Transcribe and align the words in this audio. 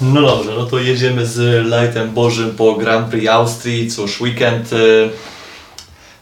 No 0.00 0.22
dobrze, 0.22 0.52
no 0.58 0.66
to 0.66 0.78
jedziemy 0.78 1.26
z 1.26 1.66
Lightem 1.66 2.10
Bożym 2.10 2.50
po 2.50 2.74
Grand 2.74 3.08
Prix 3.08 3.28
Austrii. 3.28 3.90
Cóż, 3.90 4.20
weekend, 4.20 4.72
y, 4.72 5.10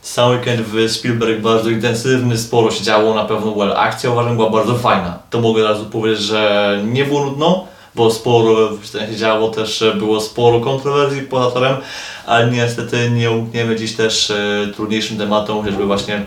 sam 0.02 0.30
weekend 0.30 0.60
w 0.60 0.90
Spielberg 0.90 1.40
bardzo 1.40 1.70
intensywny, 1.70 2.38
sporo 2.38 2.70
się 2.70 2.84
działo, 2.84 3.14
na 3.14 3.24
pewno 3.24 3.54
well, 3.54 3.72
akcja 3.76 4.10
uważam 4.10 4.36
była 4.36 4.50
bardzo 4.50 4.74
fajna. 4.74 5.18
To 5.30 5.40
mogę 5.40 5.62
od 5.62 5.68
razu 5.68 5.86
powiedzieć, 5.86 6.20
że 6.20 6.80
nie 6.84 7.04
było 7.04 7.24
nudno, 7.24 7.66
bo 7.94 8.10
sporo 8.10 8.68
się 9.08 9.16
działo, 9.16 9.48
też 9.48 9.82
e, 9.82 9.94
było 9.94 10.20
sporo 10.20 10.60
kontrowersji 10.60 11.22
poza 11.22 11.50
torem, 11.50 11.76
ale 12.26 12.50
niestety 12.50 13.10
nie 13.10 13.30
umkniemy 13.30 13.76
dziś 13.76 13.96
też 13.96 14.30
e, 14.30 14.66
trudniejszym 14.74 15.18
tematom, 15.18 15.60
chociażby 15.62 15.86
właśnie 15.86 16.22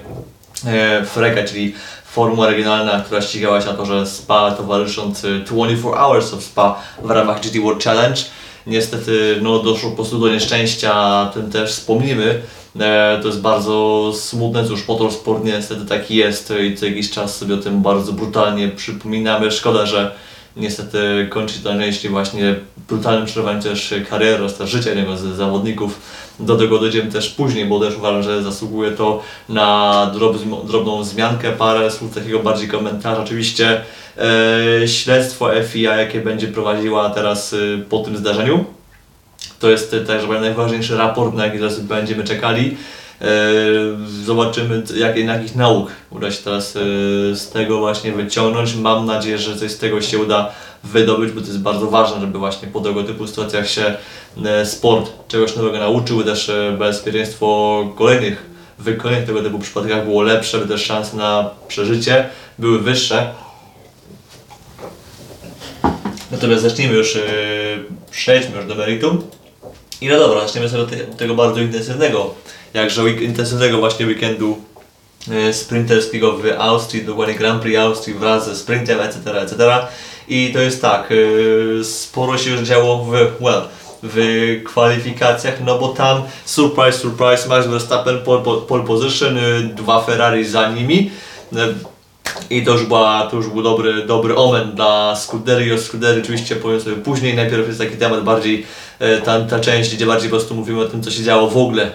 e, 0.66 1.05
Frega, 1.05 1.43
czyli 1.43 1.73
formuła 2.12 2.47
regionalna, 2.47 3.02
która 3.02 3.21
ścigała 3.21 3.61
się 3.61 3.68
na 3.68 3.74
torze 3.74 4.06
SPA 4.06 4.52
towarzysząc 4.52 5.25
e, 5.25 5.39
24 5.39 5.78
Hours 5.97 6.33
of 6.33 6.43
SPA 6.43 6.82
w 7.04 7.10
ramach 7.10 7.42
GT 7.42 7.60
World 7.64 7.83
Challenge. 7.83 8.21
Niestety 8.68 9.39
no, 9.42 9.60
doszło 9.60 9.89
po 9.89 9.96
prostu 9.96 10.19
do 10.19 10.30
nieszczęścia, 10.30 11.21
o 11.21 11.33
tym 11.33 11.52
też 11.52 11.71
wspomnimy. 11.71 12.42
E, 12.80 13.19
to 13.21 13.28
jest 13.28 13.42
bardzo 13.42 14.11
smutne, 14.16 14.68
cóż 14.68 14.88
motorsport 14.88 15.43
niestety 15.43 15.86
taki 15.86 16.16
jest 16.16 16.54
i 16.71 16.78
co 16.78 16.86
jakiś 16.86 17.11
czas 17.11 17.38
sobie 17.38 17.56
o 17.56 17.57
tym 17.57 17.82
bardzo 17.82 18.14
brutalnie 18.14 18.68
przypominamy. 18.68 19.52
Szkoda, 19.52 19.86
że 19.86 20.16
niestety 20.57 21.28
kończy 21.30 21.60
to 21.60 21.74
najczęściej 21.74 22.11
właśnie 22.11 22.55
brutalnym 22.88 23.25
przerwaniem 23.25 23.61
też 23.61 23.94
kariery 24.10 24.50
też 24.57 24.69
życia 24.69 24.89
jednego 24.89 25.18
z 25.18 25.21
zawodników. 25.21 26.00
Do 26.39 26.56
tego 26.56 26.79
dojdziemy 26.79 27.11
też 27.11 27.29
później, 27.29 27.66
bo 27.66 27.79
też 27.79 27.98
uważam, 27.98 28.24
że 28.24 28.43
zasługuje 28.43 28.92
to 28.92 29.24
na 29.50 30.11
drob, 30.14 30.38
drobną 30.68 31.04
zmiankę, 31.04 31.52
parę 31.52 31.92
słów 31.92 32.16
takiego 32.16 32.39
bardziej 32.39 32.67
komentarza. 32.67 33.23
Oczywiście 33.23 33.81
e, 34.17 34.88
śledztwo 34.88 35.50
FIA, 35.63 35.95
jakie 35.95 36.22
będzie 36.22 36.47
prowadziła 36.47 37.09
teraz 37.09 37.53
e, 37.53 37.58
po 37.89 38.00
tym 38.00 38.17
zdarzeniu. 38.17 38.66
To 39.59 39.69
jest 39.69 39.94
e, 39.94 40.00
tak, 40.00 40.22
że 40.22 40.28
najważniejszy 40.28 40.97
raport, 40.97 41.33
na 41.36 41.45
jaki 41.45 41.58
teraz 41.58 41.80
będziemy 41.80 42.23
czekali. 42.23 42.78
E, 43.22 43.25
Zobaczymy, 44.23 44.83
jakie, 44.95 45.22
jakich 45.22 45.56
nauk 45.56 45.91
uda 46.11 46.31
się 46.31 46.44
teraz 46.44 46.75
e, 46.75 46.80
z 47.35 47.50
tego 47.50 47.80
właśnie 47.80 48.11
wyciągnąć. 48.11 48.75
Mam 48.75 49.06
nadzieję, 49.06 49.38
że 49.38 49.56
coś 49.58 49.72
z 49.72 49.78
tego 49.78 50.02
się 50.02 50.19
uda 50.19 50.52
wydobyć, 50.83 51.31
bo 51.31 51.41
to 51.41 51.47
jest 51.47 51.61
bardzo 51.61 51.88
ważne, 51.88 52.22
żeby 52.22 52.39
właśnie 52.39 52.67
po 52.67 52.80
tego 52.80 53.03
typu 53.03 53.28
sytuacjach 53.28 53.69
się 53.69 53.95
sport 54.66 55.11
czegoś 55.27 55.55
nowego 55.55 55.77
nauczył, 55.77 56.23
też 56.23 56.49
e, 56.49 56.75
bezpieczeństwo 56.80 57.88
kolejnych 57.97 58.49
wykonań 58.80 59.25
tego 59.25 59.44
typu 59.44 59.59
przypadkach 59.59 60.05
było 60.05 60.22
lepsze, 60.22 60.58
by 60.58 60.67
też 60.67 60.85
szanse 60.85 61.17
na 61.17 61.49
przeżycie 61.67 62.30
były 62.59 62.80
wyższe. 62.80 63.33
Natomiast 66.31 66.63
zacznijmy 66.63 66.94
już, 66.94 67.16
yy, 67.16 67.22
przejdźmy 68.11 68.57
już 68.57 68.66
do 68.66 68.75
meritum. 68.75 69.22
I 70.02 70.07
no 70.07 70.19
dobra, 70.19 70.41
zaczniemy 70.41 70.69
sobie 70.69 70.83
od 70.83 71.17
tego 71.17 71.35
bardzo 71.35 71.59
intensywnego, 71.59 72.33
jakże 72.73 73.03
week, 73.03 73.22
intensywnego 73.22 73.77
właśnie 73.77 74.05
weekendu 74.05 74.57
yy, 75.27 75.53
sprinterskiego 75.53 76.38
w 76.38 76.44
Austrii, 76.57 77.05
dokładnie 77.05 77.35
Grand 77.35 77.61
Prix 77.61 77.80
Austrii 77.80 78.16
wraz 78.16 78.45
ze 78.45 78.55
sprintem, 78.55 79.00
etc., 79.00 79.41
etc. 79.41 79.88
I 80.27 80.52
to 80.53 80.59
jest 80.59 80.81
tak, 80.81 81.09
yy, 81.09 81.83
sporo 81.83 82.38
się 82.38 82.52
już 82.52 82.61
działo 82.61 83.05
w, 83.05 83.11
well, 83.41 83.61
w 84.03 84.17
kwalifikacjach, 84.66 85.61
no 85.66 85.80
bo 85.80 85.88
tam 85.88 86.22
surprise, 86.45 87.00
surprise, 87.00 87.50
Max 87.50 87.67
Verstappen 87.67 88.19
pole, 88.22 88.41
pole- 88.41 88.86
position, 88.86 89.36
yy, 89.36 89.64
dwa 89.64 90.02
Ferrari 90.02 90.45
za 90.45 90.72
nimi. 90.72 91.11
Yy, 91.52 91.75
i 92.50 92.66
to 92.66 92.72
już, 92.72 92.86
była, 92.86 93.28
to 93.31 93.38
już 93.38 93.47
był 93.47 93.64
dobry, 93.64 94.06
dobry 94.06 94.36
omen 94.36 94.72
dla 94.72 95.16
Scuderii. 95.16 95.73
O 95.73 95.78
Scuderii 95.78 96.22
oczywiście 96.23 96.56
powiem 96.56 96.81
sobie 96.81 96.95
później. 96.95 97.36
Najpierw 97.36 97.67
jest 97.67 97.80
taki 97.80 97.97
temat 97.97 98.23
bardziej, 98.23 98.66
e, 99.00 99.22
ta, 99.22 99.41
ta 99.41 99.59
część, 99.59 99.96
gdzie 99.96 100.06
bardziej 100.06 100.29
po 100.29 100.35
prostu 100.35 100.56
mówimy 100.56 100.81
o 100.81 100.85
tym, 100.85 101.03
co 101.03 101.12
się 101.12 101.23
działo 101.23 101.50
w 101.50 101.57
ogóle 101.57 101.91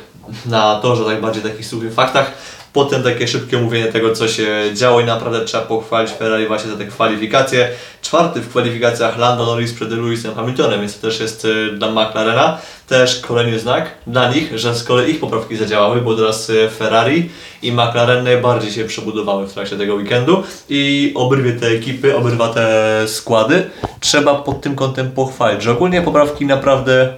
na 0.47 0.81
torze, 0.81 1.05
tak 1.05 1.21
bardziej 1.21 1.43
takich 1.43 1.67
suchych 1.67 1.95
faktach. 1.95 2.33
Potem 2.75 3.03
takie 3.03 3.29
szybkie 3.29 3.59
omówienie 3.59 3.87
tego, 3.87 4.13
co 4.13 4.29
się 4.29 4.47
działo 4.75 5.01
i 5.01 5.05
naprawdę 5.05 5.45
trzeba 5.45 5.65
pochwalić 5.65 6.13
Ferrari 6.13 6.47
właśnie 6.47 6.71
za 6.71 6.77
te 6.77 6.85
kwalifikacje. 6.85 7.69
Czwarty 8.03 8.41
w 8.41 8.49
kwalifikacjach 8.49 9.19
Lando 9.19 9.47
Norris 9.47 9.73
przed 9.73 9.91
Lewisem 9.91 10.35
Hamiltonem, 10.35 10.81
więc 10.81 11.01
to 11.01 11.07
też 11.07 11.21
jest 11.21 11.45
e, 11.45 11.77
dla 11.77 11.91
McLarena. 11.91 12.59
Też 12.89 13.21
kolejny 13.21 13.59
znak 13.59 13.91
dla 14.07 14.33
nich, 14.33 14.59
że 14.59 14.75
z 14.75 14.85
kolei 14.85 15.11
ich 15.11 15.21
poprawki 15.21 15.57
zadziałały, 15.57 16.01
bo 16.01 16.17
teraz 16.17 16.51
e, 16.51 16.71
Ferrari 16.71 17.31
i 17.63 17.73
McLaren 17.73 18.25
najbardziej 18.25 18.73
się 18.73 18.85
przebudowały 18.85 19.47
w 19.47 19.53
trakcie 19.53 19.77
tego 19.77 19.95
weekendu 19.95 20.43
i 20.69 21.13
obydwie 21.17 21.53
te 21.53 21.67
ekipy, 21.67 22.17
obydwa 22.17 22.49
te 22.49 23.03
składy 23.07 23.71
trzeba 24.01 24.35
pod 24.35 24.61
tym 24.61 24.77
kątem 24.77 25.11
pochwalić, 25.11 25.63
że 25.63 25.73
ogólnie 25.73 26.03
poprawki 26.03 26.47
naprawdę... 26.47 27.15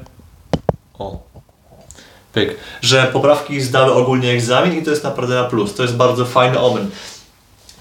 O, 0.99 1.26
pyk, 2.37 2.57
że 2.83 3.11
poprawki 3.13 3.61
zdały 3.61 3.93
ogólnie 3.93 4.31
egzamin 4.31 4.79
i 4.79 4.83
to 4.83 4.91
jest 4.91 5.05
naprawdę 5.05 5.35
na 5.35 5.45
plus, 5.45 5.75
to 5.75 5.83
jest 5.83 5.97
bardzo 5.97 6.25
fajny 6.25 6.59
omen. 6.61 6.91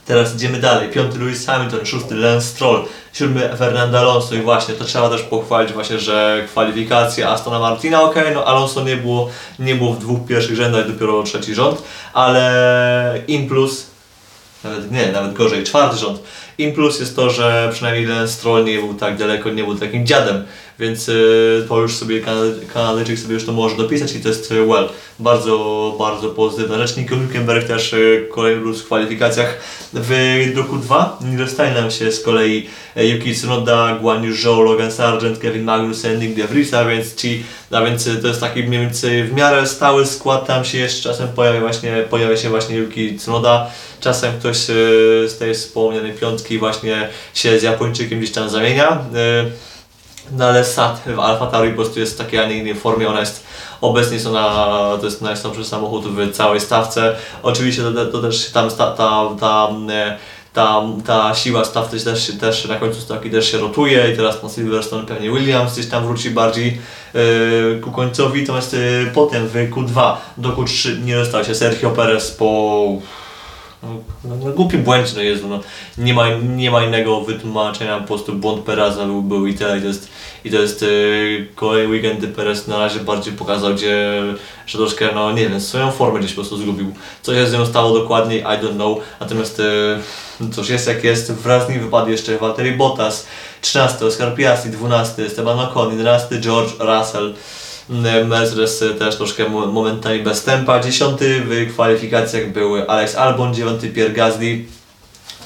Teraz 0.05 0.35
idziemy 0.35 0.59
dalej. 0.59 0.89
Piąty 0.89 1.19
Lewis 1.19 1.45
Hamilton, 1.45 1.85
szósty 1.85 2.15
Lance 2.15 2.47
Stroll, 2.47 2.85
siódmy 3.13 3.49
Fernando 3.57 3.99
Alonso 3.99 4.35
i 4.35 4.41
właśnie 4.41 4.73
to 4.73 4.85
trzeba 4.85 5.09
też 5.09 5.21
pochwalić 5.21 5.73
właśnie, 5.73 5.99
że 5.99 6.43
kwalifikacje 6.47 7.29
Astona 7.29 7.59
Martina, 7.59 8.03
ok, 8.03 8.15
no 8.33 8.45
Alonso 8.45 8.83
nie 8.83 8.95
było, 8.95 9.29
nie 9.59 9.75
było 9.75 9.93
w 9.93 9.99
dwóch 9.99 10.27
pierwszych 10.27 10.55
rzędach, 10.55 10.91
dopiero 10.91 11.23
trzeci 11.23 11.55
rząd, 11.55 11.83
ale 12.13 13.21
in 13.27 13.47
plus, 13.47 13.87
nawet 14.63 14.91
nie, 14.91 15.11
nawet 15.11 15.33
gorzej, 15.33 15.63
czwarty 15.63 15.97
rząd. 15.97 16.19
In 16.57 16.73
plus 16.73 16.99
jest 16.99 17.15
to, 17.15 17.29
że 17.29 17.69
przynajmniej 17.73 18.05
Lance 18.05 18.33
Stroll 18.33 18.65
nie 18.65 18.79
był 18.79 18.93
tak 18.93 19.17
daleko, 19.17 19.49
nie 19.49 19.63
był 19.63 19.75
takim 19.75 20.05
dziadem, 20.05 20.45
więc 20.79 21.09
y, 21.09 21.65
to 21.69 21.81
już 21.81 21.95
sobie 21.95 22.21
Kanady- 22.21 22.65
Kanadyjczyk 22.73 23.19
sobie 23.19 23.33
już 23.33 23.45
to 23.45 23.51
może 23.51 23.77
dopisać 23.77 24.15
i 24.15 24.19
to 24.19 24.29
jest 24.29 24.51
y, 24.51 24.65
well, 24.65 24.89
bardzo, 25.19 25.95
bardzo 25.99 26.29
pozytywna 26.29 26.87
rzecz. 26.87 26.97
Nico 26.97 27.15
Hülkenberg 27.15 27.67
też 27.67 27.93
y, 27.93 28.27
kolejny 28.31 28.61
plus 28.61 28.81
w 28.81 28.85
kwalifikacjach 28.85 29.57
w 29.93 30.11
roku 30.55 30.77
2. 30.77 31.19
Nie 31.31 31.37
dostali 31.37 31.75
nam 31.75 31.91
się 31.91 32.11
z 32.11 32.23
kolei 32.23 32.67
y, 32.97 33.07
Yuki 33.07 33.35
Tsunoda, 33.35 33.97
Guan 34.01 34.23
Yu 34.23 34.35
Zhou, 34.35 34.61
Logan 34.61 34.91
Sargent, 34.91 35.39
Kevin 35.39 35.63
Magnussen, 35.63 36.19
Nick 36.19 36.35
De 36.35 36.47
Vries, 36.47 36.73
a 36.73 36.85
więc 36.85 37.15
ci, 37.15 37.43
a 37.71 37.81
więc 37.81 38.09
to 38.21 38.27
jest 38.27 38.39
taki 38.39 38.63
mniej 38.63 38.81
więcej 38.81 39.23
w 39.23 39.33
miarę 39.33 39.67
stały 39.67 40.05
skład, 40.05 40.47
tam 40.47 40.65
się 40.65 40.77
jeszcze 40.77 41.09
czasem 41.09 41.27
pojawia 41.27 41.59
właśnie, 41.59 42.03
pojawia 42.09 42.37
się 42.37 42.49
właśnie 42.49 42.77
Yuki 42.77 43.15
Tsunoda, 43.17 43.71
czasem 43.99 44.33
ktoś 44.39 44.57
z 44.57 45.37
tej 45.37 45.53
wspomnianej 45.53 46.13
piątki 46.13 46.59
właśnie 46.59 47.09
się 47.33 47.59
z 47.59 47.63
Japończykiem 47.63 48.19
gdzieś 48.19 48.31
tam 48.31 48.49
zamienia. 48.49 49.05
No 50.31 50.45
ale 50.45 50.65
SAT 50.65 51.01
w 51.15 51.19
Alfa 51.19 51.47
Tauri 51.47 51.69
po 51.69 51.75
prostu 51.75 51.99
jest 51.99 52.13
w 52.13 52.17
takiej, 52.17 52.39
a 52.39 52.47
nie 52.47 52.57
innej 52.57 52.75
formie, 52.75 53.09
ona 53.09 53.19
jest 53.19 53.45
obecnie 53.81 54.13
jest 54.13 54.27
ona, 54.27 54.97
to 54.99 55.05
jest 55.05 55.21
najsłabszy 55.21 55.65
samochód 55.65 56.05
w 56.07 56.31
całej 56.31 56.61
stawce. 56.61 57.15
Oczywiście 57.43 57.81
to, 57.81 58.05
to 58.05 58.21
też 58.21 58.51
tam 58.51 58.71
sta, 58.71 58.91
ta, 58.91 59.29
ta, 59.39 59.69
e, 59.89 60.17
ta, 60.53 60.81
ta 61.05 61.35
siła 61.35 61.65
stawcy 61.65 62.05
też, 62.05 62.31
też 62.39 62.65
na 62.65 62.75
końcu 62.75 63.01
stawki 63.01 63.29
też 63.31 63.51
się 63.51 63.57
rotuje 63.57 64.11
i 64.13 64.15
teraz 64.15 64.37
pan 64.37 64.49
Silverstone 64.49 65.05
pewnie 65.05 65.31
Williams 65.31 65.73
gdzieś 65.73 65.89
tam 65.89 66.05
wróci 66.05 66.29
bardziej 66.29 66.81
e, 67.13 67.79
ku 67.79 67.91
końcowi, 67.91 68.41
natomiast 68.41 68.73
e, 68.73 68.77
potem 69.13 69.47
w 69.47 69.53
Q2 69.53 70.13
do 70.37 70.49
Q3 70.49 71.03
nie 71.03 71.15
dostał 71.15 71.43
się 71.43 71.55
Sergio 71.55 71.89
Perez 71.89 72.31
po 72.31 72.87
no, 73.83 73.89
no, 74.23 74.51
głupi 74.51 74.77
błędzie, 74.77 75.11
no 75.15 75.21
Jezu, 75.21 75.47
no, 75.47 75.59
nie, 75.97 76.13
ma, 76.13 76.25
nie 76.55 76.71
ma 76.71 76.83
innego 76.83 77.21
wytłumaczenia, 77.21 77.99
po 77.99 78.07
prostu 78.07 78.33
błąd 78.33 78.63
Pereza 78.63 79.05
był, 79.05 79.21
był 79.21 79.47
i 79.47 79.53
tyle. 79.53 79.77
I 79.77 79.81
to 79.81 79.87
jest, 79.87 80.09
i 80.45 80.51
to 80.51 80.57
jest 80.57 80.81
yy, 80.81 81.47
kolejny 81.55 81.87
weekend, 81.93 82.35
Perez 82.35 82.67
na 82.67 82.77
razie 82.77 82.99
bardziej 82.99 83.33
pokazał, 83.33 83.73
gdzie, 83.73 84.21
że 84.67 84.77
troszkę, 84.77 85.09
no 85.15 85.31
nie 85.31 85.49
wiem, 85.49 85.61
swoją 85.61 85.91
formę 85.91 86.19
gdzieś 86.19 86.31
po 86.31 86.41
prostu 86.41 86.57
zgubił. 86.57 86.93
Co 87.21 87.33
się 87.33 87.47
z 87.47 87.53
nią 87.53 87.65
stało 87.65 87.99
dokładnie, 87.99 88.37
I 88.37 88.43
don't 88.43 88.75
know. 88.75 88.97
Natomiast 89.19 89.61
yy, 90.39 90.49
cóż 90.51 90.69
jest 90.69 90.87
jak 90.87 91.03
jest, 91.03 91.31
wraz 91.31 91.65
z 91.65 91.69
nim 91.69 91.79
wypadł 91.79 92.11
jeszcze 92.11 92.37
Valtteri 92.37 92.71
Bottas, 92.71 93.27
13 93.61 94.05
Oscar 94.05 94.35
Piastri, 94.35 94.71
12 94.71 95.25
Esteban 95.25 95.59
Ocon, 95.59 95.91
11 95.91 96.39
George 96.39 96.71
Russell. 96.79 97.33
Mercedes 98.25 98.83
też 98.99 99.15
troszkę 99.15 99.49
mo- 99.49 99.65
momentami 99.67 100.19
bez 100.19 100.43
tempa. 100.43 100.79
Dziesiąty 100.79 101.41
w 101.45 101.73
kwalifikacjach 101.73 102.51
był 102.51 102.75
Alex 102.91 103.15
Albon, 103.15 103.53
dziewiąty 103.53 103.89
Pierre 103.89 104.13
Gasly. 104.13 104.65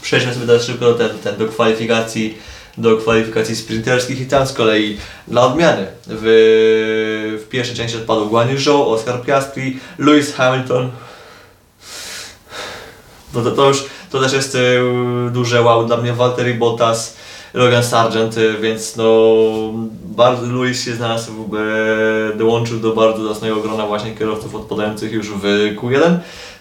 Przejdźmy 0.01 0.33
sobie 0.33 0.47
teraz 0.47 0.63
szybko 0.63 0.93
ten, 0.93 1.09
ten, 1.23 1.37
do 1.37 1.45
kwalifikacji 1.47 2.37
do 2.77 2.97
kwalifikacji 2.97 3.55
sprinterskich 3.55 4.21
i 4.21 4.25
tam 4.25 4.47
z 4.47 4.53
kolei 4.53 4.97
dla 5.27 5.45
odmiany 5.45 5.87
w, 6.07 7.41
w 7.45 7.49
pierwszej 7.49 7.75
części 7.75 7.97
odpadł 7.97 8.29
Guan 8.29 8.57
Zhou, 8.57 8.89
Oscar 8.89 9.21
Piastri, 9.21 9.79
Lewis 9.97 10.33
Hamilton. 10.33 10.91
To, 13.33 13.41
to, 13.41 13.51
to 13.51 13.67
już 13.67 13.85
to 14.11 14.21
też 14.21 14.33
jest 14.33 14.55
y, 14.55 14.79
duże 15.31 15.61
wow 15.61 15.85
dla 15.85 15.97
mnie 15.97 16.13
Valtteri 16.13 16.53
Bottas, 16.53 17.15
Logan 17.53 17.83
Sargent, 17.83 18.37
y, 18.37 18.57
więc 18.57 18.95
no 18.95 19.33
bardzo 20.03 20.45
Lewis 20.45 20.85
się 20.85 20.95
znalazł, 20.95 21.31
w, 21.51 22.37
dołączył 22.37 22.79
do 22.79 22.93
bardzo 22.93 23.27
zacnego 23.27 23.55
grona 23.55 23.87
właśnie 23.87 24.15
kierowców 24.15 24.55
odpadających 24.55 25.11
już 25.11 25.29
w 25.29 25.43
Q1. 25.75 26.17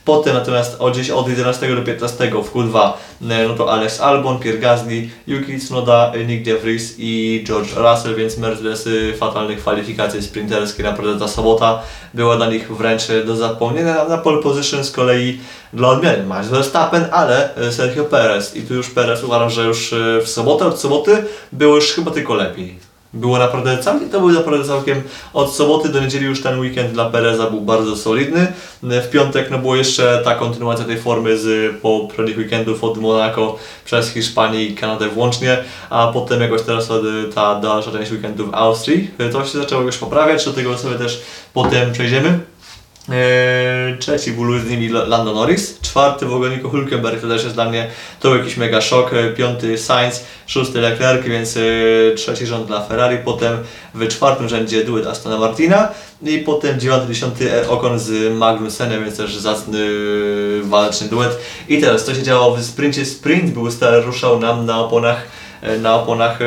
Potem 0.08 0.34
natomiast 0.34 0.76
od, 0.78 0.93
gdzieś 0.93 1.10
od 1.10 1.28
11 1.28 1.76
do 1.76 1.82
15 1.82 2.31
w 2.31 2.52
Q2 2.52 2.93
no 3.20 3.55
to 3.55 3.72
Alex 3.72 4.00
Albon, 4.00 4.38
Pierre 4.38 4.58
Gasly, 4.58 5.08
Yuki 5.26 5.58
Tsunoda, 5.58 6.12
Nick 6.26 6.44
De 6.44 6.58
Vries 6.58 6.94
i 6.99 7.44
George 7.46 7.76
Russell, 7.76 8.14
więc 8.14 8.38
Mercedesy 8.38 9.14
fatalne 9.19 9.56
kwalifikacje 9.56 10.22
sprinterskie, 10.22 10.82
naprawdę 10.82 11.19
ta 11.19 11.28
sobota 11.28 11.82
była 12.14 12.37
dla 12.37 12.50
nich 12.50 12.76
wręcz 12.76 13.02
do 13.26 13.37
zapomnienia. 13.37 14.05
Na 14.08 14.19
pole 14.19 14.43
position 14.43 14.84
z 14.84 14.93
kolei 14.93 15.40
dla 15.72 15.88
odmiany 15.88 16.22
Max 16.22 16.49
Verstappen, 16.49 17.04
ale 17.12 17.50
Sergio 17.70 18.04
Perez 18.04 18.56
i 18.56 18.62
tu 18.62 18.75
już 18.75 18.90
Perez 18.90 19.25
uważam, 19.25 19.50
że 19.50 19.64
już 19.64 19.94
w 20.25 20.28
sobotę, 20.28 20.66
od 20.66 20.81
soboty 20.81 21.25
było 21.52 21.75
już 21.75 21.93
chyba 21.93 22.11
tylko 22.11 22.34
lepiej. 22.34 22.88
Było 23.14 23.38
naprawdę 23.38 23.78
całkiem, 23.78 24.10
to 24.10 24.20
był 24.20 24.28
naprawdę 24.28 24.64
całkiem 24.64 25.02
od 25.32 25.55
soboty 25.55 25.88
do 25.88 26.00
niedzieli 26.00 26.26
już 26.26 26.43
ten 26.43 26.60
weekend 26.60 26.93
dla 26.93 27.10
Pereza 27.10 27.50
był 27.50 27.60
bardzo 27.60 27.96
solidny. 27.96 28.52
W 28.82 29.10
piątek 29.10 29.50
no 29.50 29.58
było 29.58 29.76
jeszcze 29.76 30.20
ta 30.25 30.34
kontynuacja 30.34 30.84
tej 30.84 30.99
formy 30.99 31.38
z 31.38 31.76
poprzednich 31.81 32.38
weekendów 32.38 32.84
od 32.84 32.99
Monaco 32.99 33.56
przez 33.84 34.10
Hiszpanię 34.10 34.64
i 34.64 34.75
Kanadę 34.75 35.08
włącznie, 35.08 35.58
a 35.90 36.10
potem 36.12 36.40
jakoś 36.40 36.62
teraz 36.62 36.88
ta 37.34 37.60
dalsza 37.60 37.93
część 37.93 38.12
weekendów 38.12 38.50
w 38.50 38.55
Austrii. 38.55 39.11
To 39.32 39.44
się 39.44 39.58
zaczęło 39.58 39.82
już 39.82 39.99
poprawiać, 39.99 40.44
do 40.44 40.52
tego 40.52 40.78
sobie 40.78 40.99
też 40.99 41.22
potem 41.54 41.93
przejdziemy. 41.93 42.38
Eee, 43.10 43.99
trzeci 43.99 44.32
był 44.32 44.58
z 44.58 44.70
nimi 44.70 44.88
Lando 44.88 45.34
Norris, 45.34 45.81
czwarty 45.81 46.26
w 46.26 46.34
ogóle 46.34 46.50
Nico 46.50 46.69
Hülkenberg, 46.69 47.20
to 47.20 47.28
też 47.28 47.43
jest 47.43 47.55
dla 47.55 47.69
mnie 47.69 47.87
to 48.20 48.37
jakiś 48.37 48.56
mega 48.56 48.81
szok, 48.81 49.12
e, 49.12 49.32
piąty 49.32 49.78
Sainz, 49.78 50.25
szósty 50.46 50.81
Leclerc, 50.81 51.26
więc 51.26 51.56
e, 51.56 51.60
trzeci 52.14 52.46
rząd 52.46 52.66
dla 52.66 52.81
Ferrari, 52.81 53.19
potem 53.25 53.58
w 53.94 54.08
czwartym 54.08 54.49
rzędzie 54.49 54.84
duet 54.84 55.06
Astona 55.06 55.38
Martina 55.38 55.88
i 56.22 56.38
potem 56.38 56.81
dziewiąty, 56.81 57.14
dziesiąty 57.14 57.52
e, 57.52 57.69
Ocon 57.69 57.99
z 57.99 58.34
Magnussenem, 58.34 59.05
więc 59.05 59.16
też 59.16 59.37
zacny 59.37 59.88
walczny 60.62 61.08
duet. 61.08 61.38
I 61.69 61.81
teraz 61.81 62.04
co 62.04 62.14
się 62.14 62.22
działo 62.22 62.56
w 62.56 62.64
sprincie, 62.64 63.04
sprint 63.04 63.50
był 63.50 63.70
stary, 63.70 64.00
ruszał 64.00 64.40
nam 64.40 64.66
na 64.66 64.81
oponach 64.81 65.22
na 65.81 65.94
oponach 65.94 66.43
e, 66.43 66.46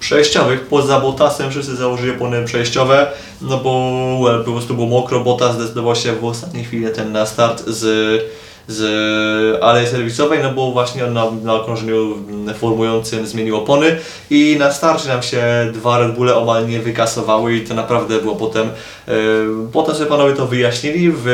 przejściowych. 0.00 0.66
Poza 0.66 1.00
Botasem 1.00 1.50
wszyscy 1.50 1.76
założyli 1.76 2.10
opony 2.10 2.44
przejściowe, 2.44 3.06
no 3.40 3.58
bo 3.58 4.42
po 4.44 4.52
prostu 4.52 4.74
było 4.74 4.86
mokro. 4.86 5.20
Botas 5.20 5.54
zdecydował 5.54 5.96
się 5.96 6.12
w 6.12 6.24
ostatniej 6.24 6.64
chwili 6.64 6.86
ten 6.94 7.12
na 7.12 7.26
start 7.26 7.64
z 7.66 8.22
z 8.68 9.62
alei 9.62 9.86
serwisowej, 9.86 10.38
no 10.42 10.52
bo 10.52 10.72
właśnie 10.72 11.04
on 11.04 11.12
na, 11.12 11.30
na 11.30 11.54
okrążeniu 11.54 12.14
formującym 12.58 13.26
zmienił 13.26 13.56
opony 13.56 13.96
i 14.30 14.56
na 14.58 14.72
starcie 14.72 15.08
nam 15.08 15.22
się 15.22 15.42
dwa 15.72 15.98
Red 15.98 16.14
Bulle 16.14 16.36
omal 16.36 16.68
nie 16.68 16.80
wykasowały 16.80 17.56
i 17.56 17.60
to 17.60 17.74
naprawdę 17.74 18.18
było 18.18 18.36
potem, 18.36 18.68
yy, 19.08 19.14
potem 19.72 19.94
sobie 19.94 20.06
panowie 20.06 20.34
to 20.34 20.46
wyjaśnili 20.46 21.12
w 21.16 21.26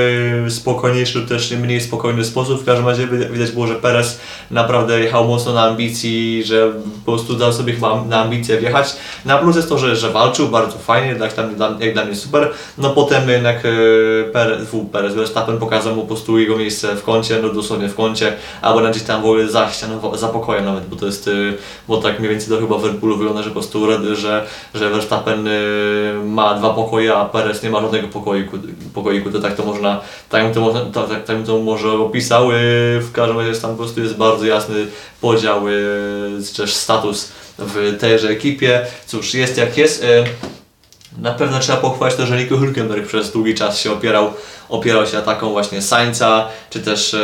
spokojniejszy 0.49 1.27
też 1.27 1.51
mniej 1.51 1.81
spokojny 1.81 2.25
sposób, 2.25 2.63
w 2.63 2.65
każdym 2.65 2.89
razie 2.89 3.07
widać 3.07 3.51
było, 3.51 3.67
że 3.67 3.75
Perez 3.75 4.21
naprawdę 4.51 5.01
jechał 5.01 5.29
mocno 5.29 5.53
na 5.53 5.63
ambicji, 5.63 6.45
że 6.45 6.73
po 7.05 7.13
prostu 7.13 7.35
dał 7.35 7.53
sobie 7.53 7.73
chyba 7.73 8.05
na 8.05 8.21
ambicję 8.21 8.59
wjechać. 8.59 8.97
Na 9.25 9.39
plus 9.39 9.57
jest 9.57 9.69
to, 9.69 9.79
że, 9.79 9.97
że 9.97 10.11
walczył 10.11 10.49
bardzo 10.49 10.79
fajnie, 10.79 11.17
jak, 11.21 11.33
tam, 11.33 11.55
jak 11.81 11.95
dla 11.95 12.05
mnie 12.05 12.17
super, 12.17 12.51
no 12.79 12.91
potem 12.91 13.29
jednak 13.29 13.65
yy, 13.65 14.31
Perez, 14.33 14.69
Perez 14.93 15.15
Verstappen 15.15 15.59
pokazał 15.59 15.95
mu 15.95 16.03
po 16.03 16.07
prostu 16.07 16.39
jego 16.39 16.57
miejsce 16.57 16.97
w 16.97 17.03
końcu 17.03 17.22
kącie, 17.23 17.43
no 17.43 17.49
dosłownie 17.49 17.89
w 17.89 17.95
kącie, 17.95 18.37
albo 18.63 18.81
na 18.81 18.91
gdzieś 18.91 19.03
tam 19.03 19.23
w 19.23 19.25
ogóle 19.25 19.49
za 19.49 19.71
ścianą, 19.71 20.17
za 20.17 20.29
pokojem 20.29 20.65
nawet, 20.65 20.87
bo 20.87 20.97
to 20.97 21.07
jest, 21.07 21.29
y, 21.29 21.57
bo 21.89 21.97
tak 21.97 22.19
mniej 22.19 22.31
więcej 22.31 22.49
to 22.49 22.61
chyba 22.61 22.79
w 22.79 22.85
Red 22.85 22.97
Bullu 22.97 23.17
wygląda, 23.17 23.43
że 23.43 23.51
po 23.51 23.55
prostu, 23.55 23.87
że, 24.15 24.47
że 24.75 24.91
Verstappen 24.91 25.47
y, 25.47 26.15
ma 26.25 26.55
dwa 26.55 26.71
pokoje, 26.71 27.15
a 27.15 27.25
Perez 27.25 27.63
nie 27.63 27.71
ma 27.71 27.81
żadnego 27.81 28.09
pokoiku, 28.09 28.59
pokoiku. 28.95 29.31
To 29.31 29.41
tak 29.41 29.57
to 29.57 29.65
można, 29.65 30.01
tak 30.29 30.55
to, 30.55 30.61
można, 30.61 30.81
tak, 30.81 31.09
tak, 31.09 31.25
tak 31.25 31.37
to 31.47 31.59
może 31.59 31.93
opisał, 31.93 32.51
y, 32.51 32.55
w 33.01 33.13
każdym 33.13 33.39
razie 33.39 33.61
tam 33.61 33.71
po 33.71 33.77
prostu 33.77 34.01
jest 34.01 34.17
bardzo 34.17 34.47
jasny 34.47 34.87
podział, 35.21 35.63
też 36.57 36.75
status 36.75 37.33
w 37.59 37.97
tejże 38.01 38.29
ekipie, 38.29 38.87
cóż, 39.07 39.35
jest 39.35 39.57
jak 39.57 39.79
jest. 39.79 40.05
Na 41.19 41.33
pewno 41.33 41.59
trzeba 41.59 41.79
pochwalić 41.79 42.17
to, 42.17 42.27
że 42.27 42.37
Nico 42.37 42.57
Hülkenberg 42.57 43.07
przez 43.07 43.33
długi 43.33 43.55
czas 43.55 43.79
się 43.79 43.93
opierał, 43.93 44.33
opierał 44.69 45.07
się 45.07 45.19
ataką 45.19 45.51
właśnie 45.51 45.83
Sainza, 45.83 46.49
czy 46.71 46.81
też 46.81 47.15
e, 47.15 47.19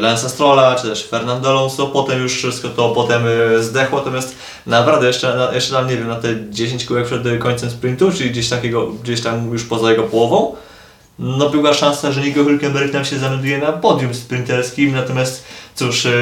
Lensa 0.00 0.28
Strolla, 0.28 0.74
czy 0.74 0.88
też 0.88 1.06
Fernando 1.08 1.48
Alonso. 1.48 1.86
Potem 1.86 2.22
już 2.22 2.34
wszystko 2.34 2.68
to 2.68 2.88
potem 2.88 3.22
e, 3.26 3.62
zdechło, 3.62 3.98
natomiast 3.98 4.34
naprawdę 4.66 5.06
jeszcze, 5.06 5.50
jeszcze 5.52 5.72
tam 5.72 5.88
nie 5.88 5.96
wiem, 5.96 6.08
na 6.08 6.16
te 6.16 6.28
10 6.50 6.84
kółek 6.84 7.06
przed 7.06 7.22
końcem 7.38 7.70
sprintu, 7.70 8.12
czyli 8.12 8.30
gdzieś 8.30 8.48
takiego, 8.48 8.86
gdzieś 8.86 9.20
tam 9.20 9.52
już 9.52 9.64
poza 9.64 9.90
jego 9.90 10.02
połową, 10.02 10.56
no 11.18 11.50
była 11.50 11.74
szansa, 11.74 12.12
że 12.12 12.20
Nico 12.20 12.40
Hülkenberg 12.40 12.92
tam 12.92 13.04
się 13.04 13.18
zamelduje 13.18 13.58
na 13.58 13.72
podium 13.72 14.14
sprinterskim, 14.14 14.92
natomiast 14.92 15.44
cóż, 15.74 16.06
e, 16.06 16.12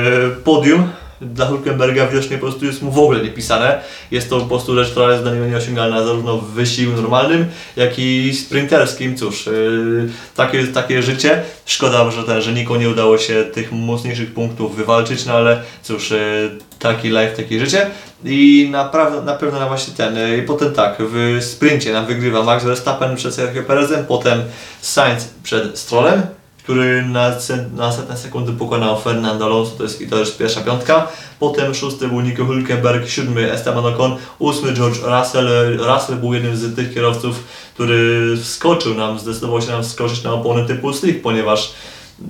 podium 0.45 0.89
dla 1.21 1.47
Hulkenberga 1.47 2.07
widocznie 2.07 2.39
po 2.39 2.47
prostu 2.47 2.65
jest 2.65 2.83
mu 2.83 2.91
w 2.91 2.99
ogóle 2.99 3.23
niepisane. 3.23 3.81
Jest 4.11 4.31
to 4.31 4.41
po 4.41 4.47
prostu 4.47 4.75
rzecz, 4.75 4.91
która 4.91 5.11
jest 5.11 5.23
dla 5.23 5.35
niego 5.35 5.47
nieosiągalna 5.47 6.05
zarówno 6.05 6.39
w 6.39 6.51
wysiłku 6.51 6.97
normalnym, 6.97 7.47
jak 7.77 7.99
i 7.99 8.35
sprinterskim. 8.35 9.17
Cóż, 9.17 9.47
yy, 9.47 10.09
takie, 10.37 10.67
takie 10.67 11.03
życie. 11.03 11.43
Szkoda, 11.67 12.11
że, 12.11 12.25
ten, 12.25 12.43
że 12.43 12.53
Niko 12.53 12.77
nie 12.77 12.89
udało 12.89 13.19
się 13.19 13.45
tych 13.45 13.73
mocniejszych 13.73 14.35
punktów 14.35 14.77
wywalczyć, 14.77 15.27
no 15.27 15.33
ale 15.33 15.63
cóż, 15.83 16.11
yy, 16.11 16.51
taki 16.79 17.09
life, 17.09 17.33
takie 17.37 17.61
życie. 17.61 17.91
I 18.25 18.69
naprawdę, 18.71 19.23
na 19.23 19.35
pewno 19.35 19.59
na 19.59 19.69
właśnie 19.69 19.95
ten. 19.95 20.17
Yy, 20.17 20.37
I 20.37 20.43
potem 20.43 20.73
tak, 20.73 20.97
w 20.99 21.39
sprincie 21.41 21.93
nam 21.93 22.07
wygrywa 22.07 22.43
Max 22.43 22.65
Verstappen 22.65 23.17
przed 23.17 23.35
Sergio 23.35 23.63
Perezem, 23.63 24.07
potem 24.07 24.43
Sainz 24.81 25.29
przed 25.43 25.79
Strollem, 25.79 26.23
który 26.69 27.03
na, 27.03 27.33
na 27.77 27.93
setne 27.93 28.17
sekundy 28.17 28.53
pokonał 28.53 29.01
Fernando 29.01 29.45
Alonso, 29.45 29.77
to 29.77 29.83
jest, 29.83 30.11
to 30.11 30.19
jest 30.19 30.39
pierwsza 30.39 30.61
piątka. 30.61 31.09
Potem 31.39 31.75
szósty 31.75 32.09
był 32.09 32.21
Nico 32.21 32.45
Hülkenberg, 32.45 33.07
siódmy 33.07 33.53
Esteban 33.53 33.87
Ocon, 33.87 34.17
ósmy 34.39 34.73
George 34.73 34.99
Russell. 35.03 35.79
Russell 35.79 36.17
był 36.17 36.35
jednym 36.35 36.57
z 36.57 36.77
tych 36.77 36.95
kierowców, 36.95 37.45
który 37.75 38.37
wskoczył 38.37 38.95
nam, 38.95 39.19
zdecydował 39.19 39.63
się 39.63 39.71
nam 39.71 39.83
wskoczyć 39.83 40.23
na 40.23 40.33
opony 40.33 40.67
typu 40.67 40.93
slick, 40.93 41.23
ponieważ 41.23 41.73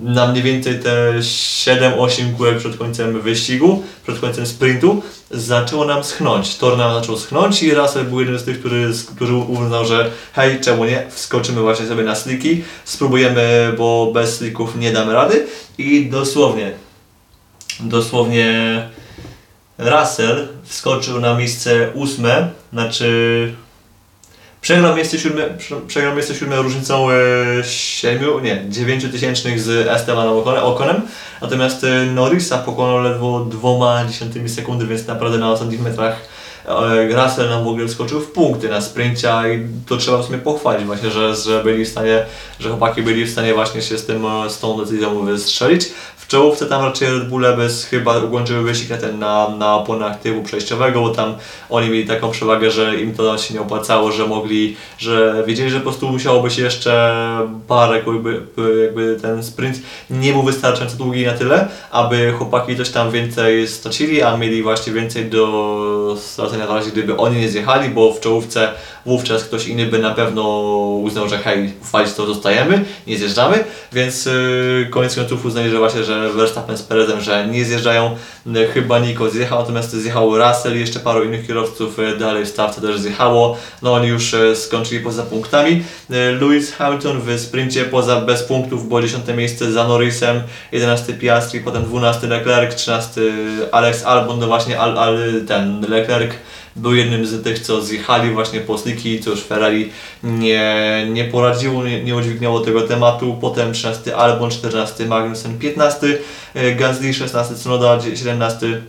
na 0.02 0.26
mniej 0.26 0.42
więcej 0.42 0.78
te 0.78 1.12
7-8 1.18 2.36
kółek 2.36 2.58
przed 2.58 2.76
końcem 2.76 3.20
wyścigu, 3.20 3.82
przed 4.02 4.20
końcem 4.20 4.46
sprintu, 4.46 5.02
zaczęło 5.30 5.84
nam 5.84 6.04
schnąć. 6.04 6.56
Tor 6.56 6.78
nam 6.78 6.94
zaczął 6.94 7.18
schnąć 7.18 7.62
i 7.62 7.74
Russell 7.74 8.04
był 8.04 8.20
jeden 8.20 8.38
z 8.38 8.44
tych, 8.44 8.58
który, 8.58 8.90
który 9.16 9.34
uznał, 9.34 9.86
że 9.86 10.10
hej, 10.32 10.60
czemu 10.60 10.84
nie, 10.84 11.06
wskoczymy 11.10 11.60
właśnie 11.60 11.86
sobie 11.86 12.04
na 12.04 12.14
sliki, 12.14 12.64
spróbujemy, 12.84 13.74
bo 13.78 14.10
bez 14.14 14.36
slików 14.36 14.76
nie 14.76 14.92
damy 14.92 15.12
rady 15.12 15.46
i 15.78 16.06
dosłownie, 16.06 16.72
dosłownie 17.80 18.88
Russell 19.78 20.48
wskoczył 20.64 21.20
na 21.20 21.34
miejsce 21.34 21.90
ósme, 21.94 22.50
znaczy 22.72 23.52
Przegrał 24.60 24.96
miejsce 24.96 25.18
siódme, 25.18 25.42
przegrał 25.86 26.14
miejsce 26.14 26.34
siódme 26.34 26.56
różnicą 26.56 27.10
e, 27.10 27.14
7, 27.64 28.44
nie, 28.44 28.64
9 28.68 29.04
tysięcznych 29.12 29.60
z 29.60 29.88
Estebanem 29.88 30.32
Okonem, 30.62 31.02
natomiast 31.42 31.84
e, 31.84 32.06
Norrisa 32.06 32.58
pokonał 32.58 33.02
ledwo 33.02 33.44
dwoma 33.44 34.04
dziesiątymi 34.04 34.48
sekundy, 34.48 34.86
więc 34.86 35.06
naprawdę 35.06 35.38
na 35.38 35.52
ostatnich 35.52 35.80
metrach 35.80 36.20
Russell 37.10 37.48
nam 37.48 37.64
w 37.64 37.68
ogóle 37.68 37.88
wskoczył 37.88 38.20
w 38.20 38.30
punkty 38.30 38.68
na 38.68 38.80
sprincie 38.80 39.28
i 39.28 39.86
to 39.86 39.96
trzeba 39.96 40.18
w 40.18 40.24
sumie 40.24 40.38
pochwalić 40.38 40.86
właśnie, 40.86 41.10
że, 41.10 41.36
że 41.36 41.64
byli 41.64 41.84
w 41.84 41.88
stanie, 41.88 42.26
że 42.60 42.68
chłopaki 42.68 43.02
byli 43.02 43.24
w 43.24 43.30
stanie 43.30 43.54
właśnie 43.54 43.82
się 43.82 43.98
z 43.98 44.06
tym, 44.06 44.26
e, 44.26 44.50
z 44.50 44.60
tą 44.60 44.78
decyzją 44.78 45.24
wystrzelić. 45.24 45.88
Czołówce 46.28 46.66
tam 46.66 46.84
raczej 46.84 47.08
Red 47.10 47.28
Bulle 47.28 47.56
bez 47.56 47.84
chyba 47.84 48.18
ukończyły 48.18 48.62
wyścig 48.62 48.90
na, 48.90 48.96
ten, 48.96 49.18
na, 49.18 49.48
na 49.48 49.74
oponach 49.74 50.20
typu 50.20 50.42
przejściowego, 50.42 51.00
bo 51.00 51.10
tam 51.10 51.34
oni 51.70 51.90
mieli 51.90 52.06
taką 52.06 52.30
przewagę, 52.30 52.70
że 52.70 53.00
im 53.00 53.14
to 53.14 53.38
się 53.38 53.54
nie 53.54 53.60
opłacało, 53.60 54.12
że 54.12 54.26
mogli, 54.26 54.76
że 54.98 55.44
wiedzieli, 55.46 55.70
że 55.70 55.76
po 55.76 55.82
prostu 55.82 56.08
musiałoby 56.08 56.50
się 56.50 56.62
jeszcze 56.62 57.14
parę, 57.68 57.96
jakby, 57.96 58.42
jakby 58.82 59.18
ten 59.22 59.42
sprint 59.42 59.78
nie 60.10 60.32
był 60.32 60.42
wystarczająco 60.42 60.96
długi 60.96 61.26
na 61.26 61.32
tyle, 61.32 61.68
aby 61.90 62.32
chłopaki 62.32 62.76
coś 62.76 62.90
tam 62.90 63.10
więcej 63.10 63.68
stracili, 63.68 64.22
a 64.22 64.36
mieli 64.36 64.62
właśnie 64.62 64.92
więcej 64.92 65.24
do 65.24 66.16
stracenia 66.20 66.57
na 66.58 66.66
razie, 66.66 66.90
gdyby 66.90 67.16
oni 67.16 67.40
nie 67.40 67.48
zjechali, 67.48 67.88
bo 67.88 68.12
w 68.12 68.20
czołówce 68.20 68.68
wówczas 69.08 69.44
ktoś 69.44 69.68
inny 69.68 69.86
by 69.86 69.98
na 69.98 70.10
pewno 70.10 70.42
uznał, 71.02 71.28
że 71.28 71.38
hej, 71.38 71.72
fajnie 71.82 72.12
to 72.12 72.26
zostajemy, 72.26 72.84
nie 73.06 73.18
zjeżdżamy, 73.18 73.64
więc 73.92 74.26
yy, 74.26 74.88
koniec 74.90 75.14
końców 75.14 75.44
uznali, 75.44 75.70
że 75.70 75.78
właśnie, 75.78 76.04
że 76.04 76.32
Verstappen 76.32 76.76
z 76.76 76.82
Perezem, 76.82 77.20
że 77.20 77.46
nie 77.46 77.64
zjeżdżają, 77.64 78.16
yy, 78.46 78.66
chyba 78.66 78.98
Nico 78.98 79.30
zjechał, 79.30 79.60
natomiast 79.60 79.92
zjechał 79.92 80.38
Russell 80.38 80.76
i 80.76 80.80
jeszcze 80.80 81.00
paru 81.00 81.24
innych 81.24 81.46
kierowców 81.46 81.98
yy, 81.98 82.16
dalej 82.16 82.44
w 82.44 82.48
starcie 82.48 82.80
też 82.80 83.00
zjechało, 83.00 83.56
no 83.82 83.92
oni 83.92 84.08
już 84.08 84.32
yy, 84.32 84.56
skończyli 84.56 85.00
poza 85.00 85.22
punktami, 85.22 85.82
Lewis 86.40 86.72
Hamilton 86.72 87.20
w 87.20 87.40
sprincie 87.40 87.84
poza 87.84 88.20
bez 88.20 88.42
punktów 88.42 88.88
było 88.88 89.02
10 89.02 89.24
miejsce 89.36 89.72
za 89.72 89.88
Norrisem, 89.88 90.42
11 90.72 91.14
Piastri, 91.14 91.60
potem 91.60 91.84
12 91.84 92.26
Leclerc, 92.26 92.74
13 92.74 93.20
Alex 93.72 94.04
Albon, 94.04 94.40
no 94.40 94.46
właśnie 94.46 94.80
Al, 94.80 94.98
Al, 94.98 95.18
ten 95.46 95.86
Leclerc 95.88 96.32
był 96.78 96.94
jednym 96.94 97.26
z 97.26 97.44
tych, 97.44 97.58
co 97.58 97.82
zjechali 97.82 98.30
właśnie 98.30 98.60
po 98.60 98.78
sliki, 98.78 99.20
co 99.20 99.30
już 99.30 99.40
Ferrari 99.40 99.90
nie, 100.22 101.06
nie 101.10 101.24
poradziło, 101.24 101.84
nie, 101.84 102.04
nie 102.04 102.16
udźwignęło 102.16 102.60
tego 102.60 102.80
tematu. 102.80 103.38
Potem 103.40 103.72
13 103.72 104.16
Albon, 104.16 104.50
14 104.50 105.06
Magnussen, 105.06 105.58
15 105.58 106.18
e, 106.54 106.74
Gasly, 106.74 107.14
16 107.14 107.54
Tsunoda, 107.54 107.98
17 108.14 108.80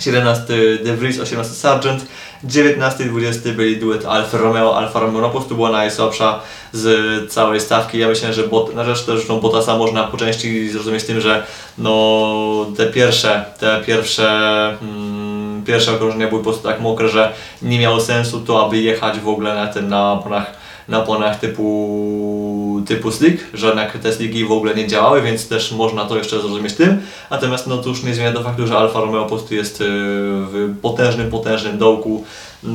17 0.00 0.78
De 0.84 0.96
Vries, 0.96 1.20
18 1.20 1.54
Sargent, 1.54 2.06
19 2.44 3.04
i 3.04 3.08
20 3.08 3.52
byli 3.52 3.76
duet 3.76 4.04
Alfa 4.04 4.38
Romeo, 4.38 4.76
Alfa 4.76 5.00
Romeo 5.00 5.20
no 5.20 5.28
po 5.28 5.38
prostu 5.38 5.54
była 5.54 5.70
najsłabsza 5.70 6.40
z 6.72 7.32
całej 7.32 7.60
stawki. 7.60 7.98
Ja 7.98 8.08
myślę, 8.08 8.32
że 8.32 8.48
bot, 8.48 8.74
na 8.74 8.84
rzecz 8.84 9.04
zresztą 9.06 9.40
Bottasa 9.40 9.78
można 9.78 10.04
po 10.04 10.16
części 10.16 10.68
zrozumieć 10.68 11.04
tym, 11.04 11.20
że 11.20 11.46
no 11.78 12.66
te 12.76 12.86
pierwsze, 12.86 13.44
te 13.58 13.82
pierwsze 13.86 14.28
mm, 14.82 15.21
pierwsze 15.66 15.92
okrążenia 15.92 16.28
były 16.28 16.40
po 16.40 16.50
prostu 16.50 16.68
tak 16.68 16.80
mokre, 16.80 17.08
że 17.08 17.32
nie 17.62 17.78
miało 17.78 18.00
sensu 18.00 18.40
to, 18.40 18.66
aby 18.66 18.78
jechać 18.78 19.18
w 19.18 19.28
ogóle 19.28 19.54
na 19.54 19.66
tym 19.66 19.88
na 19.88 20.12
oponach, 20.12 20.54
na 20.88 21.02
oponach 21.02 21.40
typu, 21.40 22.82
typu 22.86 23.10
slick, 23.10 23.44
że 23.54 23.66
jednak 23.66 23.98
te 23.98 24.12
slicki 24.12 24.44
w 24.44 24.52
ogóle 24.52 24.74
nie 24.74 24.86
działały, 24.86 25.22
więc 25.22 25.48
też 25.48 25.72
można 25.72 26.04
to 26.04 26.16
jeszcze 26.16 26.40
zrozumieć 26.40 26.74
tym. 26.74 27.02
Natomiast 27.30 27.66
no 27.66 27.78
to 27.78 27.88
już 27.88 28.02
nie 28.02 28.14
zmienia 28.14 28.32
do 28.32 28.42
faktu, 28.42 28.66
że 28.66 28.76
Alfa 28.76 29.00
Romeo 29.00 29.22
po 29.22 29.28
prostu 29.28 29.54
jest 29.54 29.80
yy, 29.80 29.86
w 29.86 30.76
potężnym, 30.82 31.30
potężnym 31.30 31.78
dołku. 31.78 32.24
Yy, 32.62 32.72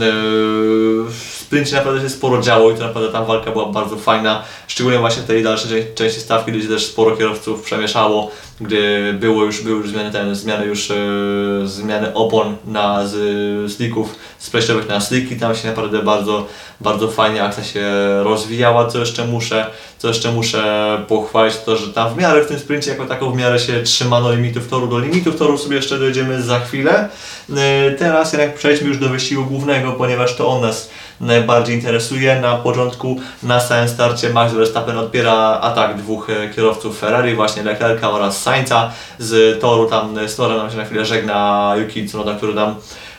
W 1.09 1.37
sprincie 1.41 1.75
naprawdę 1.75 2.01
się 2.01 2.09
sporo 2.09 2.41
działo 2.41 2.71
i 2.71 2.75
to 2.75 2.83
naprawdę 2.87 3.11
ta 3.11 3.23
walka 3.25 3.51
była 3.51 3.65
bardzo 3.65 3.95
fajna. 3.97 4.43
Szczególnie 4.67 4.99
właśnie 4.99 5.23
w 5.23 5.25
tej 5.25 5.43
dalszej 5.43 5.85
części- 5.95 6.19
stawki, 6.19 6.51
gdzie 6.51 6.67
też 6.67 6.85
sporo 6.85 7.17
kierowców 7.17 7.61
przemieszało, 7.63 8.31
gdy 8.61 9.13
było 9.19 9.43
już, 9.43 9.61
były 9.61 9.77
już 9.77 9.89
zmiany, 9.89 10.11
ten, 10.11 10.35
zmiany 10.35 10.65
już 10.65 10.89
yy, 10.89 11.67
zmiany 11.67 12.13
opon 12.13 12.55
na 12.65 13.07
z 13.07 13.71
slicków 13.73 14.15
z 14.39 14.49
przejściowych 14.49 14.87
na 14.89 15.01
sliki. 15.01 15.35
Tam 15.35 15.55
się 15.55 15.67
naprawdę 15.67 16.03
bardzo, 16.03 16.45
bardzo 16.81 17.07
fajnie 17.07 17.43
akcja 17.43 17.63
się 17.63 17.83
rozwijała. 18.23 18.87
Co 18.87 18.99
jeszcze 18.99 19.25
muszę, 19.25 19.65
co 19.97 20.07
jeszcze 20.07 20.31
muszę 20.31 20.87
pochwalić, 21.07 21.57
to 21.65 21.77
że 21.77 21.93
tam 21.93 22.13
w 22.13 22.17
miarę 22.17 22.43
w 22.43 22.47
tym 22.47 22.59
sprincie 22.59 22.91
jako 22.91 23.05
tako 23.05 23.31
w 23.31 23.37
miarę 23.37 23.59
się 23.59 23.83
trzymano 23.83 24.31
limitów 24.31 24.67
toru. 24.67 24.87
Do 24.87 24.99
limitów 24.99 25.35
toru 25.37 25.57
sobie 25.57 25.75
jeszcze 25.75 25.99
dojdziemy 25.99 26.41
za 26.41 26.59
chwilę. 26.59 27.09
Yy, 27.49 27.55
Teraz 27.99 28.33
jednak 28.33 28.55
przejdźmy 28.55 28.87
już 28.87 28.97
do 28.97 29.09
wyścigu 29.09 29.45
głównego, 29.45 29.76
ponieważ 29.97 30.35
to 30.35 30.47
on 30.47 30.61
nas 30.61 30.89
najbardziej 31.21 31.75
interesuje. 31.75 32.41
Na 32.41 32.55
początku, 32.55 33.19
na 33.43 33.59
samym 33.59 33.89
starcie 33.89 34.29
Max 34.29 34.53
Verstappen 34.53 34.97
odpiera 34.97 35.59
atak 35.61 35.97
dwóch 35.97 36.29
e, 36.29 36.49
kierowców 36.49 36.99
Ferrari, 36.99 37.35
właśnie 37.35 37.63
Leclerca 37.63 38.11
oraz 38.11 38.41
Sainza 38.41 38.91
z 39.19 39.61
toru. 39.61 39.85
Tam 39.85 40.27
z 40.27 40.35
torem 40.35 40.57
nam 40.57 40.71
się 40.71 40.77
na 40.77 40.85
chwilę 40.85 41.05
żegna 41.05 41.73
Yuki 41.77 42.05
Tsunoda, 42.05 42.35
który 42.35 42.53
nam 42.53 42.75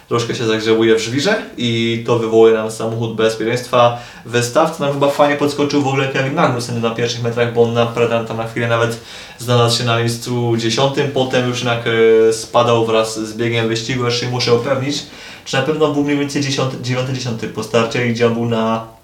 troszkę 0.08 0.34
się 0.34 0.46
zagrzewuje 0.46 0.94
w 0.94 0.98
żwirze 0.98 1.42
i 1.56 2.02
to 2.06 2.18
wywołuje 2.18 2.54
nam 2.54 2.70
samochód 2.70 3.16
bezpieczeństwa. 3.16 3.98
W 4.26 4.44
stawce 4.44 4.84
nam 4.84 4.92
chyba 4.92 5.10
fajnie 5.10 5.36
podskoczył 5.36 5.82
w 5.82 5.86
ogóle 5.86 6.08
Kevin 6.08 6.34
Magnussen 6.34 6.80
na 6.80 6.90
pierwszych 6.90 7.22
metrach, 7.22 7.54
bo 7.54 7.62
on 7.62 7.74
naprawdę 7.74 8.24
tam 8.28 8.36
na 8.36 8.48
chwilę 8.48 8.68
nawet 8.68 9.00
znalazł 9.38 9.78
się 9.78 9.84
na 9.84 9.98
miejscu 9.98 10.56
dziesiątym, 10.56 11.10
potem 11.14 11.48
już 11.48 11.58
jednak 11.58 11.84
e, 12.28 12.32
spadał 12.32 12.86
wraz 12.86 13.20
z 13.20 13.36
biegiem 13.36 13.68
wyścigu, 13.68 14.04
jeszcze 14.04 14.26
muszę 14.26 14.54
upewnić, 14.54 15.02
czy 15.44 15.56
na 15.56 15.62
pewno 15.62 15.92
był 15.92 16.04
mniej 16.04 16.18
więcej 16.18 16.42
9-10 16.42 17.48
po 17.54 17.62
starcie, 17.62 18.08
gdzie 18.08 18.26
on 18.26 18.34
był 18.34 18.46
na 18.46 18.98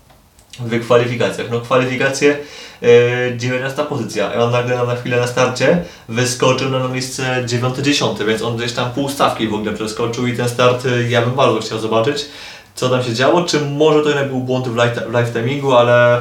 w 0.61 0.85
kwalifikacjach. 0.85 1.51
No 1.51 1.61
kwalifikacje 1.61 2.39
e, 2.83 3.37
19 3.37 3.85
pozycja. 3.85 4.35
I 4.35 4.39
on 4.39 4.51
nagle 4.51 4.87
na 4.87 4.97
chwilę 4.97 5.17
na 5.17 5.27
starcie 5.27 5.85
wyskoczył 6.09 6.71
na 6.71 6.89
miejsce 6.89 7.45
9-10, 7.47 8.27
więc 8.27 8.43
on 8.43 8.57
gdzieś 8.57 8.73
tam 8.73 8.91
pół 8.91 9.09
stawki 9.09 9.49
w 9.49 9.55
ogóle 9.55 9.73
przeskoczył 9.73 10.27
i 10.27 10.37
ten 10.37 10.49
start 10.49 10.87
e, 10.87 11.03
ja 11.03 11.23
bym 11.23 11.35
bardzo 11.35 11.61
chciał 11.61 11.79
zobaczyć, 11.79 12.27
co 12.75 12.91
tam 12.91 13.03
się 13.03 13.15
działo. 13.15 13.43
Czy 13.43 13.61
może 13.61 14.03
to 14.03 14.09
jednak 14.09 14.29
był 14.29 14.41
błąd 14.41 14.69
w 14.69 14.77
live, 14.77 14.99
w 15.09 15.13
live 15.13 15.33
timingu, 15.33 15.73
ale 15.73 16.21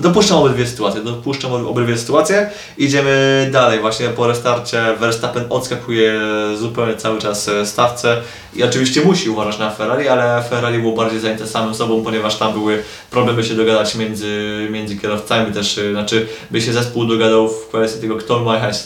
Dopuszczam 0.00 0.38
obydwie 0.38 0.66
sytuacje, 0.66 1.00
dopuszczam 1.02 1.52
ob- 1.52 1.66
obydwie 1.66 1.98
sytuacje. 1.98 2.50
Idziemy 2.78 3.48
dalej, 3.52 3.80
właśnie 3.80 4.08
po 4.08 4.26
restarcie 4.26 4.82
Verstappen 5.00 5.44
odskakuje 5.50 6.20
zupełnie 6.58 6.96
cały 6.96 7.18
czas 7.18 7.48
e, 7.48 7.66
stawce 7.66 8.16
i 8.56 8.62
oczywiście 8.62 9.00
musi 9.00 9.30
uważać 9.30 9.58
na 9.58 9.70
Ferrari, 9.70 10.08
ale 10.08 10.42
Ferrari 10.50 10.78
było 10.78 10.92
bardziej 10.96 11.20
zajęte 11.20 11.46
samym 11.46 11.74
sobą, 11.74 12.04
ponieważ 12.04 12.36
tam 12.36 12.52
były 12.52 12.82
problemy 13.10 13.44
się 13.44 13.54
dogadać 13.54 13.94
między, 13.94 14.68
między 14.70 14.96
kierowcami 14.96 15.52
też, 15.52 15.78
e, 15.78 15.92
znaczy 15.92 16.26
by 16.50 16.60
się 16.60 16.72
zespół 16.72 17.04
dogadał 17.04 17.48
w 17.48 17.68
kwestii 17.68 18.00
tego, 18.00 18.16
kto 18.16 18.38
ma 18.40 18.54
jechać, 18.54 18.76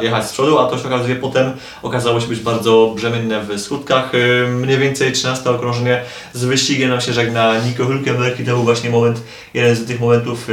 jechać 0.00 0.26
z 0.28 0.32
przodu, 0.32 0.58
a 0.58 0.66
to 0.66 0.78
się 0.78 0.86
okazuje 0.86 1.16
potem 1.16 1.52
okazało 1.82 2.20
się 2.20 2.26
być 2.26 2.40
bardzo 2.40 2.92
brzemienne 2.96 3.40
w 3.40 3.60
skutkach. 3.60 4.12
E, 4.14 4.48
Mniej 4.48 4.78
więcej 4.78 5.12
13 5.12 5.50
okrążenie 5.50 6.02
z 6.32 6.44
wyścigiem 6.44 6.90
nam 6.90 7.00
się 7.00 7.12
żegna 7.12 7.58
Nico 7.58 7.84
Hülkenberg 7.84 8.40
i 8.40 8.44
to 8.44 8.50
był 8.50 8.62
właśnie 8.62 8.90
moment, 8.90 9.20
jeden 9.54 9.76
z 9.76 9.86
tych 9.86 10.00
momentów 10.00 10.48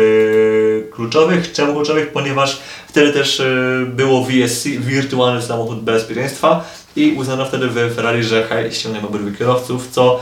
kluczowych. 0.92 1.52
Czemu 1.52 1.74
kluczowych? 1.74 2.12
Ponieważ 2.12 2.62
wtedy 2.88 3.14
też 3.14 3.40
e, 3.40 3.46
było 3.86 4.24
VSC, 4.24 4.66
wirtualny 4.66 5.42
samochód 5.42 5.80
bezpieczeństwa 5.80 6.64
i 6.96 7.12
uznano 7.12 7.46
wtedy 7.46 7.68
w 7.68 7.96
Ferrari, 7.96 8.24
że 8.24 8.44
hej, 8.44 8.74
ściągniemy 8.74 9.08
obydwu 9.08 9.38
kierowców, 9.38 9.88
co 9.92 10.20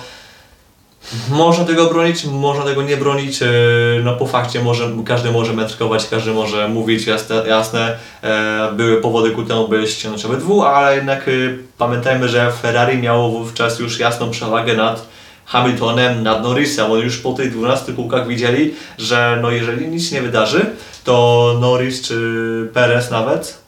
można 1.30 1.66
tego 1.66 1.86
bronić, 1.86 2.26
można 2.26 2.64
tego 2.64 2.82
nie 2.82 2.98
bronić. 2.98 3.42
e, 3.42 3.48
No 4.04 4.16
po 4.16 4.28
fakcie 4.28 4.64
może, 4.64 4.92
każdy 5.06 5.32
może 5.32 5.54
metrkować, 5.54 6.08
każdy 6.10 6.32
może 6.32 6.68
mówić, 6.68 7.08
jasne, 7.08 7.44
jasne 7.48 7.98
e, 8.24 8.72
były 8.74 9.02
powody 9.02 9.32
ku 9.32 9.44
temu, 9.44 9.68
by 9.68 9.88
ściągnąć 9.88 10.26
obydwu, 10.26 10.64
ale 10.64 10.96
jednak 10.96 11.30
pamiętajmy, 11.78 12.30
że 12.30 12.52
Ferrari 12.52 12.98
miało 12.98 13.30
wówczas 13.30 13.80
już 13.80 14.00
jasną 14.00 14.32
przewagę 14.32 14.74
nad 14.74 15.19
Hamiltonem, 15.50 16.24
nad 16.24 16.44
Norrisem. 16.44 16.92
Oni 16.92 17.04
już 17.04 17.18
po 17.18 17.34
tych 17.34 17.52
12 17.52 17.94
kółkach 17.94 18.28
widzieli, 18.28 18.74
że 18.98 19.40
no 19.42 19.52
jeżeli 19.52 19.88
nic 19.88 20.12
nie 20.12 20.22
wydarzy, 20.22 20.66
to 21.04 21.58
Norris 21.62 22.02
czy 22.02 22.70
Perez 22.74 23.12
nawet 23.12 23.60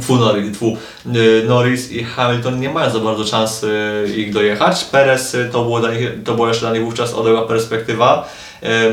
Fu 0.00 0.16
Norris, 0.16 0.56
fu, 0.56 0.76
y, 1.06 1.44
Norris 1.48 1.92
i 1.92 2.04
Hamilton 2.04 2.60
nie 2.60 2.70
mają 2.70 2.90
za 2.90 2.98
bardzo 2.98 3.24
szans 3.24 3.64
y, 3.64 4.14
ich 4.16 4.32
dojechać. 4.32 4.84
Perez 4.84 5.34
y, 5.34 5.48
to 5.52 5.62
było, 5.62 5.88
nich, 5.88 6.08
to 6.24 6.34
była 6.34 6.48
jeszcze 6.48 6.66
dla 6.66 6.74
nich 6.74 6.84
wówczas 6.84 7.14
odległa 7.14 7.46
perspektywa. 7.46 8.28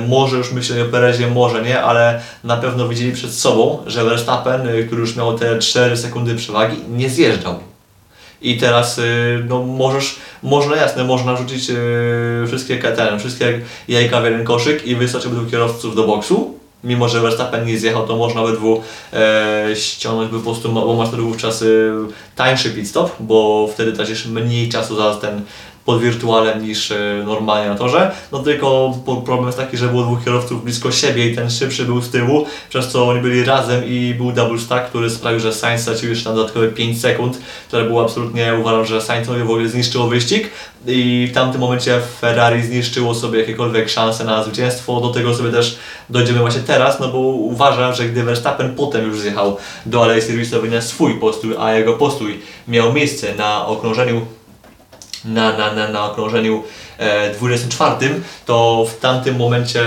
Może 0.08 0.38
już 0.38 0.52
myśleli 0.52 0.82
o 0.82 0.86
Perezie, 0.86 1.28
może 1.28 1.62
nie, 1.62 1.82
ale 1.82 2.22
na 2.44 2.58
pewno 2.58 2.88
widzieli 2.88 3.12
przed 3.12 3.34
sobą, 3.34 3.84
że 3.88 4.04
Verstappen, 4.04 4.68
który 4.88 5.02
już 5.02 5.16
miał 5.16 5.38
te 5.38 5.60
4 5.60 5.98
sekundy 5.98 6.36
przewagi, 6.36 6.78
nie 6.90 7.10
zjeżdżał. 7.10 7.69
I 8.42 8.58
teraz 8.58 8.98
y, 8.98 9.46
no 9.50 9.64
możesz, 9.64 10.16
można 10.44 10.76
jasne, 10.76 11.04
można 11.04 11.36
rzucić 11.38 11.70
y, 11.70 12.48
wszystkie 12.48 12.78
ten, 12.78 13.20
wszystkie 13.20 13.62
jajka 13.88 14.22
w 14.22 14.24
jeden 14.24 14.44
koszyk 14.44 14.88
i 14.88 14.96
wysłać 14.96 15.26
obydwu 15.26 15.52
kierowców 15.52 15.96
do 15.96 16.04
boksu. 16.04 16.60
Mimo, 16.84 17.10
że 17.10 17.22
Verstappen 17.22 17.66
nie 17.66 17.78
zjechał, 17.78 18.08
to 18.08 18.16
można 18.16 18.42
obydwu 18.42 18.82
e, 19.14 19.68
ściągnąć 19.76 20.32
by 20.32 20.38
po 20.38 20.44
prostu, 20.44 20.72
bo 20.72 20.96
masz 20.96 21.10
wówczas 21.10 21.62
y, 21.62 21.92
tańszy 22.36 22.70
pit 22.70 22.90
stop, 22.90 23.16
bo 23.20 23.70
wtedy 23.74 23.94
tracisz 23.94 24.26
mniej 24.26 24.70
czasu 24.70 24.96
za 24.96 25.16
ten 25.16 25.42
pod 25.90 26.02
wirtualem 26.02 26.64
niż 26.64 26.92
e, 26.92 27.24
normalnie 27.26 27.70
na 27.70 27.76
torze. 27.76 28.12
No 28.32 28.40
tylko 28.40 28.94
problem 29.26 29.46
jest 29.46 29.58
taki, 29.58 29.78
że 29.78 29.88
było 29.88 30.04
dwóch 30.04 30.24
kierowców 30.24 30.64
blisko 30.64 30.92
siebie 30.92 31.30
i 31.30 31.36
ten 31.36 31.50
szybszy 31.50 31.86
był 31.86 32.02
z 32.02 32.10
tyłu, 32.10 32.46
przez 32.70 32.88
co 32.88 33.08
oni 33.08 33.22
byli 33.22 33.44
razem 33.44 33.86
i 33.86 34.14
był 34.18 34.32
double 34.32 34.60
stack, 34.60 34.90
który 34.90 35.10
sprawił, 35.10 35.40
że 35.40 35.54
Sainz 35.54 35.82
stracił 35.82 36.10
jeszcze 36.10 36.30
na 36.30 36.36
dodatkowe 36.36 36.68
5 36.68 37.02
sekund, 37.02 37.40
które 37.68 37.86
było 37.86 38.04
absolutnie, 38.04 38.54
uważam, 38.60 38.86
że 38.86 39.02
Sainzowi 39.02 39.40
w 39.40 39.50
ogóle 39.52 39.70
zniszczyło 39.70 40.08
wyścig 40.08 40.50
i 40.88 41.28
w 41.32 41.34
tamtym 41.34 41.62
momencie 41.62 42.00
Ferrari 42.22 42.64
zniszczyło 42.64 43.16
sobie 43.16 43.40
jakiekolwiek 43.40 43.90
szanse 43.90 44.24
na 44.24 44.44
zwycięstwo. 44.44 45.02
Do 45.02 45.10
tego 45.10 45.36
sobie 45.36 45.52
też 45.52 45.80
dojdziemy 46.10 46.40
właśnie 46.40 46.62
teraz, 46.62 47.00
no 47.00 47.08
bo 47.08 47.20
uważam, 47.20 47.94
że 47.94 48.06
gdy 48.06 48.24
Verstappen 48.24 48.76
potem 48.76 49.06
już 49.06 49.20
zjechał 49.20 49.58
do 49.86 50.04
alei 50.04 50.22
serwisowej 50.22 50.72
na 50.72 50.82
swój 50.82 51.20
postój, 51.20 51.56
a 51.60 51.74
jego 51.74 51.94
postój 51.94 52.40
miał 52.68 52.94
miejsce 52.94 53.36
na 53.36 53.66
okrążeniu 53.66 54.26
na, 55.26 55.58
na, 55.58 55.74
na, 55.74 55.88
na 55.88 56.06
okrążeniu 56.06 56.64
e, 56.98 57.34
24, 57.34 58.22
to 58.46 58.86
w 58.90 59.00
tamtym 59.00 59.36
momencie, 59.36 59.84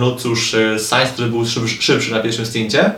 no 0.00 0.16
cóż, 0.16 0.54
e, 0.54 0.78
Sainz, 0.78 1.10
który 1.10 1.28
był 1.28 1.46
szybszy, 1.46 1.82
szybszy 1.82 2.10
na 2.10 2.20
pierwszym 2.20 2.46
stincie, 2.46 2.90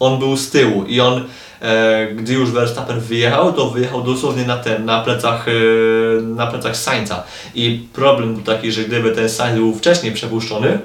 on 0.00 0.18
był 0.18 0.36
z 0.36 0.50
tyłu 0.50 0.84
i 0.84 1.00
on, 1.00 1.24
e, 1.62 2.06
gdy 2.14 2.32
już 2.32 2.50
Verstappen 2.50 3.00
wyjechał, 3.00 3.52
to 3.52 3.70
wyjechał 3.70 4.02
dosłownie 4.02 4.44
na 4.44 4.56
ten, 4.56 4.84
na 4.84 5.00
plecach, 5.00 5.46
e, 5.48 5.52
na 6.22 6.46
plecach 6.46 6.76
Sainza. 6.76 7.22
I 7.54 7.86
problem 7.92 8.34
był 8.34 8.42
taki, 8.42 8.72
że 8.72 8.84
gdyby 8.84 9.12
ten 9.12 9.28
Sainz 9.28 9.58
był 9.58 9.74
wcześniej 9.74 10.12
przepuszczony, 10.12 10.78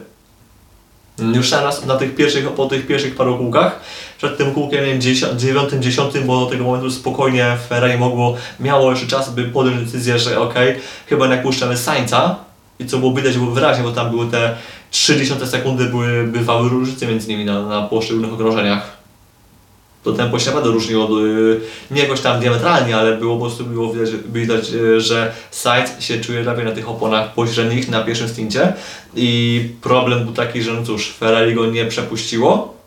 już 1.20 1.52
na, 1.52 1.72
na 1.86 1.96
tych 1.96 2.16
pierwszych, 2.16 2.50
po 2.50 2.66
tych 2.66 2.88
pierwszych 2.88 3.16
paru 3.16 3.38
kółkach, 3.38 3.80
przed 4.22 4.38
tym 4.38 4.52
kółkiem 4.52 4.86
nie 4.86 5.00
wiem, 5.00 5.02
9, 5.40 5.70
10, 5.80 6.20
bo 6.26 6.40
do 6.40 6.46
tego 6.46 6.64
momentu 6.64 6.92
spokojnie 6.92 7.58
Ferrari 7.70 7.98
mogło, 7.98 8.36
miało 8.60 8.92
jeszcze 8.92 9.08
czas, 9.08 9.34
by 9.34 9.44
podjąć 9.44 9.86
decyzję, 9.86 10.20
że 10.20 10.40
okej, 10.40 10.76
chyba 11.08 11.26
jednak 11.26 11.44
puszczamy 11.44 11.78
Sainza. 11.78 12.36
I 12.80 12.86
co 12.86 12.98
było 12.98 13.14
widać 13.14 13.38
było 13.38 13.52
wyraźnie, 13.52 13.84
bo 13.84 13.92
tam 13.92 14.10
były 14.10 14.32
te 14.32 14.56
0,3 14.92 15.48
sekundy, 15.48 15.86
były, 15.86 16.24
bywały 16.24 16.70
różnice 16.70 17.08
między 17.08 17.28
nimi 17.28 17.46
na, 17.46 17.62
na 17.62 17.82
poszczególnych 17.82 18.34
okrążeniach. 18.34 18.98
To 20.04 20.14
tempo 20.14 20.40
się 20.40 20.46
naprawdę 20.46 20.70
różniło, 20.70 21.26
y, 21.26 21.60
nie 21.92 22.02
jakoś 22.02 22.22
tam 22.22 22.40
diametralnie, 22.40 22.98
ale 22.98 23.18
było 23.18 23.36
po 23.36 23.46
prostu 23.46 23.66
było 23.66 23.94
widać, 23.94 24.10
widać 24.34 24.74
y, 24.74 25.02
że 25.02 25.32
Sainz 25.52 26.00
się 26.00 26.20
czuje 26.20 26.44
lepiej 26.44 26.66
na 26.66 26.72
tych 26.72 26.90
oponach 26.90 27.34
pośrednich 27.34 27.90
na 27.90 28.04
pierwszym 28.04 28.30
stincie. 28.30 28.74
I 29.16 29.70
problem 29.82 30.24
był 30.24 30.34
taki, 30.34 30.62
że 30.62 30.74
no 30.74 30.84
cóż, 30.84 31.12
Ferrari 31.12 31.56
go 31.56 31.66
nie 31.66 31.86
przepuściło, 31.86 32.81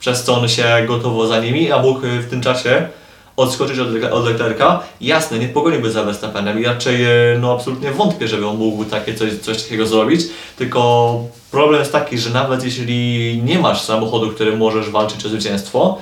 przez 0.00 0.24
co 0.24 0.40
on 0.40 0.48
się 0.48 0.84
gotowo 0.86 1.26
za 1.26 1.40
nimi, 1.40 1.72
a 1.72 1.78
mógł 1.78 2.06
y, 2.06 2.20
w 2.20 2.30
tym 2.30 2.40
czasie 2.40 2.88
odskoczyć 3.36 3.78
od, 3.78 3.88
od 4.12 4.24
Leclerca. 4.24 4.80
Jasne, 5.00 5.38
nie 5.38 5.48
pogoniłby 5.48 5.90
za 5.90 6.04
Verstappenem 6.04 6.60
i 6.60 6.64
raczej 6.64 7.04
e, 7.04 7.38
no 7.40 7.52
absolutnie 7.52 7.92
wątpię, 7.92 8.28
żeby 8.28 8.46
on 8.46 8.56
mógł 8.56 8.84
takie 8.84 9.14
coś, 9.14 9.38
coś 9.38 9.62
takiego 9.62 9.86
zrobić, 9.86 10.20
tylko 10.56 11.20
problem 11.50 11.80
jest 11.80 11.92
taki, 11.92 12.18
że 12.18 12.30
nawet 12.30 12.64
jeśli 12.64 13.40
nie 13.44 13.58
masz 13.58 13.82
samochodu, 13.82 14.30
którym 14.30 14.58
możesz 14.58 14.90
walczyć 14.90 15.26
o 15.26 15.28
zwycięstwo, 15.28 15.98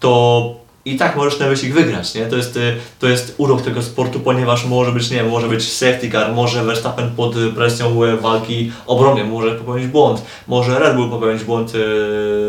to 0.00 0.54
i 0.84 0.96
tak 0.96 1.16
możesz 1.16 1.38
ten 1.38 1.48
wyścig 1.48 1.74
wygrać, 1.74 2.14
nie? 2.14 2.26
To 2.26 2.36
jest, 2.36 2.56
y, 2.56 2.76
to 2.98 3.08
jest 3.08 3.34
urok 3.38 3.62
tego 3.62 3.82
sportu, 3.82 4.20
ponieważ 4.20 4.64
może 4.64 4.92
być, 4.92 5.10
nie 5.10 5.16
wiem, 5.16 5.28
może 5.28 5.48
być 5.48 5.72
safety 5.72 6.10
car, 6.10 6.32
może 6.32 6.64
Verstappen 6.64 7.10
pod 7.10 7.34
presją 7.54 8.04
y, 8.04 8.16
walki 8.16 8.72
obronnej, 8.86 9.24
może 9.24 9.54
popełnić 9.54 9.86
błąd, 9.86 10.22
może 10.48 10.78
Red 10.78 10.96
Bull 10.96 11.10
popełnić 11.10 11.44
błąd 11.44 11.72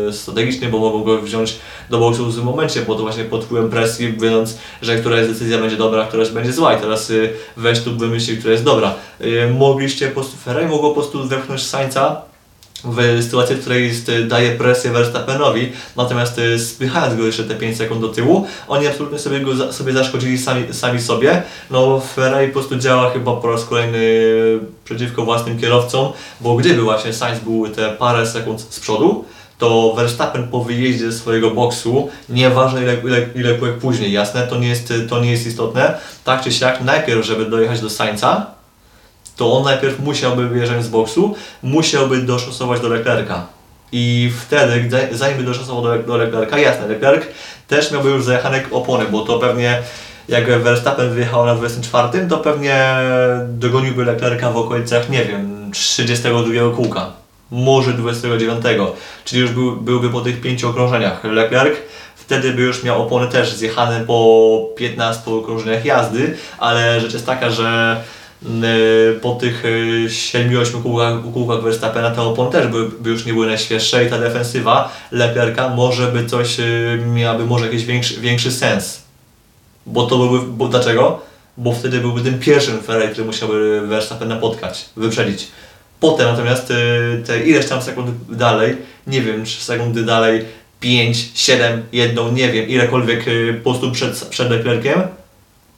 y, 0.08 0.12
strategiczny, 0.12 0.68
bo 0.68 0.78
mogą 0.78 1.04
go 1.04 1.22
wziąć 1.22 1.56
do 1.90 1.98
boksu 1.98 2.26
w 2.26 2.32
złym 2.32 2.46
momencie, 2.46 2.82
bo 2.82 2.94
to 2.94 3.02
właśnie 3.02 3.24
pod 3.24 3.44
wpływem 3.44 3.70
presji, 3.70 4.12
wiedząc, 4.12 4.58
że 4.82 4.96
któraś 4.96 5.26
decyzja 5.26 5.58
będzie 5.58 5.76
dobra, 5.76 6.02
a 6.02 6.06
któraś 6.06 6.30
będzie 6.30 6.52
zła 6.52 6.74
i 6.74 6.80
teraz 6.80 7.12
weź 7.56 7.80
tu 7.80 7.96
wymyśl, 7.96 8.38
która 8.38 8.52
jest 8.52 8.64
dobra. 8.64 8.94
Mogliście 9.58 10.08
po 10.08 10.14
prostu, 10.14 10.36
Ferrari 10.36 10.66
mogło 10.66 10.88
po 10.88 10.94
prostu 10.94 11.28
wepchnąć 11.28 11.62
Sainza 11.62 12.31
w 12.84 13.22
sytuacji, 13.22 13.56
w 13.56 13.60
której 13.60 13.90
y, 14.08 14.24
daje 14.24 14.50
presję 14.50 14.90
Verstappenowi, 14.90 15.72
natomiast 15.96 16.38
y, 16.38 16.58
spychając 16.58 17.14
go 17.14 17.26
jeszcze 17.26 17.44
te 17.44 17.54
5 17.54 17.76
sekund 17.76 18.00
do 18.00 18.08
tyłu, 18.08 18.46
oni 18.68 18.86
absolutnie 18.86 19.18
sobie 19.18 19.40
go 19.40 19.72
sobie 19.72 19.92
zaszkodzili 19.92 20.38
sami, 20.38 20.64
sami 20.74 21.00
sobie. 21.00 21.42
No 21.70 22.00
Ferrari 22.00 22.46
po 22.46 22.52
prostu 22.52 22.76
działa 22.76 23.10
chyba 23.10 23.36
po 23.36 23.52
raz 23.52 23.64
kolejny 23.64 24.00
przeciwko 24.84 25.24
własnym 25.24 25.58
kierowcom, 25.58 26.12
bo 26.40 26.56
gdyby 26.56 26.82
właśnie 26.82 27.12
Sainz 27.12 27.40
był 27.40 27.68
te 27.68 27.90
parę 27.90 28.26
sekund 28.26 28.60
z 28.60 28.80
przodu, 28.80 29.24
to 29.58 29.94
Verstappen 29.96 30.48
po 30.48 30.64
wyjeździe 30.64 31.12
ze 31.12 31.18
swojego 31.18 31.50
boksu, 31.50 32.08
nieważne 32.28 32.82
ile, 32.82 32.96
ile, 33.04 33.26
ile 33.34 33.54
później, 33.54 34.12
jasne, 34.12 34.46
to 34.46 34.58
nie, 34.58 34.68
jest, 34.68 34.92
to 35.08 35.20
nie 35.20 35.30
jest 35.30 35.46
istotne, 35.46 35.98
tak 36.24 36.42
czy 36.42 36.52
siak, 36.52 36.80
najpierw, 36.80 37.26
żeby 37.26 37.46
dojechać 37.46 37.80
do 37.80 37.90
Sainza, 37.90 38.61
to 39.36 39.52
on 39.52 39.64
najpierw 39.64 40.00
musiałby 40.00 40.48
wyjeżdżać 40.48 40.84
z 40.84 40.88
boksu, 40.88 41.34
musiałby 41.62 42.22
doszosować 42.22 42.80
do 42.80 42.88
Leclerca. 42.88 43.46
I 43.92 44.32
wtedy, 44.40 44.88
zanim 45.12 45.36
by 45.36 45.44
doszosował 45.44 45.82
do, 45.82 45.98
do 45.98 46.16
Leclerca, 46.16 46.58
jasne, 46.58 46.88
Leclerc 46.88 47.26
też 47.68 47.92
miałby 47.92 48.10
już 48.10 48.24
zajechane 48.24 48.62
opony, 48.70 49.04
bo 49.10 49.20
to 49.20 49.38
pewnie 49.38 49.82
jak 50.28 50.62
Verstappen 50.62 51.14
wyjechał 51.14 51.46
na 51.46 51.54
24, 51.54 52.26
to 52.28 52.38
pewnie 52.38 52.84
dogoniłby 53.48 54.04
Leclerca 54.04 54.50
w 54.50 54.56
okolicach, 54.56 55.10
nie 55.10 55.24
wiem, 55.24 55.70
32 55.72 56.76
kółka, 56.76 57.12
może 57.50 57.92
29, 57.92 58.64
czyli 59.24 59.42
już 59.42 59.50
był, 59.50 59.76
byłby 59.76 60.10
po 60.10 60.20
tych 60.20 60.40
pięciu 60.40 60.68
okrążeniach. 60.68 61.24
Leclerc 61.24 61.74
wtedy 62.16 62.52
by 62.52 62.62
już 62.62 62.84
miał 62.84 63.02
opony 63.02 63.28
też 63.28 63.54
zjechane 63.54 64.04
po 64.06 64.68
15 64.76 65.30
okrążeniach 65.30 65.84
jazdy, 65.84 66.36
ale 66.58 67.00
rzecz 67.00 67.12
jest 67.12 67.26
taka, 67.26 67.50
że 67.50 68.00
po 69.22 69.34
tych 69.34 69.64
y, 69.64 70.06
7-8 70.08 70.82
kółkach, 70.82 71.32
kółkach 71.32 71.62
Verstappena 71.62 72.10
te 72.10 72.22
opony 72.22 72.50
też 72.50 72.66
by, 72.66 72.88
by 73.00 73.10
już 73.10 73.26
nie 73.26 73.32
były 73.32 73.46
najświeższe 73.46 74.04
i 74.04 74.10
ta 74.10 74.18
defensywa 74.18 74.92
Leclerca 75.12 75.68
może 75.68 76.12
by 76.12 76.26
coś, 76.26 76.60
y, 76.60 76.98
miałaby 77.14 77.46
może 77.46 77.66
jakiś 77.66 77.84
większy, 77.84 78.20
większy 78.20 78.52
sens. 78.52 79.02
Bo 79.86 80.06
to 80.06 80.18
byłby, 80.18 80.46
bo 80.46 80.68
dlaczego? 80.68 81.20
Bo 81.56 81.72
wtedy 81.72 82.00
byłby 82.00 82.20
tym 82.20 82.38
pierwszym 82.38 82.80
Ferrari, 82.80 83.12
który 83.12 83.26
musiałby 83.26 83.86
Verstappen 83.86 84.28
napotkać, 84.28 84.84
wyprzedzić. 84.96 85.48
Potem 86.00 86.26
natomiast 86.26 86.72
te 87.26 87.44
ileś 87.44 87.66
tam 87.66 87.82
sekund 87.82 88.10
dalej, 88.30 88.76
nie 89.06 89.22
wiem, 89.22 89.44
3 89.44 89.64
sekundy 89.64 90.04
dalej, 90.04 90.44
5, 90.80 91.30
7, 91.34 91.82
1, 91.92 92.34
nie 92.34 92.52
wiem, 92.52 92.68
ilekolwiek 92.68 93.24
po 93.64 93.70
prostu 93.70 93.92
przed, 93.92 94.24
przed 94.24 94.50
Leclerciem, 94.50 95.02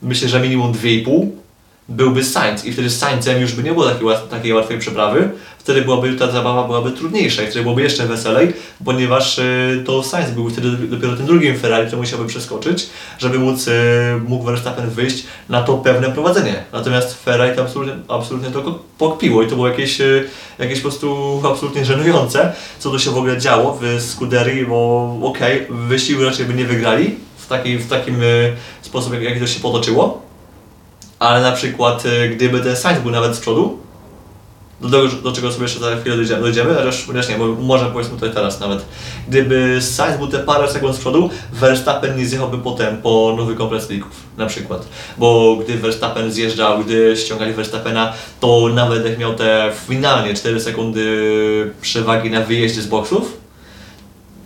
myślę, 0.03 0.29
że 0.29 0.41
minimum 0.41 0.73
2,5 0.73 1.44
byłby 1.89 2.25
Sainz 2.25 2.65
i 2.65 2.73
wtedy 2.73 2.91
z 2.91 2.99
Saincem 2.99 3.41
już 3.41 3.53
by 3.53 3.63
nie 3.63 3.73
było 3.73 3.85
takiej, 3.85 4.09
takiej 4.31 4.53
łatwej 4.53 4.79
przeprawy, 4.79 5.31
wtedy 5.59 5.83
byłaby 5.83 6.15
ta 6.15 6.31
zabawa 6.31 6.65
byłaby 6.65 6.93
trudniejsza 6.93 7.43
i 7.43 7.47
wtedy 7.47 7.63
byłoby 7.63 7.83
jeszcze 7.83 8.07
weselej, 8.07 8.53
ponieważ 8.85 9.39
y, 9.39 9.83
to 9.87 10.03
Sainz 10.03 10.31
był 10.31 10.51
wtedy 10.51 10.71
dopiero 10.71 11.17
tym 11.17 11.27
drugim 11.27 11.59
Ferrari, 11.59 11.87
który 11.87 12.03
musiałby 12.03 12.27
przeskoczyć, 12.27 12.87
żeby 13.19 13.39
móc, 13.39 13.69
y, 13.69 13.73
mógł 14.29 14.45
Verstappen 14.45 14.91
wyjść 14.91 15.25
na 15.49 15.63
to 15.63 15.79
pewne 15.79 16.11
prowadzenie. 16.11 16.65
Natomiast 16.73 17.25
Ferrari 17.25 17.57
to 17.57 17.63
absolutnie, 17.63 17.95
absolutnie 18.09 18.51
to 18.51 18.79
pokpiło 18.99 19.43
i 19.43 19.47
to 19.47 19.55
było 19.55 19.69
jakieś, 19.69 20.01
y, 20.01 20.29
jakieś 20.59 20.79
po 20.79 20.89
prostu 20.89 21.41
absolutnie 21.51 21.85
żenujące, 21.85 22.53
co 22.79 22.91
tu 22.91 22.99
się 22.99 23.11
w 23.11 23.17
ogóle 23.17 23.39
działo 23.39 23.79
w 23.83 24.03
Scuderii, 24.03 24.67
bo 24.67 25.19
okej, 25.23 25.67
wyścigu 25.71 26.25
raczej 26.25 26.47
by 26.47 26.55
nie 26.55 26.65
wygrali 26.65 27.17
w, 27.37 27.47
taki, 27.47 27.79
w 27.79 27.89
takim 27.89 28.23
y, 28.23 28.53
sposób, 28.83 29.13
jak, 29.13 29.23
jak 29.23 29.39
to 29.39 29.47
się 29.47 29.61
potoczyło, 29.61 30.25
ale 31.25 31.41
na 31.41 31.53
przykład 31.53 32.07
y, 32.07 32.29
gdyby 32.29 32.61
ten 32.61 32.77
Sainz 32.77 33.01
był 33.01 33.11
nawet 33.11 33.37
z 33.37 33.41
przodu, 33.41 33.79
do, 34.81 34.91
tego, 34.91 35.09
do 35.23 35.33
czego 35.33 35.53
sobie 35.53 35.63
jeszcze 35.63 35.81
za 35.81 35.97
chwilę 35.97 36.17
dojdziemy, 36.17 36.43
dojdziemy 36.43 36.75
chociaż, 37.07 37.29
nie, 37.29 37.37
bo 37.37 37.47
może 37.47 37.87
powiedzmy 37.87 38.15
tutaj 38.15 38.35
teraz 38.35 38.61
nawet. 38.61 38.85
Gdyby 39.29 39.79
Sainz 39.83 40.19
był 40.19 40.27
te 40.27 40.39
parę 40.39 40.69
sekund 40.69 40.97
z 40.97 40.99
przodu, 40.99 41.31
Verstappen 41.53 42.17
nie 42.17 42.27
zjechałby 42.27 42.59
potem 42.59 42.97
po 42.97 43.35
nowy 43.37 43.55
komplet 43.55 43.83
slicków, 43.83 44.17
na 44.37 44.47
przykład. 44.47 44.89
Bo 45.19 45.57
gdy 45.57 45.79
Verstappen 45.79 46.33
zjeżdżał, 46.33 46.85
gdy 46.85 47.17
ściągali 47.17 47.53
Verstappena, 47.53 48.13
to 48.41 48.69
nawet 48.75 49.05
jak 49.05 49.19
miał 49.19 49.35
te 49.35 49.73
finalnie 49.87 50.35
4 50.35 50.61
sekundy 50.61 51.73
przewagi 51.81 52.31
na 52.31 52.41
wyjeździe 52.41 52.83
z 52.83 52.87
boksów, 52.87 53.37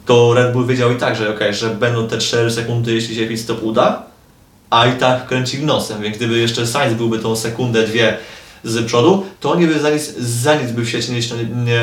to 0.07 0.35
Red 0.35 0.53
Bull 0.53 0.67
wiedział 0.67 0.93
i 0.93 0.97
tak, 0.97 1.17
że 1.17 1.35
okej, 1.35 1.55
że 1.55 1.71
będą 1.71 2.09
te 2.09 2.19
4 2.19 2.51
sekundy, 2.51 2.95
jeśli 2.95 3.17
się 3.17 3.27
pit 3.27 3.41
stop 3.41 3.63
uda, 3.63 4.08
a 4.71 4.87
i 4.87 4.93
tak 4.93 5.27
kręcili 5.27 5.67
nosem, 5.67 6.03
więc 6.03 6.17
gdyby 6.17 6.39
jeszcze 6.39 6.67
Sainz 6.67 6.95
byłby 6.95 7.19
tą 7.19 7.37
sekundę, 7.37 7.87
dwie 7.87 8.17
z 8.65 8.87
przodu, 8.87 9.27
to 9.41 9.53
oni 9.53 9.67
by 9.67 9.81
za 9.81 9.91
nic, 9.91 10.15
za 10.19 10.55
nic 10.55 10.73
by 10.73 10.83
w 10.83 10.91
sieci 10.91 11.13
nie, 11.13 11.21
nie 11.65 11.83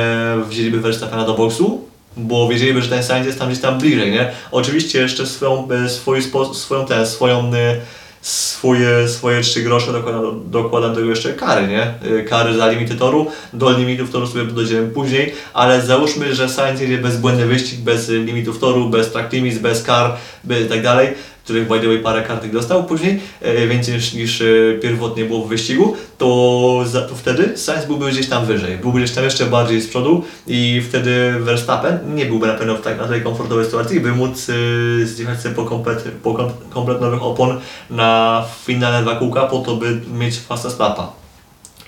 wzięliby 0.50 0.82
Verstappena 0.82 1.26
do 1.26 1.34
boksu, 1.34 1.82
bo 2.18 2.48
wiedzieliby, 2.48 2.82
że 2.82 2.90
ten 2.90 3.04
Sainz 3.04 3.26
jest 3.26 3.40
tam 3.40 3.48
gdzieś 3.48 3.62
tam 3.62 3.80
bliżej, 3.80 4.12
nie? 4.12 4.32
Oczywiście 4.52 5.00
jeszcze 5.00 5.26
swoją, 5.26 5.68
e, 5.72 5.90
swój 5.90 6.22
swoją, 6.54 6.86
ten, 6.86 7.08
swoją, 7.08 7.54
e, 7.54 7.76
swoje, 8.22 9.08
swoje 9.08 9.42
trzy 9.42 9.62
grosze 9.62 9.92
dokładam, 9.92 10.42
dokładam 10.52 10.90
do 10.90 10.96
tego 10.96 11.10
jeszcze 11.10 11.34
kary, 11.34 11.68
nie? 11.68 11.82
E, 12.20 12.24
Kary 12.24 12.58
za 12.58 12.72
limity 12.72 12.96
toru, 12.96 13.28
do 13.54 13.78
limitów 13.78 14.12
toru 14.12 14.28
sobie 14.28 14.46
dojdziemy 14.46 14.88
później, 14.88 15.34
ale 15.54 15.82
załóżmy, 15.82 16.36
że 16.36 16.50
Sainz 16.50 16.82
jedzie 16.82 16.98
bezbłędny 16.98 17.46
wyścig, 17.46 17.80
bez 17.80 18.10
limitów 18.10 18.60
toru, 18.60 18.90
bez 18.90 19.12
track 19.12 19.34
limits, 19.34 19.58
bez 19.58 19.84
kar, 19.84 20.18
by 20.44 20.66
tak 20.66 20.82
dalej, 20.82 21.14
których 21.46 21.68
by 21.68 21.80
the 21.80 21.88
way 21.88 22.00
parę 22.00 22.22
kartek 22.24 22.52
dostał 22.52 22.84
później, 22.84 23.20
e, 23.42 23.68
więcej 23.68 23.94
niż, 23.94 24.14
niż 24.14 24.42
e, 24.42 24.46
pierwotnie 24.82 25.26
było 25.26 25.46
w 25.46 25.50
wyścigu, 25.50 25.96
to, 26.18 26.84
za, 26.86 27.02
to 27.02 27.16
wtedy 27.16 27.58
Sainz 27.58 27.86
byłby 27.86 28.12
gdzieś 28.12 28.30
tam 28.30 28.46
wyżej, 28.46 28.78
byłby 28.78 29.00
gdzieś 29.00 29.16
tam 29.16 29.24
jeszcze 29.24 29.46
bardziej 29.46 29.82
z 29.82 29.88
przodu 29.88 30.24
i 30.48 30.82
wtedy 30.90 31.34
Verstappen 31.40 32.16
nie 32.16 32.26
byłby 32.26 32.48
na 32.48 32.54
pewno 32.54 32.76
w 32.76 32.82
tak, 32.82 32.98
na 32.98 33.08
tej 33.08 33.22
komfortowej 33.22 33.66
sytuacji, 33.66 34.00
by 34.00 34.12
móc 34.12 34.50
e, 34.50 35.06
zjechać 35.06 35.42
sobie 35.42 35.56
po, 35.56 35.66
komplet, 35.66 36.04
po 36.24 36.34
kom, 36.34 36.50
komplet 36.70 37.02
nowych 37.02 37.24
opon 37.24 37.60
na 37.90 38.44
finalne 38.66 39.02
dwa 39.02 39.16
kółka 39.16 39.46
po 39.46 39.60
to, 39.60 39.76
by 39.76 40.02
mieć 40.14 40.40
fastest 40.40 40.80
lapa. 40.80 41.25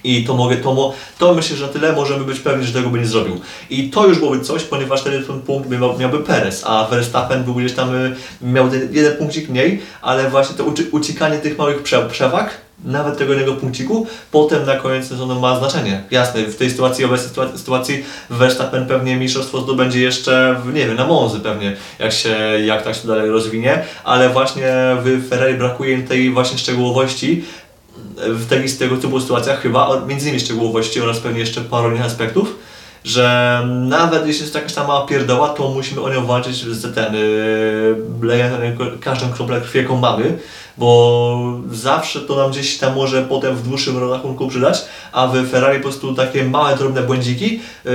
I 0.04 0.24
to 0.24 0.34
mogę, 0.34 0.58
to, 0.58 0.74
mo, 0.74 0.94
to 1.20 1.34
myślę, 1.34 1.58
że 1.58 1.68
na 1.68 1.74
tyle 1.74 1.94
możemy 1.94 2.24
być 2.24 2.40
pewni, 2.40 2.66
że 2.66 2.74
tego 2.74 2.90
by 2.90 3.00
nie 3.00 3.06
zrobił. 3.06 3.40
I 3.70 3.90
to 3.90 4.08
już 4.08 4.20
byłoby 4.20 4.42
coś, 4.42 4.64
ponieważ 4.64 5.02
ten 5.04 5.24
punkt 5.46 5.70
miał, 5.70 5.98
miałby 6.00 6.20
Perez, 6.20 6.64
a 6.66 6.88
Verstappen 6.92 7.44
był 7.44 7.54
gdzieś 7.56 7.74
tam, 7.74 7.96
y, 7.96 8.16
miał 8.42 8.70
ten 8.70 8.90
jeden 8.92 9.18
punkcik 9.18 9.50
mniej, 9.50 9.82
ale 10.02 10.30
właśnie 10.30 10.56
to 10.56 10.64
uci- 10.64 10.86
uciekanie 10.92 11.38
tych 11.38 11.58
małych 11.58 11.84
prze, 11.84 12.10
przewag, 12.10 12.50
nawet 12.84 13.18
tego 13.18 13.34
jednego 13.34 13.60
punkciku, 13.60 14.08
potem 14.32 14.66
na 14.66 14.76
koniec 14.76 15.08
sezonu 15.08 15.40
ma 15.40 15.60
znaczenie. 15.60 16.04
Jasne, 16.12 16.44
w 16.44 16.56
tej 16.56 16.70
sytuacji, 16.70 17.06
obecnej 17.06 17.48
sytuacji, 17.56 18.04
Verstappen 18.30 18.86
pewnie 18.86 19.16
mistrzostwo 19.16 19.62
zdobędzie 19.62 20.02
jeszcze, 20.02 20.62
nie 20.74 20.86
wiem, 20.86 20.96
na 20.96 21.08
Monzy 21.08 21.40
pewnie, 21.40 21.76
jak 22.00 22.12
się, 22.14 22.36
jak 22.66 22.84
tak 22.84 22.96
się 22.96 23.08
dalej 23.08 23.30
rozwinie, 23.30 23.84
ale 24.04 24.30
właśnie 24.30 24.74
w 25.04 25.30
Ferrari 25.30 25.54
brakuje 25.54 25.94
im 25.94 26.08
tej 26.08 26.32
właśnie 26.32 26.58
szczegółowości, 26.58 27.44
w 28.18 28.50
takich 28.50 28.78
tego 28.78 28.98
typu 28.98 29.22
sytuacjach 29.22 29.62
chyba, 29.62 30.02
między 30.08 30.26
innymi 30.26 30.40
szczegółowości 30.40 31.02
oraz 31.02 31.20
pewnie 31.20 31.40
jeszcze 31.40 31.62
paru 31.62 31.90
innych 31.90 32.06
aspektów, 32.06 32.56
że 33.04 33.62
nawet 33.68 34.28
jeśli 34.28 34.42
jest 34.42 34.56
jakaś 34.56 34.74
tam 34.74 34.88
mała 34.88 35.06
pierdoła, 35.06 35.50
to 35.50 35.70
musimy 35.70 36.02
o 36.02 36.10
nią 36.10 36.26
walczyć 36.26 36.56
z 36.56 36.96
ten, 36.96 37.14
yy, 37.14 38.98
każdą 39.02 39.30
kroplę 39.30 39.62
krwi, 39.62 39.80
jaką 39.80 39.98
mamy, 39.98 40.38
bo 40.78 41.60
zawsze 41.72 42.22
to 42.22 42.36
nam 42.36 42.52
gdzieś 42.52 42.78
tam 42.78 42.96
może 42.96 43.22
potem 43.22 43.56
w 43.56 43.68
dłuższym 43.68 44.12
rachunku 44.12 44.48
przydać, 44.48 44.86
a 45.12 45.28
w 45.28 45.50
Ferrari 45.50 45.78
po 45.78 45.84
prostu 45.84 46.16
takie 46.16 46.44
małe, 46.44 46.78
drobne 46.78 47.02
błędziki 47.02 47.60
yy, 47.86 47.92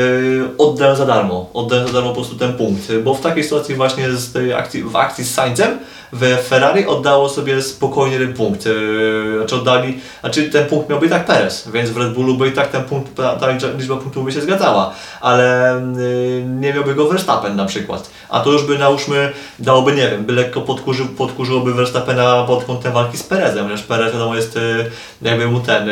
oddają 0.58 0.96
za 0.96 1.06
darmo, 1.06 1.50
oddają 1.54 1.86
za 1.86 1.92
darmo 1.92 2.08
po 2.08 2.14
prostu 2.14 2.36
ten 2.36 2.52
punkt, 2.52 2.92
bo 3.04 3.14
w 3.14 3.20
takiej 3.20 3.44
sytuacji 3.44 3.74
właśnie 3.74 4.12
z 4.12 4.32
tej 4.32 4.52
akcji, 4.52 4.82
w 4.82 4.96
akcji 4.96 5.24
z 5.24 5.34
Saincem 5.34 5.78
w 6.12 6.48
Ferrari 6.48 6.86
oddało 6.86 7.28
sobie 7.28 7.62
spokojnie 7.62 8.18
ten 8.18 8.34
punkt. 8.34 8.66
Yy, 8.66 9.34
znaczy 9.38 9.56
oddali, 9.56 10.00
znaczy 10.20 10.50
ten 10.50 10.66
punkt 10.66 10.90
miałby 10.90 11.06
i 11.06 11.08
tak 11.08 11.26
Perez, 11.26 11.68
więc 11.72 11.90
w 11.90 11.96
Red 11.96 12.12
Bullu 12.12 12.34
by 12.34 12.48
i 12.48 12.52
tak 12.52 12.70
ten 12.70 12.84
punkt, 12.84 13.14
ta, 13.14 13.38
liczba 13.78 13.96
punktów 13.96 14.24
by 14.24 14.32
się 14.32 14.40
zgadzała, 14.40 14.94
ale 15.20 15.74
yy, 15.96 16.44
nie 16.44 16.74
miałby 16.74 16.94
go 16.94 17.08
Verstappen 17.08 17.56
na 17.56 17.66
przykład. 17.66 18.10
A 18.28 18.40
to 18.40 18.52
już 18.52 18.62
by 18.62 18.78
nałóżmy, 18.78 19.32
dałoby, 19.58 19.92
nie 19.92 20.10
wiem, 20.10 20.24
by 20.24 20.32
lekko 20.32 20.60
podkurzył, 20.60 21.06
podkurzyłoby 21.06 21.74
Verstappena 21.74 22.44
pod 22.44 22.64
kątem 22.64 22.92
walki 22.92 23.18
z 23.18 23.22
Perezem, 23.22 23.64
ponieważ 23.64 23.82
Perez 23.82 24.12
wiadomo 24.12 24.34
jest 24.34 24.54
yy, 24.54 24.90
jakby 25.22 25.46
mu 25.46 25.60
ten, 25.60 25.88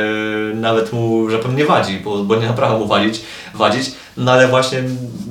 nawet 0.60 0.92
mu, 0.92 1.30
że 1.30 1.38
pewnie 1.38 1.64
wadzi, 1.64 2.00
bo, 2.04 2.24
bo 2.24 2.36
nie 2.36 2.46
ma 2.46 2.52
prawa 2.52 2.78
mu 2.78 2.86
wadzić, 2.86 3.22
wadzić 3.54 3.92
no 4.20 4.32
ale 4.32 4.48
właśnie 4.48 4.82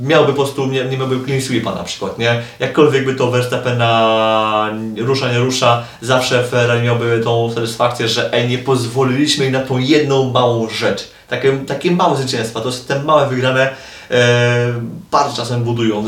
miałby 0.01 0.33
po 0.33 0.43
prostu, 0.43 0.65
nie, 0.65 0.85
nie 0.85 0.97
miałby 0.97 1.25
clean 1.25 1.41
sweepa 1.41 1.75
na 1.75 1.83
przykład, 1.83 2.19
nie? 2.19 2.41
Jakkolwiek 2.59 3.05
by 3.05 3.15
to 3.15 3.31
Verstappena 3.31 4.69
rusza, 4.97 5.31
nie 5.31 5.39
rusza, 5.39 5.83
zawsze 6.01 6.43
Ferrari 6.43 6.81
miałby 6.81 7.21
tą 7.23 7.53
satysfakcję, 7.53 8.07
że 8.07 8.33
ej, 8.33 8.47
nie 8.47 8.57
pozwoliliśmy 8.57 9.45
im 9.45 9.51
na 9.51 9.59
tą 9.59 9.77
jedną 9.77 10.31
małą 10.31 10.69
rzecz. 10.69 11.07
Takie, 11.27 11.57
takie 11.57 11.91
małe 11.91 12.17
zwycięstwa, 12.17 12.61
to 12.61 12.65
jest 12.65 12.87
te 12.87 13.03
małe 13.03 13.29
wygrane 13.29 13.69
e, 14.11 14.73
bardzo 15.11 15.37
czasem 15.37 15.63
budują 15.63 15.99
e, 15.99 16.03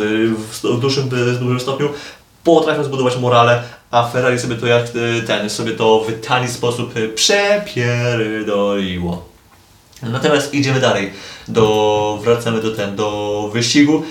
w, 0.63 0.80
dużym, 0.80 1.10
w 1.10 1.39
dużym 1.39 1.60
stopniu 1.60 1.89
potrafią 2.44 2.84
zbudować 2.84 3.17
morale, 3.17 3.63
a 3.91 4.08
Ferrari 4.08 4.39
sobie 4.39 4.56
to 4.56 4.67
jak 4.67 4.86
e, 4.86 4.89
ten, 5.28 5.50
sobie 5.50 5.72
to 5.72 6.06
w 6.08 6.22
tani 6.28 6.48
sposób 6.48 6.94
przepierdoliło. 7.15 9.31
Natomiast 10.04 10.54
idziemy 10.54 10.80
dalej, 10.80 11.14
do, 11.48 12.20
wracamy 12.24 12.62
do 12.62 12.76
ten, 12.76 12.96
do 12.96 13.50
wyścigu. 13.54 14.04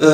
E, 0.00 0.06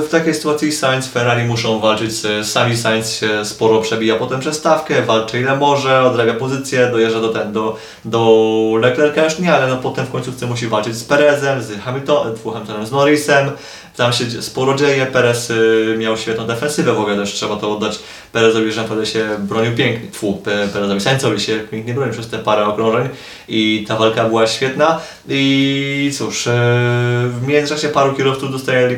w 0.00 0.08
takiej 0.10 0.34
sytuacji 0.34 0.72
Sainz, 0.72 1.08
Ferrari 1.08 1.44
muszą 1.44 1.80
walczyć, 1.80 2.12
sami 2.42 2.76
Sainz 2.76 3.12
się 3.12 3.44
sporo 3.44 3.80
przebija 3.80 4.16
potem 4.16 4.40
przez 4.40 4.56
stawkę, 4.56 5.02
walczy 5.02 5.40
ile 5.40 5.56
może, 5.56 6.02
odrabia 6.02 6.34
pozycję, 6.34 6.86
dojeżdża 6.90 7.20
do 7.20 7.28
ten, 7.28 7.52
do, 7.52 7.76
do 8.04 8.78
Leclerca 8.80 9.24
już 9.24 9.38
nie, 9.38 9.54
ale 9.54 9.66
no 9.66 9.76
potem 9.76 10.06
w 10.06 10.10
końcówce 10.10 10.46
musi 10.46 10.66
walczyć 10.66 10.96
z 10.96 11.04
Perezem, 11.04 11.62
z 11.62 11.80
Hamiltonem, 11.80 12.36
z 12.86 12.90
Norrisem, 12.90 13.50
tam 13.96 14.12
się 14.12 14.42
sporo 14.42 14.74
dzieje, 14.74 15.06
Perez 15.06 15.50
y, 15.50 15.96
miał 15.98 16.16
świetną 16.16 16.46
defensywę 16.46 16.92
w 16.92 17.00
ogóle 17.00 17.16
też 17.16 17.32
trzeba 17.32 17.56
to 17.56 17.72
oddać 17.76 17.98
Perezowi, 18.32 18.72
że 18.72 18.82
naprawdę 18.82 19.06
się 19.06 19.28
bronił 19.38 19.74
pięknie, 19.74 20.10
tfu, 20.10 20.42
Perezowi 20.72 21.00
Sainzowi 21.00 21.40
się 21.40 21.58
pięknie 21.70 21.94
bronił 21.94 22.12
przez 22.12 22.28
te 22.28 22.38
parę 22.38 22.66
okrążeń 22.66 23.08
i 23.48 23.84
ta 23.88 23.96
walka 23.96 24.24
była 24.24 24.46
świetna. 24.46 25.00
I 25.28 26.12
cóż, 26.18 26.46
y, 26.46 26.50
w 27.28 27.46
międzyczasie 27.46 27.88
paru 27.88 28.12
kierowców 28.14 28.52
dostaje 28.52 28.88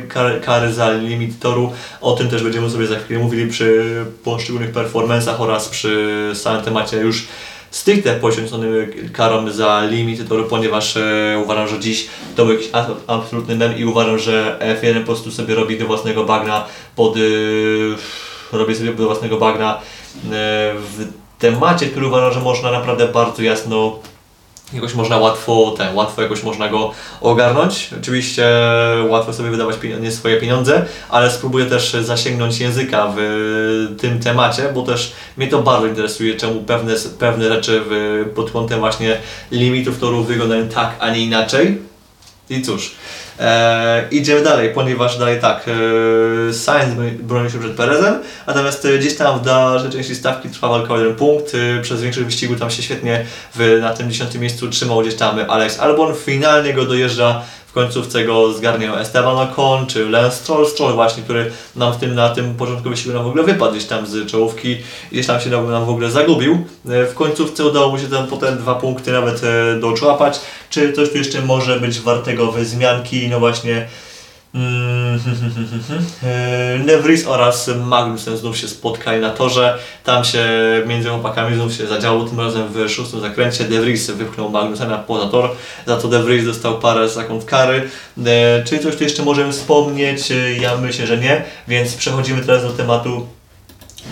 kary 0.43 0.73
za 0.73 0.93
limit 0.93 1.39
toru, 1.39 1.73
o 2.01 2.13
tym 2.13 2.29
też 2.29 2.43
będziemy 2.43 2.71
sobie 2.71 2.87
za 2.87 2.99
chwilę 2.99 3.21
mówili 3.21 3.51
przy 3.51 3.85
poszczególnych 4.25 4.73
performance'ach 4.73 5.35
oraz 5.39 5.69
przy 5.69 6.31
samym 6.35 6.63
temacie 6.63 6.97
już 6.97 7.27
stricte 7.71 8.15
poświęcony 8.15 8.89
karom 9.13 9.53
za 9.53 9.85
limity 9.85 10.25
toru, 10.25 10.45
ponieważ 10.45 10.97
e, 10.97 11.41
uważam, 11.45 11.69
że 11.69 11.81
dziś 11.81 12.07
to 12.37 12.45
był 12.45 12.55
jakiś 12.55 12.71
absolutny 13.07 13.57
mem 13.57 13.79
i 13.79 13.85
uważam, 13.85 14.19
że 14.19 14.59
F1 14.83 15.01
po 15.01 15.07
prostu 15.07 15.31
sobie 15.31 15.55
robi 15.55 15.79
do 15.79 15.87
własnego 15.87 16.25
bagna 16.25 16.65
pod... 16.97 17.17
E, 17.17 17.21
robi 18.53 18.75
sobie 18.75 18.95
do 18.95 19.05
własnego 19.05 19.37
bagna 19.37 19.75
e, 19.75 19.79
w 20.75 21.09
temacie, 21.39 21.87
który 21.87 22.07
uważam, 22.07 22.33
że 22.33 22.41
można 22.41 22.71
naprawdę 22.71 23.09
bardzo 23.09 23.43
jasno 23.43 23.99
jakoś 24.73 24.95
można 24.95 25.19
łatwo, 25.19 25.75
ten, 25.79 25.95
łatwo 25.95 26.23
jakoś 26.23 26.43
można 26.43 26.69
go 26.69 26.93
ogarnąć. 27.21 27.91
Oczywiście 28.01 28.47
łatwo 29.09 29.33
sobie 29.33 29.51
wydawać 29.51 29.77
nie 30.01 30.13
swoje 30.13 30.41
pieniądze, 30.41 30.87
ale 31.09 31.31
spróbuję 31.31 31.67
też 31.67 31.93
zasięgnąć 31.93 32.61
języka 32.61 33.13
w 33.17 33.97
tym 34.01 34.21
temacie, 34.21 34.63
bo 34.75 34.83
też 34.83 35.13
mnie 35.37 35.49
to 35.49 35.63
bardzo 35.63 35.87
interesuje, 35.87 36.35
czemu 36.35 36.61
pewne, 36.61 36.95
pewne 37.19 37.49
rzeczy 37.49 37.83
w, 37.85 38.25
pod 38.35 38.51
kątem 38.51 38.81
właśnie 38.81 39.19
limitów 39.51 39.99
torów 39.99 40.27
wyglądają 40.27 40.69
tak, 40.69 40.97
a 41.01 41.11
nie 41.11 41.21
inaczej. 41.21 41.79
I 42.51 42.63
cóż, 42.63 42.95
E, 43.40 44.09
idziemy 44.11 44.42
dalej, 44.42 44.70
ponieważ 44.75 45.18
dalej 45.18 45.40
tak, 45.40 45.64
e, 46.49 46.53
Sainz 46.53 46.94
broni 47.20 47.51
się 47.51 47.59
przed 47.59 47.72
Perezem, 47.72 48.14
natomiast 48.46 48.85
e, 48.85 48.99
gdzieś 48.99 49.16
tam 49.16 49.38
w 49.38 49.42
dalszej 49.42 49.90
części 49.90 50.14
stawki 50.14 50.49
trwa 50.49 50.68
walka 50.68 50.94
o 50.94 50.99
jeden 50.99 51.14
punkt. 51.14 51.53
E, 51.55 51.83
przez 51.83 52.03
większość 52.03 52.27
wyścigu 52.27 52.57
tam 52.57 52.70
się 52.70 52.83
świetnie 52.83 53.25
w, 53.55 53.79
na 53.81 53.94
tym 53.94 54.11
dziesiątym 54.11 54.40
miejscu 54.40 54.68
trzymał 54.68 55.03
gdzieś 55.03 55.14
tam 55.14 55.38
Alex 55.49 55.81
Albon. 55.81 56.14
Finalnie 56.14 56.75
go 56.75 56.85
dojeżdża 56.85 57.42
końcówce 57.77 58.25
go 58.25 58.53
zgarniał 58.53 58.97
Esteban 58.99 59.37
Ocon, 59.37 59.87
czy 59.87 60.11
Lance 60.11 60.37
Stroll, 60.37 60.67
Stroll 60.67 60.95
właśnie, 60.95 61.23
który 61.23 61.51
nam 61.77 61.93
w 61.93 61.97
tym, 61.97 62.15
na 62.15 62.29
tym 62.29 62.55
początku 62.55 62.91
wyścigu 62.91 63.15
nam 63.15 63.25
w 63.25 63.27
ogóle 63.27 63.45
wypadł 63.45 63.73
gdzieś 63.73 63.85
tam 63.85 64.07
z 64.07 64.31
czołówki, 64.31 64.77
gdzieś 65.12 65.27
tam 65.27 65.41
się 65.41 65.51
nam 65.51 65.85
w 65.85 65.89
ogóle 65.89 66.11
zagubił. 66.11 66.53
E, 66.89 67.07
w 67.07 67.15
końcówce 67.15 67.65
udało 67.65 67.89
mu 67.89 67.99
się 67.99 68.07
tam 68.07 68.27
potem 68.27 68.59
dwa 68.59 68.75
punkty 68.75 69.12
nawet 69.12 69.45
e, 69.45 69.81
doczłapać. 69.81 70.41
Czy 70.71 70.93
coś 70.93 71.11
tu 71.11 71.19
jeszcze 71.19 71.43
może 71.43 71.81
być 71.81 72.01
wartego 72.01 72.53
wyzmianki? 72.53 73.29
No 73.29 73.41
właśnie 73.41 73.89
Nevris 76.87 77.27
oraz 77.27 77.71
Magnussen 77.85 78.37
znów 78.37 78.57
się 78.57 78.69
spotkali 78.69 79.21
na 79.21 79.31
torze. 79.31 79.79
Tam 80.05 80.25
się 80.25 80.45
między 80.87 81.09
chłopakami 81.09 81.57
znów 81.57 81.73
się 81.73 81.87
zadziało, 81.87 82.25
tym 82.25 82.41
razem 82.41 82.69
w 82.69 82.89
szóstym 82.89 83.21
zakręcie. 83.21 83.65
De 83.65 83.81
Vries 83.81 84.11
wypchnął 84.11 84.51
Magnusena 84.51 84.99
poza 84.99 85.29
tor, 85.29 85.51
za 85.87 85.97
to 85.97 86.09
De 86.09 86.23
Vries 86.23 86.45
dostał 86.45 86.79
parę 86.79 87.09
sekund 87.09 87.45
kary. 87.45 87.89
E, 88.27 88.65
czy 88.65 88.79
coś 88.79 88.97
tu 88.97 89.05
jeszcze 89.05 89.23
możemy 89.23 89.53
wspomnieć? 89.53 90.31
E, 90.31 90.53
ja 90.53 90.77
myślę, 90.77 91.07
że 91.07 91.19
nie, 91.19 91.45
więc 91.69 91.95
przechodzimy 91.95 92.43
teraz 92.43 92.63
do 92.63 92.71
tematu 92.71 93.27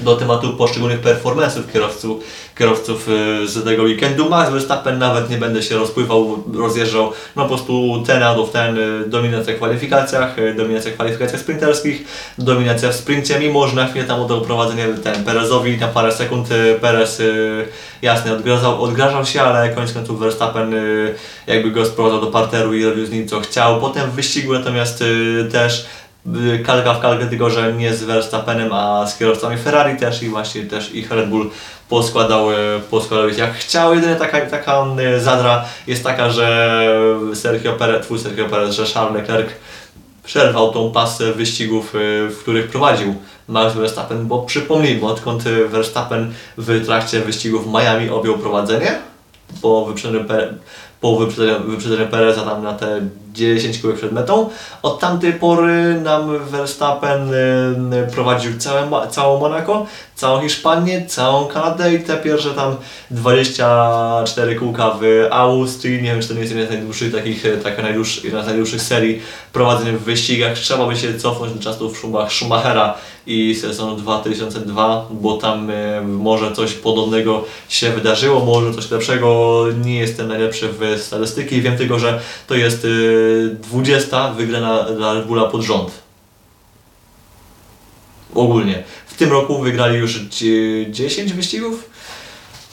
do 0.02 0.16
tematu 0.16 0.52
poszczególnych 0.52 1.00
performance'ów 1.00 1.72
kierowców, 1.72 2.24
kierowców 2.58 3.08
y, 3.08 3.48
z 3.48 3.64
tego 3.64 3.82
weekendu. 3.82 4.30
Max 4.30 4.50
Verstappen 4.50 4.98
nawet 4.98 5.30
nie 5.30 5.36
będę 5.36 5.62
się 5.62 5.76
rozpływał, 5.76 6.44
rozjeżdżał, 6.54 7.12
no 7.36 7.42
po 7.42 7.48
prostu 7.48 8.02
ten 8.06 8.22
out 8.22 8.52
ten, 8.52 8.78
y, 8.78 9.08
dominacja 9.08 9.54
w 9.54 9.56
kwalifikacjach, 9.56 10.38
y, 10.38 10.54
dominacja 10.54 10.90
w 10.90 10.94
kwalifikacjach 10.94 11.40
sprinterskich, 11.40 12.04
dominacja 12.38 12.88
w 12.88 12.94
sprincie, 12.94 13.38
mimo 13.40 13.68
że 13.68 13.76
na 13.76 13.86
chwilę 13.86 14.04
tam 14.04 14.20
oddał 14.20 14.40
prowadzenie 14.40 14.86
ten 15.02 15.24
Perezowi, 15.24 15.78
na 15.78 15.88
parę 15.88 16.12
sekund 16.12 16.48
Perez 16.80 17.22
jasne 18.02 18.32
odgrażał, 18.32 18.82
odgrażał 18.82 19.26
się, 19.26 19.42
ale 19.42 19.68
koniec 19.68 19.92
końców 19.92 20.20
Verstappen 20.20 20.74
jakby 21.46 21.70
go 21.70 21.86
sprowadzał 21.86 22.20
do 22.20 22.26
parteru 22.26 22.74
i 22.74 22.84
robił 22.84 23.06
z 23.06 23.10
nim 23.10 23.28
co 23.28 23.40
chciał. 23.40 23.80
Potem 23.80 24.10
w 24.10 24.14
wyścigu 24.14 24.52
natomiast 24.52 25.04
też 25.52 25.86
kalka 26.66 26.94
w 26.94 27.00
kalkę, 27.00 27.26
tylko 27.26 27.50
że 27.50 27.72
nie 27.72 27.94
z 27.94 28.02
Verstappenem, 28.02 28.72
a 28.72 29.06
z 29.06 29.18
kierowcami 29.18 29.56
Ferrari 29.56 29.96
też 29.96 30.22
i 30.22 30.28
właśnie 30.28 30.62
też 30.62 30.94
ich 30.94 31.10
Red 31.10 31.28
Bull 31.28 31.50
poskładał, 31.88 32.46
poskładał 32.90 33.28
jak 33.28 33.54
chciał. 33.54 33.94
Jedynie 33.94 34.16
taka, 34.16 34.40
taka 34.40 34.86
e, 34.98 35.20
zadra 35.20 35.64
jest 35.86 36.04
taka, 36.04 36.30
że 36.30 36.88
Sergio 37.34 37.72
Perez, 37.72 38.06
twój 38.06 38.18
Sergio 38.18 38.48
Perez, 38.48 38.74
że 38.74 38.86
Charles 38.86 39.14
Leclerc 39.14 39.50
przerwał 40.24 40.72
tą 40.72 40.92
pasę 40.92 41.32
wyścigów, 41.32 41.94
e, 41.94 41.98
w 42.28 42.38
których 42.38 42.70
prowadził 42.70 43.14
Max 43.48 43.74
Verstappen, 43.74 44.26
bo 44.26 44.42
przypomnijmy, 44.42 45.06
odkąd 45.06 45.42
Verstappen 45.68 46.34
w 46.58 46.84
trakcie 46.84 47.20
wyścigów 47.20 47.66
w 47.66 47.72
Miami 47.72 48.10
objął 48.10 48.38
prowadzenie, 48.38 48.98
po 49.62 49.84
wyprzedzeniu, 49.86 50.24
po 51.04 51.16
wyprzedzeniu, 51.16 52.06
Pereza 52.10 52.42
tam 52.42 52.62
na 52.62 52.72
te 52.72 53.00
10 53.32 53.78
kółek 53.78 53.96
przed 53.96 54.12
metą. 54.12 54.50
Od 54.82 55.00
tamtej 55.00 55.32
pory 55.32 56.00
nam 56.00 56.38
Verstappen 56.38 57.34
y, 57.34 58.08
prowadził 58.14 58.58
całe, 58.58 59.08
całą 59.10 59.40
Monaco, 59.40 59.86
całą 60.14 60.40
Hiszpanię, 60.40 61.06
całą 61.06 61.46
Kanadę 61.46 61.94
i 61.94 62.00
te 62.00 62.16
pierwsze 62.16 62.50
tam 62.50 62.76
24 63.10 64.54
kółka 64.54 64.90
w 65.00 65.26
Austrii. 65.30 66.02
Nie 66.02 66.10
wiem, 66.10 66.22
czy 66.22 66.28
to 66.28 66.34
nie 66.34 66.40
jest 66.40 66.52
jedna 66.54 66.68
z 66.68 66.70
najdłuższych 66.70 67.14
takich, 67.14 67.46
y, 67.46 67.56
taka 67.56 67.82
najdłuższy, 67.82 68.20
jedna 68.24 68.42
z 68.42 68.46
najdłuższych 68.46 68.82
serii 68.82 69.22
prowadzeń 69.52 69.96
w 69.96 70.02
wyścigach. 70.02 70.58
Trzeba 70.58 70.86
by 70.86 70.96
się 70.96 71.18
cofnąć 71.18 71.52
do 71.52 71.62
czasów 71.62 72.02
Schumachera 72.28 72.94
i 73.26 73.54
sezonu 73.54 73.96
2002, 73.96 75.08
bo 75.10 75.36
tam 75.36 75.70
y, 75.70 76.02
może 76.02 76.52
coś 76.52 76.72
podobnego 76.72 77.44
się 77.68 77.92
wydarzyło, 77.92 78.44
może 78.44 78.74
coś 78.74 78.90
lepszego. 78.90 79.64
Nie 79.84 79.98
jestem 79.98 80.28
najlepszy 80.28 80.68
w 80.68 81.02
statystyki, 81.02 81.62
wiem 81.62 81.76
tylko, 81.76 81.98
że 81.98 82.20
to 82.46 82.54
jest 82.54 82.86
20 83.62 84.32
wygrana 84.32 84.82
dla 84.82 85.14
Red 85.14 85.24
pod 85.52 85.62
rząd. 85.62 86.04
Ogólnie. 88.34 88.82
W 89.06 89.14
tym 89.14 89.30
roku 89.30 89.58
wygrali 89.58 89.98
już 89.98 90.20
10 90.90 91.32
wyścigów. 91.32 91.90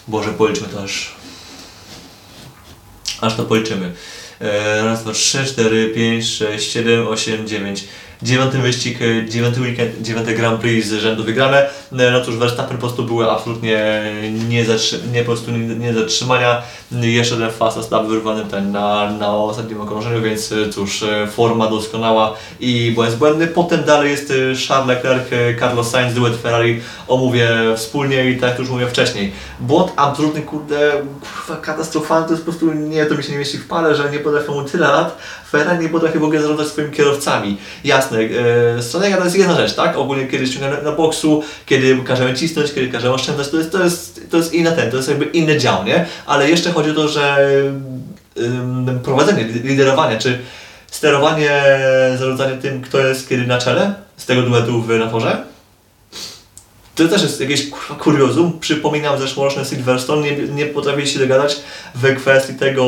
Boże, 0.07 0.33
policzmy 0.33 0.67
to 0.67 0.83
aż. 0.83 1.15
Aż 3.21 3.35
to 3.35 3.43
policzymy. 3.43 3.91
E, 4.41 4.85
raz, 4.85 5.03
dwa, 5.03 5.11
trzy, 5.11 5.45
cztery, 5.45 5.91
pięć, 5.95 6.25
sześć, 6.25 6.71
siedem, 6.71 7.07
osiem, 7.07 7.47
dziewięć. 7.47 7.83
Dziewiąty 8.23 8.57
wyścig, 8.57 8.99
e, 9.01 9.29
dziewiąty 9.29 9.62
weekend, 9.62 10.01
dziewiąte 10.01 10.34
Grand 10.34 10.62
Prix 10.62 10.88
z 10.88 10.93
rzędu 10.93 11.23
wygrane. 11.23 11.69
E, 11.91 12.12
No 12.12 12.25
cóż, 12.25 12.36
Verstappen 12.36 12.77
po 12.77 12.81
prostu 12.81 13.03
były 13.03 13.31
absolutnie 13.31 14.01
nie, 14.49 14.65
zatrzy- 14.65 15.12
nie, 15.13 15.19
po 15.19 15.25
prostu 15.25 15.51
nie, 15.51 15.60
nie 15.75 15.93
zatrzymania. 15.93 16.62
Jeszcze 16.91 17.38
ten 17.38 17.51
fast 17.51 17.91
lap 17.91 18.05
wyrwany 18.07 18.45
ten 18.45 18.71
na, 18.71 19.12
na 19.12 19.36
ostatnim 19.36 19.81
okrążeniu, 19.81 20.21
więc 20.21 20.51
e, 20.51 20.69
cóż, 20.69 21.03
e, 21.03 21.27
forma 21.27 21.67
doskonała 21.69 22.34
i 22.60 22.91
błęd 22.95 23.15
błędny. 23.15 23.47
Potem 23.47 23.84
dalej 23.84 24.12
jest 24.12 24.34
Charles 24.67 24.88
Leclerc, 24.88 25.29
Carlos 25.60 25.89
Sainz, 25.89 26.13
duet 26.13 26.36
Ferrari, 26.41 26.81
omówię 27.07 27.49
wspólnie 27.75 28.31
i 28.31 28.38
tak 28.39 28.60
już 28.60 28.69
mówiłem 28.69 28.89
wcześniej. 28.91 29.31
Błąd 29.60 29.91
absolutny, 29.95 30.41
kurde, 30.41 30.91
katastrofalny, 31.62 32.27
to 32.27 32.34
jest 32.34 32.45
po 32.45 32.51
prostu, 32.51 32.73
nie, 32.73 33.05
to 33.05 33.15
mi 33.15 33.23
się 33.23 33.31
nie 33.31 33.38
mieści 33.38 33.57
w 33.57 33.67
pale, 33.67 33.95
że 33.95 34.12
nie 34.12 34.19
potrafią 34.19 34.53
mu 34.53 34.63
tyle 34.63 34.88
lat, 34.88 35.17
Ferrari 35.51 35.83
nie 35.83 35.89
potrafi 35.89 36.19
w 36.19 36.23
ogóle 36.23 36.41
zarządzać 36.41 36.67
swoimi 36.67 36.91
kierowcami. 36.91 37.57
Jasne, 37.83 38.19
e, 38.19 39.17
to 39.17 39.23
jest 39.23 39.37
jedna 39.37 39.55
rzecz, 39.55 39.75
tak? 39.75 39.97
Ogólnie 39.97 40.27
kiedy 40.27 40.47
ściągamy 40.47 40.81
na 40.83 40.91
boksu, 40.91 41.43
kiedy 41.65 41.97
każemy 42.05 42.33
cisnąć, 42.33 42.73
kiedy 42.73 42.87
każemy 42.87 43.13
oszczędzać, 43.13 43.49
to 43.49 43.57
jest, 43.57 43.71
to 43.71 43.83
jest, 43.83 44.21
to 44.31 44.37
jest 44.37 44.53
inna 44.53 44.71
ten, 44.71 44.91
to 44.91 44.97
jest 44.97 45.09
jakby 45.09 45.25
inny 45.25 45.57
dział, 45.57 45.83
nie? 45.83 46.05
Ale 46.25 46.49
jeszcze 46.49 46.71
chodzi 46.71 46.91
o 46.91 46.93
to, 46.93 47.07
że 47.07 47.37
ym, 48.37 48.99
prowadzenie, 49.03 49.43
liderowanie, 49.43 50.17
czy 50.17 50.39
sterowanie, 50.91 51.63
zarządzanie 52.17 52.57
tym, 52.57 52.81
kto 52.81 52.99
jest 52.99 53.29
kiedy 53.29 53.47
na 53.47 53.57
czele 53.57 53.93
z 54.17 54.25
tego 54.25 54.41
duetu 54.41 54.81
w 54.81 54.89
naporze, 54.89 55.50
to 57.03 57.07
też 57.07 57.21
jest 57.21 57.41
jakieś 57.41 57.69
kuriozum. 57.99 58.59
Przypominam 58.59 59.19
zeszłoroczny 59.19 59.65
Silverstone, 59.65 60.21
nie, 60.21 60.37
nie 60.37 60.65
potrafili 60.65 61.07
się 61.07 61.19
dogadać 61.19 61.59
w 61.95 62.15
kwestii 62.15 62.53
tego, 62.53 62.83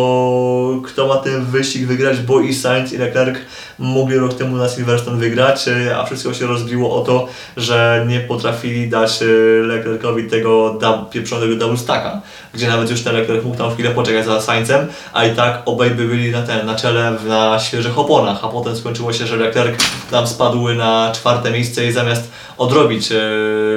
kto 0.85 1.07
ma 1.07 1.15
ten 1.15 1.45
wyścig 1.45 1.87
wygrać, 1.87 2.19
bo 2.19 2.41
i 2.41 2.53
Sainz 2.53 2.93
i 2.93 2.97
Leclerc 2.97 3.37
mogli 3.79 4.17
rok 4.17 4.33
temu 4.33 4.57
na 4.57 4.69
Silverstone 4.69 5.17
wygrać, 5.17 5.67
e, 5.67 5.97
a 5.97 6.05
wszystko 6.05 6.33
się 6.33 6.47
rozbiło 6.47 6.95
o 6.95 7.05
to, 7.05 7.27
że 7.57 8.05
nie 8.07 8.19
potrafili 8.19 8.89
dać 8.89 9.21
e, 9.21 9.25
Leclercowi 9.63 10.23
tego 10.23 10.69
dub, 10.81 11.09
pieprzonego 11.09 11.55
double 11.55 11.77
stacka, 11.77 12.21
gdzie 12.53 12.67
nawet 12.67 12.89
już 12.89 13.01
ten 13.01 13.15
Leclerc 13.15 13.43
mógł 13.43 13.57
tam 13.57 13.73
chwilę 13.73 13.89
poczekać 13.89 14.25
za 14.25 14.41
Saincem, 14.41 14.87
a 15.13 15.25
i 15.25 15.35
tak 15.35 15.61
obaj 15.65 15.89
by 15.89 16.07
byli 16.07 16.31
na, 16.31 16.41
ten, 16.41 16.65
na 16.65 16.75
czele 16.75 17.17
na 17.27 17.59
świeżych 17.59 17.99
oponach, 17.99 18.39
a 18.43 18.47
potem 18.47 18.75
skończyło 18.75 19.13
się, 19.13 19.27
że 19.27 19.35
Leclerc 19.35 19.83
tam 20.11 20.27
spadł 20.27 20.69
na 20.69 21.11
czwarte 21.15 21.51
miejsce 21.51 21.85
i 21.85 21.91
zamiast 21.91 22.31
odrobić 22.57 23.11
e, 23.11 23.19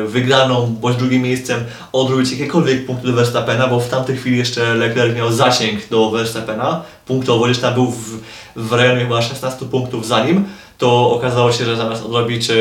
wygraną 0.06 0.76
bądź 0.80 0.96
drugim 0.96 1.22
miejscem, 1.22 1.64
odrobić 1.92 2.32
jakiekolwiek 2.32 2.86
punkty 2.86 3.06
do 3.06 3.12
Verstappena, 3.12 3.66
bo 3.66 3.80
w 3.80 3.88
tamtej 3.88 4.16
chwili 4.16 4.38
jeszcze 4.38 4.74
Leclerc 4.74 5.16
miał 5.16 5.32
zasięg 5.32 5.88
do 5.88 6.10
Verstappena 6.10 6.82
punktowo, 7.06 7.44
gdzieś 7.44 7.58
tam 7.58 7.74
był 7.74 7.90
w, 7.90 8.20
w 8.56 8.72
rejonie 8.72 9.00
chyba 9.00 9.22
16 9.22 9.66
punktów 9.66 10.06
za 10.06 10.24
nim, 10.24 10.44
to 10.78 11.10
okazało 11.10 11.52
się, 11.52 11.64
że 11.64 11.76
zamiast 11.76 12.04
odrobić, 12.04 12.50
e, 12.50 12.54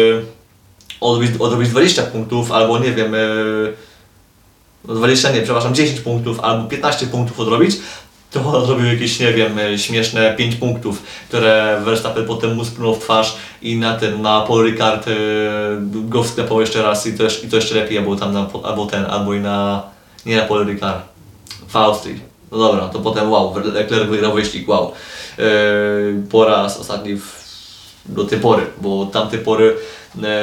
odrobić, 1.01 1.32
odrobić 1.39 1.69
20 1.69 2.04
punktów 2.04 2.51
albo 2.51 2.80
nie 2.80 2.91
wiem, 2.91 3.15
e, 3.15 3.19
no 4.88 4.95
20 4.95 5.32
nie, 5.32 5.41
przepraszam, 5.41 5.75
10 5.75 5.99
punktów 5.99 6.39
albo 6.39 6.69
15 6.69 7.08
punktów 7.08 7.39
odrobić, 7.39 7.78
to 8.36 8.50
on 8.50 8.56
odrobił 8.56 8.86
jakieś, 8.86 9.19
nie 9.19 9.34
wiem, 9.34 9.60
e, 9.60 9.78
śmieszne 9.78 10.34
5 10.38 10.56
punktów, 10.56 11.04
które 11.28 11.82
Verstappen 11.86 12.26
potem 12.26 12.56
mu 12.56 12.95
w 12.95 13.00
twarz 13.00 13.36
i 13.62 13.78
na 13.78 13.98
ten, 13.98 14.21
na 14.21 14.41
Paul 14.41 14.65
Ricard 14.65 15.08
e, 15.08 15.12
go 15.82 16.24
sklepał 16.24 16.62
jeszcze 16.62 16.82
raz 16.82 17.08
i 17.08 17.17
to, 17.17 17.24
i 17.43 17.50
to 17.50 17.56
jeszcze 17.56 17.76
lepiej, 17.76 17.98
albo 17.98 18.15
tam 18.15 18.34
na, 18.34 18.48
albo 18.63 18.86
ten, 18.86 19.06
albo 19.06 19.34
i 19.34 19.39
na, 19.39 19.84
nie 20.26 20.38
na 20.38 20.41
Paul 20.41 20.65
Ricard, 20.65 21.02
w 21.67 21.76
Austrii. 21.76 22.19
No 22.52 22.58
dobra, 22.58 22.89
to 22.89 23.00
potem 23.00 23.32
wow, 23.32 23.56
Leclerc 23.74 24.10
wygrał 24.10 24.34
wyścig, 24.34 24.69
wow. 24.69 24.91
E, 25.39 25.43
po 26.32 26.45
raz 26.45 26.80
ostatni 26.80 27.15
w, 27.15 27.45
do 28.06 28.26
tej 28.26 28.39
pory, 28.39 28.65
bo 28.82 29.06
tamtej 29.06 29.39
pory 29.39 29.76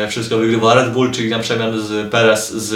wszystko 0.09 0.37
wygrywa 0.37 0.75
Red 0.75 0.93
Bull, 0.93 1.11
czyli 1.11 1.31
na 1.31 1.39
przemian 1.39 1.81
z 1.81 2.11
Perez 2.11 2.53
z 2.53 2.73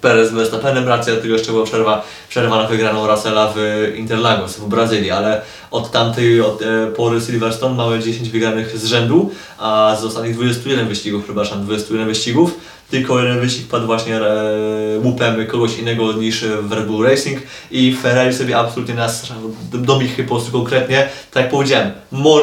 Perez 0.00 0.28
z 0.30 0.32
Verstappenem, 0.32 0.88
racja, 0.88 1.12
tylko 1.16 1.36
jeszcze 1.36 1.52
była 1.52 1.64
przerwa, 1.64 2.04
przerwa 2.28 2.62
na 2.62 2.68
wygraną 2.68 3.06
Russella 3.06 3.52
w 3.56 3.58
Interlagos 3.96 4.56
w 4.56 4.68
Brazylii, 4.68 5.10
ale 5.10 5.42
od 5.70 5.90
tamtej 5.90 6.40
od, 6.40 6.62
e, 6.62 6.86
pory 6.86 7.20
Silverstone 7.20 7.74
mamy 7.74 8.00
10 8.02 8.30
wygranych 8.30 8.78
z 8.78 8.84
rzędu, 8.84 9.30
a 9.58 9.96
z 10.00 10.04
ostatnich 10.04 10.34
21 10.34 10.88
wyścigów, 10.88 11.24
przepraszam, 11.24 11.64
21 11.64 12.06
wyścigów, 12.08 12.54
tylko 12.90 13.20
jeden 13.20 13.40
wyścig 13.40 13.68
padł 13.68 13.86
właśnie 13.86 14.16
e, 14.16 14.98
łupem 15.02 15.46
kogoś 15.46 15.78
innego 15.78 16.12
niż 16.12 16.44
w 16.44 16.72
Red 16.72 16.86
Bull 16.86 17.06
Racing 17.06 17.38
i 17.70 17.96
Ferrari 18.02 18.34
sobie 18.34 18.58
absolutnie 18.58 18.94
nas, 18.94 19.32
do 19.72 19.98
mich 19.98 20.16
po 20.16 20.34
prostu 20.34 20.52
konkretnie, 20.52 21.08
tak 21.30 21.42
jak 21.42 21.50
powiedziałem, 21.52 21.92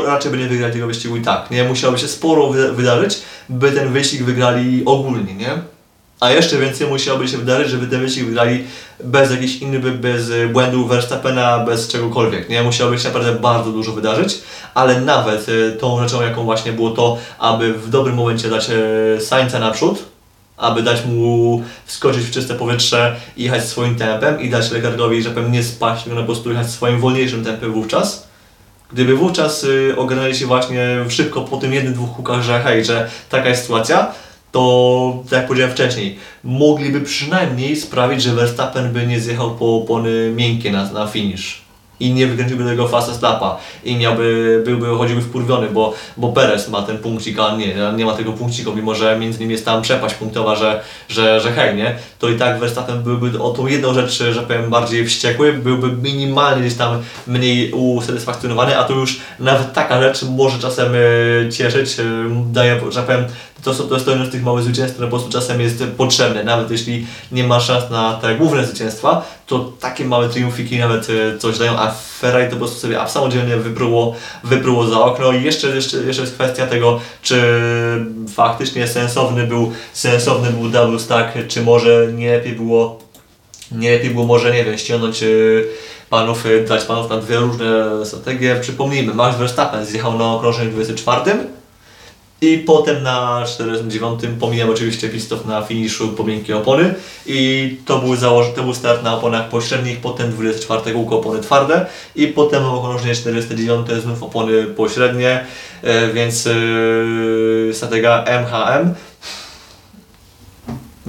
raczej 0.05 0.31
by 0.31 0.37
nie 0.37 0.47
wygrali 0.47 0.73
tego 0.73 0.87
wyścigu 0.87 1.17
i 1.17 1.21
tak, 1.21 1.51
nie? 1.51 1.63
Musiałoby 1.63 1.99
się 1.99 2.07
sporo 2.07 2.49
wy- 2.49 2.73
wydarzyć, 2.73 3.17
by 3.49 3.71
ten 3.71 3.93
wyścig 3.93 4.23
wygrali 4.23 4.83
ogólnie, 4.85 5.33
nie? 5.33 5.78
A 6.19 6.31
jeszcze 6.31 6.57
więcej 6.57 6.87
musiałoby 6.87 7.27
się 7.27 7.37
wydarzyć, 7.37 7.69
żeby 7.69 7.87
ten 7.87 8.01
wyścig 8.01 8.25
wygrali 8.25 8.63
bez 9.03 9.31
jakichś 9.31 9.55
innych, 9.55 9.99
bez 9.99 10.29
y, 10.29 10.47
błędu 10.47 10.87
Verstappena, 10.87 11.59
bez 11.65 11.87
czegokolwiek, 11.87 12.49
nie? 12.49 12.63
Musiałoby 12.63 12.99
się 12.99 13.07
naprawdę 13.07 13.31
bardzo 13.33 13.71
dużo 13.71 13.91
wydarzyć, 13.91 14.37
ale 14.73 15.01
nawet 15.01 15.49
y, 15.49 15.77
tą 15.79 15.99
rzeczą, 16.03 16.21
jaką 16.21 16.43
właśnie 16.43 16.73
było 16.73 16.91
to, 16.91 17.17
aby 17.39 17.73
w 17.73 17.89
dobrym 17.89 18.15
momencie 18.15 18.49
dać 18.49 18.69
y, 18.69 19.21
Sainza 19.21 19.59
naprzód, 19.59 20.03
aby 20.57 20.83
dać 20.83 21.05
mu 21.05 21.63
wskoczyć 21.85 22.23
w 22.23 22.31
czyste 22.31 22.55
powietrze 22.55 23.15
i 23.37 23.43
jechać 23.43 23.63
swoim 23.65 23.95
tempem 23.95 24.41
i 24.41 24.49
dać 24.49 24.71
Leclercowi, 24.71 25.23
że 25.23 25.29
powiem 25.29 25.51
nie 25.51 25.63
spaść, 25.63 26.03
tylko 26.03 26.19
po 26.19 26.25
prostu 26.25 26.49
jechać 26.49 26.69
swoim 26.69 26.99
wolniejszym 26.99 27.45
tempem 27.45 27.73
wówczas. 27.73 28.29
Gdyby 28.93 29.15
wówczas 29.15 29.65
ogarnęli 29.97 30.35
się 30.35 30.45
właśnie 30.45 31.05
szybko 31.09 31.41
po 31.41 31.57
tym 31.57 31.73
jednym, 31.73 31.93
dwóch 31.93 32.15
hukach, 32.15 32.41
że 32.41 32.59
hej, 32.59 32.85
że 32.85 33.09
taka 33.29 33.49
jest 33.49 33.61
sytuacja, 33.61 34.11
to 34.51 35.23
jak 35.31 35.47
powiedziałem 35.47 35.73
wcześniej, 35.73 36.15
mogliby 36.43 37.01
przynajmniej 37.01 37.75
sprawić, 37.75 38.21
że 38.23 38.35
Verstappen 38.35 38.93
by 38.93 39.07
nie 39.07 39.19
zjechał 39.19 39.55
po 39.55 39.75
opony 39.75 40.31
miękkie 40.35 40.71
na, 40.71 40.91
na 40.91 41.07
finish. 41.07 41.68
I 41.99 42.13
nie 42.13 42.27
wykręciłby 42.27 42.65
tego 42.65 42.87
fast 42.87 43.21
lapa 43.21 43.57
i 43.83 43.95
miałby, 43.95 44.61
byłby, 44.65 44.85
chodziłby 44.97 45.21
wkurwiony, 45.21 45.67
bo, 45.69 45.93
bo 46.17 46.31
Perez 46.31 46.69
ma 46.69 46.81
ten 46.81 46.97
punkcik, 46.97 47.39
a 47.39 47.55
nie, 47.55 47.75
nie 47.95 48.05
ma 48.05 48.13
tego 48.13 48.33
punkciku, 48.33 48.73
mimo 48.75 48.95
że 48.95 49.19
między 49.19 49.39
nimi 49.39 49.51
jest 49.51 49.65
tam 49.65 49.81
przepaść 49.81 50.15
punktowa, 50.15 50.55
że, 50.55 50.81
że, 51.09 51.41
że 51.41 51.51
hej, 51.51 51.75
nie? 51.75 51.95
To 52.19 52.29
i 52.29 52.35
tak 52.35 52.59
Verstappen 52.59 53.03
byłby 53.03 53.41
o 53.41 53.49
tą 53.49 53.67
jedną 53.67 53.93
rzecz, 53.93 54.23
że 54.31 54.41
powiem, 54.41 54.69
bardziej 54.69 55.05
wściekły, 55.07 55.53
byłby 55.53 55.91
minimalnie 56.09 56.61
gdzieś 56.65 56.77
tam 56.77 57.01
mniej 57.27 57.71
usatysfakcjonowany, 57.71 58.77
a 58.77 58.83
tu 58.83 58.93
już 58.99 59.19
nawet 59.39 59.73
taka 59.73 60.01
rzecz 60.01 60.23
może 60.23 60.59
czasem 60.59 60.93
e, 60.95 61.49
cieszyć, 61.51 61.99
e, 61.99 62.03
daje, 62.51 62.81
że 62.91 63.03
powiem, 63.03 63.25
to, 63.63 63.73
są- 63.73 63.83
to 63.87 63.99
to 63.99 64.25
z 64.25 64.31
tych 64.31 64.43
małych 64.43 64.63
zwycięstw, 64.63 64.93
które 64.95 65.07
po 65.07 65.17
prostu 65.17 65.31
czasem 65.31 65.61
jest 65.61 65.83
potrzebne, 65.97 66.43
nawet 66.43 66.71
jeśli 66.71 67.07
nie 67.31 67.43
ma 67.43 67.59
szans 67.59 67.89
na 67.89 68.13
te 68.13 68.35
główne 68.35 68.65
zwycięstwa, 68.65 69.25
to 69.49 69.71
takie 69.79 70.05
małe 70.05 70.29
triumfiki 70.29 70.79
nawet 70.79 71.07
e, 71.09 71.37
coś 71.37 71.57
dają, 71.57 71.79
a 71.79 71.91
Ferrari 72.19 72.45
to 72.45 72.51
po 72.51 72.57
prostu 72.57 72.79
sobie 72.79 72.99
samodzielnie 73.07 73.57
wypruło, 73.57 74.15
wypruło 74.43 74.87
za 74.87 74.99
okno 74.99 75.31
i 75.31 75.43
jeszcze, 75.43 75.67
jeszcze, 75.67 75.97
jeszcze 75.97 76.21
jest 76.21 76.33
kwestia 76.33 76.67
tego, 76.67 76.99
czy 77.21 77.41
faktycznie 78.33 78.87
sensowny 78.87 79.47
był, 79.47 79.71
sensowny 79.93 80.49
był 80.51 80.69
double 80.69 80.99
stack, 80.99 81.47
czy 81.47 81.61
może 81.61 82.07
nie 82.13 82.31
lepiej 82.31 82.53
było 82.53 82.99
nie 83.71 83.91
lepiej 83.91 84.09
było 84.09 84.25
może, 84.25 84.51
nie 84.51 84.65
wiem, 84.65 84.77
ściągnąć 84.77 85.23
y, 85.23 85.67
panów, 86.09 86.45
y, 86.45 86.65
dać 86.69 86.83
panów 86.83 87.09
na 87.09 87.17
dwie 87.17 87.37
różne 87.37 88.05
strategie. 88.05 88.57
Przypomnijmy, 88.61 89.13
Max 89.13 89.37
Verstappen 89.37 89.85
zjechał 89.85 90.17
na 90.17 90.33
okrążeniu 90.33 90.71
24 90.71 91.31
i 92.41 92.57
potem 92.57 93.03
na 93.03 93.43
49 93.47 94.19
pomijam 94.39 94.69
oczywiście 94.69 95.09
pistów 95.09 95.45
na 95.45 95.61
finiszu 95.61 96.07
po 96.09 96.23
miękkiej 96.23 96.55
opony. 96.55 96.93
I 97.25 97.77
to 97.85 97.99
był, 97.99 98.15
założ- 98.15 98.53
to 98.55 98.63
był 98.63 98.73
start 98.73 99.03
na 99.03 99.15
oponach 99.17 99.49
pośrednich, 99.49 99.99
potem 100.01 100.31
24 100.31 100.91
kółko 100.93 101.19
opony 101.19 101.39
twarde 101.41 101.85
i 102.15 102.27
potem 102.27 102.65
okrążenie 102.65 103.15
49 103.15 103.87
znów 104.03 104.23
opony 104.23 104.63
pośrednie, 104.63 105.45
e, 105.83 106.13
więc 106.13 106.45
yy, 106.45 107.71
strategia 107.73 108.23
MHM 108.27 108.93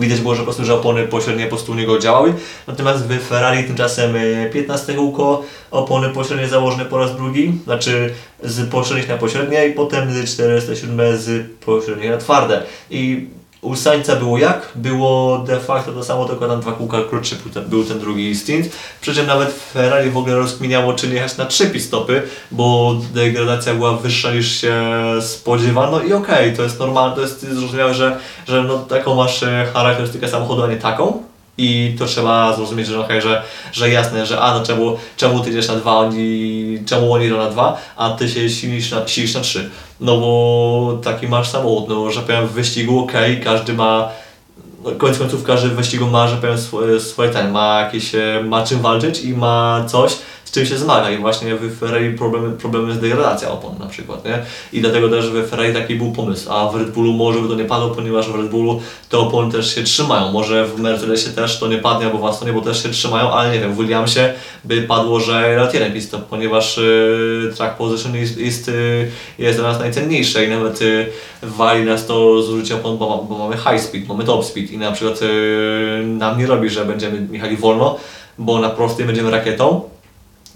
Widać 0.01 0.21
było, 0.21 0.35
że 0.35 0.41
po 0.41 0.45
prostu, 0.45 0.65
że 0.65 0.75
opony 0.75 1.07
pośrednie 1.07 1.45
po 1.45 1.49
prostu 1.51 1.73
u 1.73 1.75
niego 1.75 1.99
działały. 1.99 2.35
Natomiast 2.67 3.07
w 3.07 3.29
Ferrari 3.29 3.65
tymczasem 3.65 4.17
e, 4.17 4.51
15 4.51 4.95
kółko, 4.95 5.43
opony 5.71 6.09
pośrednie 6.09 6.49
założone 6.49 6.85
po 6.85 6.99
raz 6.99 7.17
drugi, 7.17 7.53
znaczy 7.65 8.15
z 8.43 8.71
pośrednich 8.71 9.09
na 9.09 9.17
pośrednie 9.17 9.67
i 9.67 9.73
potem 9.73 10.13
z 10.13 10.35
407 10.35 11.19
z 11.19 11.51
pośrednich 11.61 12.11
na 12.11 12.19
twarde. 12.19 12.63
I 12.91 13.27
u 13.63 13.77
Sańca 13.77 14.17
było 14.17 14.39
jak? 14.39 14.69
Było 14.75 15.39
de 15.39 15.61
facto 15.61 15.93
to 15.93 16.05
samo, 16.05 16.25
tylko 16.25 16.49
tam 16.49 16.61
dwa 16.61 16.73
kółka 16.73 16.99
krótszy 17.11 17.37
był 17.37 17.53
ten, 17.53 17.65
był 17.65 17.85
ten 17.85 17.99
drugi 17.99 18.37
stint. 18.37 18.69
Przy 19.01 19.15
czym 19.15 19.27
nawet 19.27 19.53
Ferrari 19.73 20.11
w 20.11 20.17
ogóle 20.17 20.37
rozkminiało, 20.37 20.93
czy 20.93 21.09
nie 21.09 21.15
jechać 21.15 21.37
na 21.37 21.47
trzy 21.47 21.71
pit-stopy, 21.71 22.23
bo 22.51 22.97
degradacja 23.15 23.75
była 23.75 23.97
wyższa 23.97 24.33
niż 24.33 24.61
się 24.61 24.83
spodziewano 25.21 26.01
i 26.01 26.13
okej, 26.13 26.57
to 26.57 26.63
jest 26.63 26.79
normalne, 26.79 27.17
to 27.17 27.23
jest 27.23 27.41
zrozumiałe, 27.41 27.95
że, 27.95 28.19
że 28.49 28.63
no, 28.63 28.79
taką 28.79 29.15
masz 29.15 29.43
e, 29.43 29.67
charakterystykę 29.75 30.29
samochodu, 30.29 30.63
a 30.63 30.67
nie 30.67 30.77
taką. 30.77 31.30
I 31.59 31.97
to 31.99 32.07
trzeba 32.07 32.57
zrozumieć, 32.57 32.87
że, 32.87 33.01
okay, 33.01 33.21
że, 33.21 33.43
że 33.73 33.91
jasne, 33.91 34.27
że 34.27 34.41
a 34.41 34.59
no 34.59 34.65
czemu, 34.65 34.97
czemu 35.17 35.41
ty 35.41 35.51
idziesz 35.51 35.69
na 35.69 35.77
dwa, 35.77 35.97
oni, 35.97 36.79
czemu 36.87 37.13
oni 37.13 37.27
idą 37.27 37.37
na 37.37 37.51
dwa, 37.51 37.81
a 37.97 38.11
ty 38.11 38.29
się 38.29 38.51
silisz 38.51 38.91
na, 38.91 39.09
silisz 39.09 39.35
na 39.35 39.41
trzy. 39.41 39.71
No 40.01 40.17
bo 40.17 40.99
taki 41.05 41.29
masz 41.29 41.49
samochód, 41.49 41.89
no 41.89 42.11
że 42.11 42.23
powiem 42.23 42.47
w 42.47 42.53
wyścigu 42.53 42.99
okej, 42.99 43.41
każdy 43.41 43.73
ma 43.73 44.09
no, 44.85 44.91
koniec 44.91 45.19
końców 45.19 45.45
każdy 45.45 45.69
wyścigu 45.69 46.07
ma, 46.07 46.29
że 46.29 46.37
powiem 46.37 46.59
swoje 47.01 47.31
ten, 47.31 47.51
ma 47.51 47.81
jakieś, 47.81 48.15
e, 48.15 48.43
ma 48.45 48.67
czym 48.67 48.81
walczyć 48.81 49.25
i 49.25 49.35
ma 49.35 49.85
coś, 49.87 50.17
z 50.51 50.53
czym 50.53 50.67
się 50.67 50.79
zmaga. 50.79 51.11
I 51.11 51.19
właśnie 51.19 51.57
w 51.57 51.79
Ferrari 51.79 52.15
problemy, 52.15 52.57
problemy 52.57 52.95
z 52.95 53.01
degradacja 53.01 53.51
opon 53.51 53.79
na 53.79 53.87
przykład, 53.87 54.25
nie? 54.25 54.43
I 54.73 54.81
dlatego 54.81 55.09
też 55.09 55.31
w 55.31 55.49
Ferrari 55.49 55.75
taki 55.75 55.95
był 55.95 56.13
pomysł, 56.13 56.53
a 56.53 56.69
w 56.69 56.77
Red 56.77 56.91
Bullu 56.91 57.13
może 57.13 57.39
by 57.39 57.49
to 57.49 57.55
nie 57.55 57.65
padło, 57.65 57.91
ponieważ 57.91 58.29
w 58.29 58.35
Red 58.35 58.49
Bullu 58.49 58.81
te 59.09 59.19
opony 59.19 59.53
też 59.53 59.75
się 59.75 59.83
trzymają, 59.83 60.33
może 60.33 60.67
w 60.67 60.81
Mercedesie 60.81 61.31
też 61.31 61.59
to 61.59 61.69
nie 61.69 61.79
padnie, 61.79 62.07
albo 62.07 62.19
w 62.19 62.25
Astonie, 62.25 62.53
bo 62.53 62.61
też 62.61 62.83
się 62.83 62.89
trzymają, 62.89 63.31
ale 63.31 63.53
nie 63.53 63.61
wiem, 63.61 63.75
w 63.75 63.77
Williamsie 63.77 64.21
by 64.65 64.83
padło, 64.83 65.21
że 65.21 65.57
ratierem 65.57 65.93
pit 65.93 66.05
stop, 66.05 66.25
ponieważ 66.25 66.79
y, 66.79 67.53
track 67.57 67.77
position 67.77 68.17
jest, 68.17 68.39
jest, 68.39 68.69
y, 68.69 69.11
jest 69.39 69.59
dla 69.59 69.69
nas 69.69 69.81
najcenniejsze 69.81 70.45
i 70.45 70.49
nawet 70.49 70.83
y, 70.83 71.07
wali 71.43 71.85
nas 71.85 72.07
to 72.07 72.43
zużycie 72.43 72.75
opon, 72.75 72.99
bo, 72.99 73.27
bo 73.29 73.39
mamy 73.39 73.57
high 73.57 73.81
speed, 73.81 74.09
mamy 74.09 74.25
top 74.25 74.45
speed 74.45 74.70
i 74.71 74.79
na 74.79 74.93
przykład 74.93 75.23
y, 75.23 76.03
nam 76.07 76.39
nie 76.39 76.47
robi, 76.47 76.71
że 76.71 76.85
będziemy 76.85 77.27
jechali 77.31 77.57
wolno, 77.57 77.97
bo 78.39 78.59
na 78.59 78.71
prostej 78.71 79.07
będziemy 79.07 79.31
rakietą, 79.31 79.83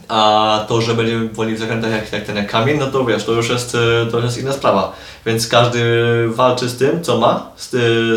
a 0.09 0.65
to, 0.69 0.81
że 0.81 0.95
będziemy 0.95 1.29
wolni 1.29 1.55
w 1.55 1.59
zakrętach 1.59 1.91
jak, 1.91 2.13
jak 2.13 2.25
ten 2.25 2.37
jak 2.37 2.51
kamień, 2.51 2.79
no 2.79 2.87
to 2.87 3.05
wiesz, 3.05 3.25
to 3.25 3.33
już 3.33 3.49
jest, 3.49 3.75
e, 3.75 4.11
to 4.11 4.21
jest 4.21 4.39
inna 4.39 4.53
sprawa. 4.53 4.93
Więc 5.27 5.49
każdy 5.49 5.83
walczy 6.29 6.69
z 6.69 6.77
tym, 6.77 7.03
co 7.03 7.19
ma, 7.19 7.51
z, 7.57 7.71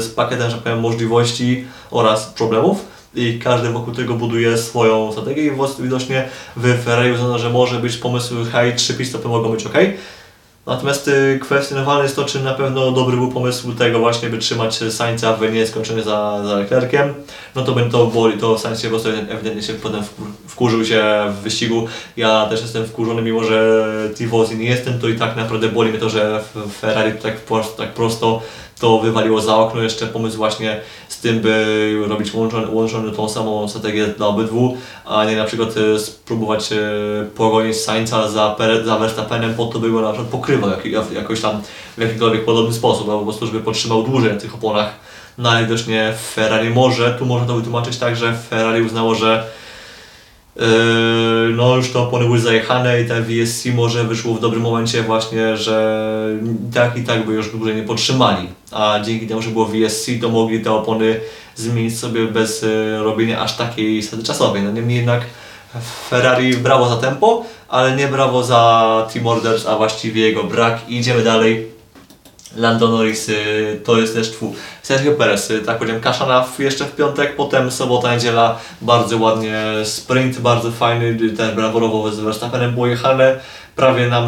z 0.04 0.10
pakietem, 0.10 0.52
że 0.52 0.58
powiem, 0.58 0.80
możliwości 0.80 1.66
oraz 1.92 2.26
problemów 2.26 2.86
i 3.16 3.40
każdy 3.40 3.70
wokół 3.70 3.94
tego 3.94 4.14
buduje 4.14 4.58
swoją 4.58 5.12
strategię 5.12 5.44
i 5.44 5.52
widocznie 5.80 6.30
w 6.56 6.84
Ferrari 6.84 7.12
uznano, 7.12 7.40
że 7.40 7.50
może 7.50 7.80
być 7.80 7.98
pomysł, 7.98 8.36
hej, 8.52 8.76
trzy 8.76 8.94
pistopy 8.94 9.28
mogą 9.28 9.52
być 9.52 9.66
ok, 9.66 9.74
Natomiast 10.68 11.08
y, 11.08 11.40
kwestionowane 11.42 12.04
jest 12.04 12.16
to, 12.16 12.26
czy 12.26 12.40
na 12.40 12.54
pewno 12.54 12.92
dobry 12.92 13.18
był 13.18 13.32
pomysł 13.32 13.74
tego 13.74 14.00
właśnie, 14.00 14.30
by 14.30 14.38
trzymać 14.38 14.76
Sańca 14.76 15.34
w 15.34 15.54
nieskończony 15.54 16.04
za, 16.04 16.44
za 16.48 16.56
Leclerciem. 16.56 17.14
No 17.56 17.64
to 17.64 17.74
będzie 17.74 17.92
to 17.92 18.08
boli, 18.08 18.38
to 18.38 18.60
Sainz 18.60 18.82
się 18.82 18.88
po 18.88 18.90
prostu 18.90 19.10
ewidentnie 19.10 19.64
się 19.64 19.74
potem 19.74 20.04
wkurzył 20.48 20.86
się 20.86 21.04
w 21.30 21.44
wyścigu. 21.44 21.88
Ja 22.18 22.46
też 22.46 22.62
jestem 22.62 22.86
wkurzony, 22.86 23.22
mimo 23.22 23.44
że 23.44 23.86
Tifosi 24.16 24.58
nie 24.58 24.66
jestem, 24.66 25.00
to 25.00 25.08
i 25.08 25.16
tak 25.16 25.36
naprawdę 25.36 25.68
boli 25.68 25.90
mnie 25.90 26.00
to, 26.00 26.10
że 26.10 26.44
Ferrari 26.82 27.12
tak, 27.12 27.34
tak 27.78 27.94
prosto 27.94 28.42
to 28.80 29.00
wywaliło 29.00 29.42
za 29.42 29.56
okno 29.56 29.82
jeszcze 29.82 30.08
pomysł 30.08 30.38
właśnie 30.38 30.82
z 31.08 31.20
tym, 31.20 31.40
by 31.40 32.06
robić 32.08 32.34
łączony, 32.34 32.68
łączony 32.72 33.12
tą 33.12 33.30
samą 33.30 33.68
strategię 33.68 34.08
dla 34.08 34.28
obydwu, 34.28 34.78
a 35.06 35.26
nie 35.26 35.36
na 35.36 35.46
przykład 35.46 35.70
e, 35.78 36.00
spróbować 36.00 36.72
e, 36.72 36.78
pogonić 37.36 37.78
Sainza 37.78 38.30
za, 38.30 38.56
za 38.86 38.98
Verstappenem 38.98 39.54
po 39.54 39.66
to, 39.66 39.80
by 39.80 39.92
go 39.92 40.02
na 40.02 40.12
przykład 40.12 40.32
pokrywał 40.32 40.70
jak, 40.70 41.12
jakoś 41.12 41.42
tam 41.42 41.62
w 41.98 42.02
jakikolwiek 42.02 42.46
podobny 42.46 42.74
sposób, 42.74 43.10
albo 43.10 43.20
po 43.20 43.26
prostu, 43.26 43.46
żeby 43.46 43.60
podtrzymał 43.60 44.04
dłużej 44.04 44.34
na 44.34 44.40
tych 44.40 44.56
oponach. 44.56 44.94
No 45.38 45.50
ale 45.50 45.64
widocznie 45.64 46.14
Ferrari 46.34 46.70
może, 46.70 47.14
tu 47.14 47.26
można 47.26 47.48
to 47.48 47.56
wytłumaczyć 47.56 47.98
tak, 47.98 48.16
że 48.16 48.34
Ferrari 48.50 48.82
uznało, 48.82 49.16
że 49.16 49.48
no 51.56 51.76
już 51.76 51.92
to 51.92 52.04
opony 52.04 52.26
były 52.26 52.40
zajechane 52.40 53.02
i 53.02 53.08
ten 53.08 53.24
VSC 53.24 53.66
może 53.76 54.04
wyszło 54.04 54.34
w 54.34 54.40
dobrym 54.40 54.62
momencie 54.62 55.04
właśnie, 55.04 55.58
że 55.58 56.08
tak 56.74 56.98
i 56.98 57.04
tak 57.04 57.26
by 57.26 57.34
już 57.34 57.52
dłużej 57.52 57.76
nie 57.76 57.84
podtrzymali. 57.84 58.48
A 58.72 59.00
dzięki 59.06 59.28
temu, 59.28 59.42
że 59.42 59.50
było 59.50 59.66
VSC, 59.66 60.12
to 60.22 60.30
mogli 60.30 60.62
te 60.62 60.72
opony 60.72 61.20
zmienić 61.56 62.00
sobie 62.00 62.26
bez 62.26 62.62
yy, 62.62 63.04
robienia 63.04 63.42
aż 63.42 63.58
takiej 63.58 64.04
straty 64.04 64.24
czasowej. 64.24 64.64
No 64.64 64.72
niemniej 64.72 64.98
jednak 64.98 65.22
Ferrari 66.10 66.58
brawo 66.58 66.90
za 66.90 66.98
tempo, 66.98 67.46
ale 67.70 67.96
nie 67.96 68.08
brawo 68.08 68.44
za 68.44 69.08
Team 69.14 69.28
Orders, 69.28 69.66
a 69.66 69.78
właściwie 69.78 70.22
jego 70.22 70.44
brak. 70.44 70.90
Idziemy 70.90 71.24
dalej. 71.24 71.77
Lando 72.56 72.88
Norris 72.88 73.30
y, 73.30 73.82
to 73.84 74.00
jest 74.00 74.14
też 74.14 74.32
twój. 74.32 74.50
Sergio 74.84 75.12
Perez, 75.12 75.52
y, 75.52 75.60
tak 75.60 75.78
powiedziałem, 75.78 76.02
Kaszana 76.02 76.46
jeszcze 76.60 76.86
w 76.86 76.96
piątek, 76.96 77.36
potem 77.36 77.72
sobota, 77.72 78.14
niedziela, 78.14 78.60
bardzo 78.82 79.18
ładnie 79.18 79.64
sprint, 79.84 80.40
bardzo 80.40 80.72
fajny, 80.72 81.06
y, 81.06 81.30
też 81.30 81.56
braworowo 81.56 82.12
z 82.12 82.20
Verstappenem 82.20 82.74
było 82.74 82.88
jechane, 82.88 83.40
prawie 83.76 84.08
nam 84.08 84.26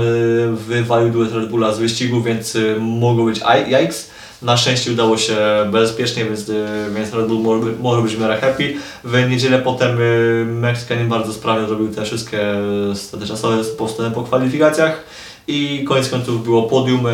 wywalił 0.53 1.10
duet 1.10 1.34
Red 1.34 1.49
Bulla 1.49 1.73
z 1.73 1.79
wyścigu, 1.79 2.21
więc 2.21 2.58
mogło 2.79 3.25
być 3.25 3.39
yikes. 3.39 4.10
Na 4.41 4.58
szczęście 4.58 4.91
udało 4.91 5.17
się 5.17 5.38
bezpiecznie, 5.71 6.25
więc, 6.25 6.51
więc 6.95 7.13
Red 7.13 7.27
Bull 7.27 7.39
może, 7.39 7.71
może 7.79 8.01
być 8.01 8.15
w 8.15 8.21
miarę 8.21 8.38
happy. 8.41 8.73
W 9.03 9.29
niedzielę 9.29 9.60
potem 9.60 9.97
Meksykanin 10.60 11.10
bardzo 11.10 11.34
sprawnie 11.34 11.67
zrobił 11.67 11.93
te 11.93 12.05
wszystkie 12.05 12.39
staty 12.95 13.27
czasowe 13.27 13.63
postępy 13.63 14.15
po 14.15 14.23
kwalifikacjach 14.23 15.03
i 15.49 15.83
koniec 15.83 16.09
końców 16.09 16.43
było 16.43 16.63
podium 16.63 17.07
e, 17.07 17.12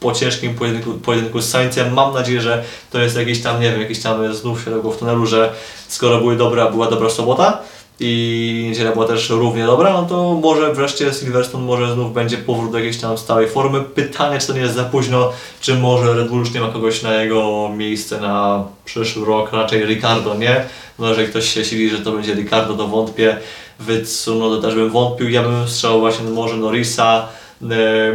po 0.00 0.12
ciężkim 0.12 0.54
pojedynku, 0.54 0.94
pojedynku 0.94 1.40
z 1.40 1.48
Sańcem. 1.48 1.92
Mam 1.92 2.14
nadzieję, 2.14 2.40
że 2.40 2.64
to 2.90 2.98
jest 2.98 3.16
jakieś 3.16 3.42
tam, 3.42 3.60
nie 3.60 3.70
wiem, 3.70 3.80
jakieś 3.80 4.02
tam 4.02 4.34
znów 4.34 4.60
światło 4.60 4.92
w 4.92 4.98
tunelu, 4.98 5.26
że 5.26 5.52
skoro 5.88 6.18
były 6.18 6.36
dobra, 6.36 6.70
była 6.70 6.90
dobra 6.90 7.10
sobota 7.10 7.58
i 8.00 8.64
niedziela 8.68 8.92
była 8.92 9.06
też 9.06 9.30
równie 9.30 9.66
dobra, 9.66 9.92
no 9.92 10.02
to 10.02 10.34
może 10.42 10.74
wreszcie 10.74 11.12
Silverstone 11.12 11.64
może 11.64 11.94
znów 11.94 12.14
będzie 12.14 12.38
powrót 12.38 12.72
do 12.72 12.78
jakiejś 12.78 12.98
tam 12.98 13.18
stałej 13.18 13.48
formy. 13.48 13.80
Pytanie, 13.80 14.38
czy 14.38 14.46
to 14.46 14.52
nie 14.52 14.60
jest 14.60 14.74
za 14.74 14.84
późno, 14.84 15.32
czy 15.60 15.74
może 15.74 16.14
Red 16.14 16.28
Bull 16.28 16.38
już 16.38 16.54
nie 16.54 16.60
ma 16.60 16.68
kogoś 16.68 17.02
na 17.02 17.14
jego 17.22 17.70
miejsce 17.76 18.20
na 18.20 18.64
przyszły 18.84 19.26
rok, 19.26 19.52
raczej 19.52 19.86
Ricardo 19.86 20.34
nie. 20.34 20.64
No 20.98 21.08
jeżeli 21.08 21.28
ktoś 21.28 21.54
się 21.54 21.64
sili, 21.64 21.90
że 21.90 21.98
to 21.98 22.12
będzie 22.12 22.34
Ricardo, 22.34 22.74
to 22.74 22.88
wątpię. 22.88 23.36
Wytsunodę 23.80 24.62
też 24.62 24.74
bym 24.74 24.90
wątpił, 24.90 25.30
ja 25.30 25.42
bym 25.42 25.68
strzelał 25.68 26.00
właśnie 26.00 26.24
może 26.24 26.56
Norrisa, 26.56 27.28
E, 27.28 27.45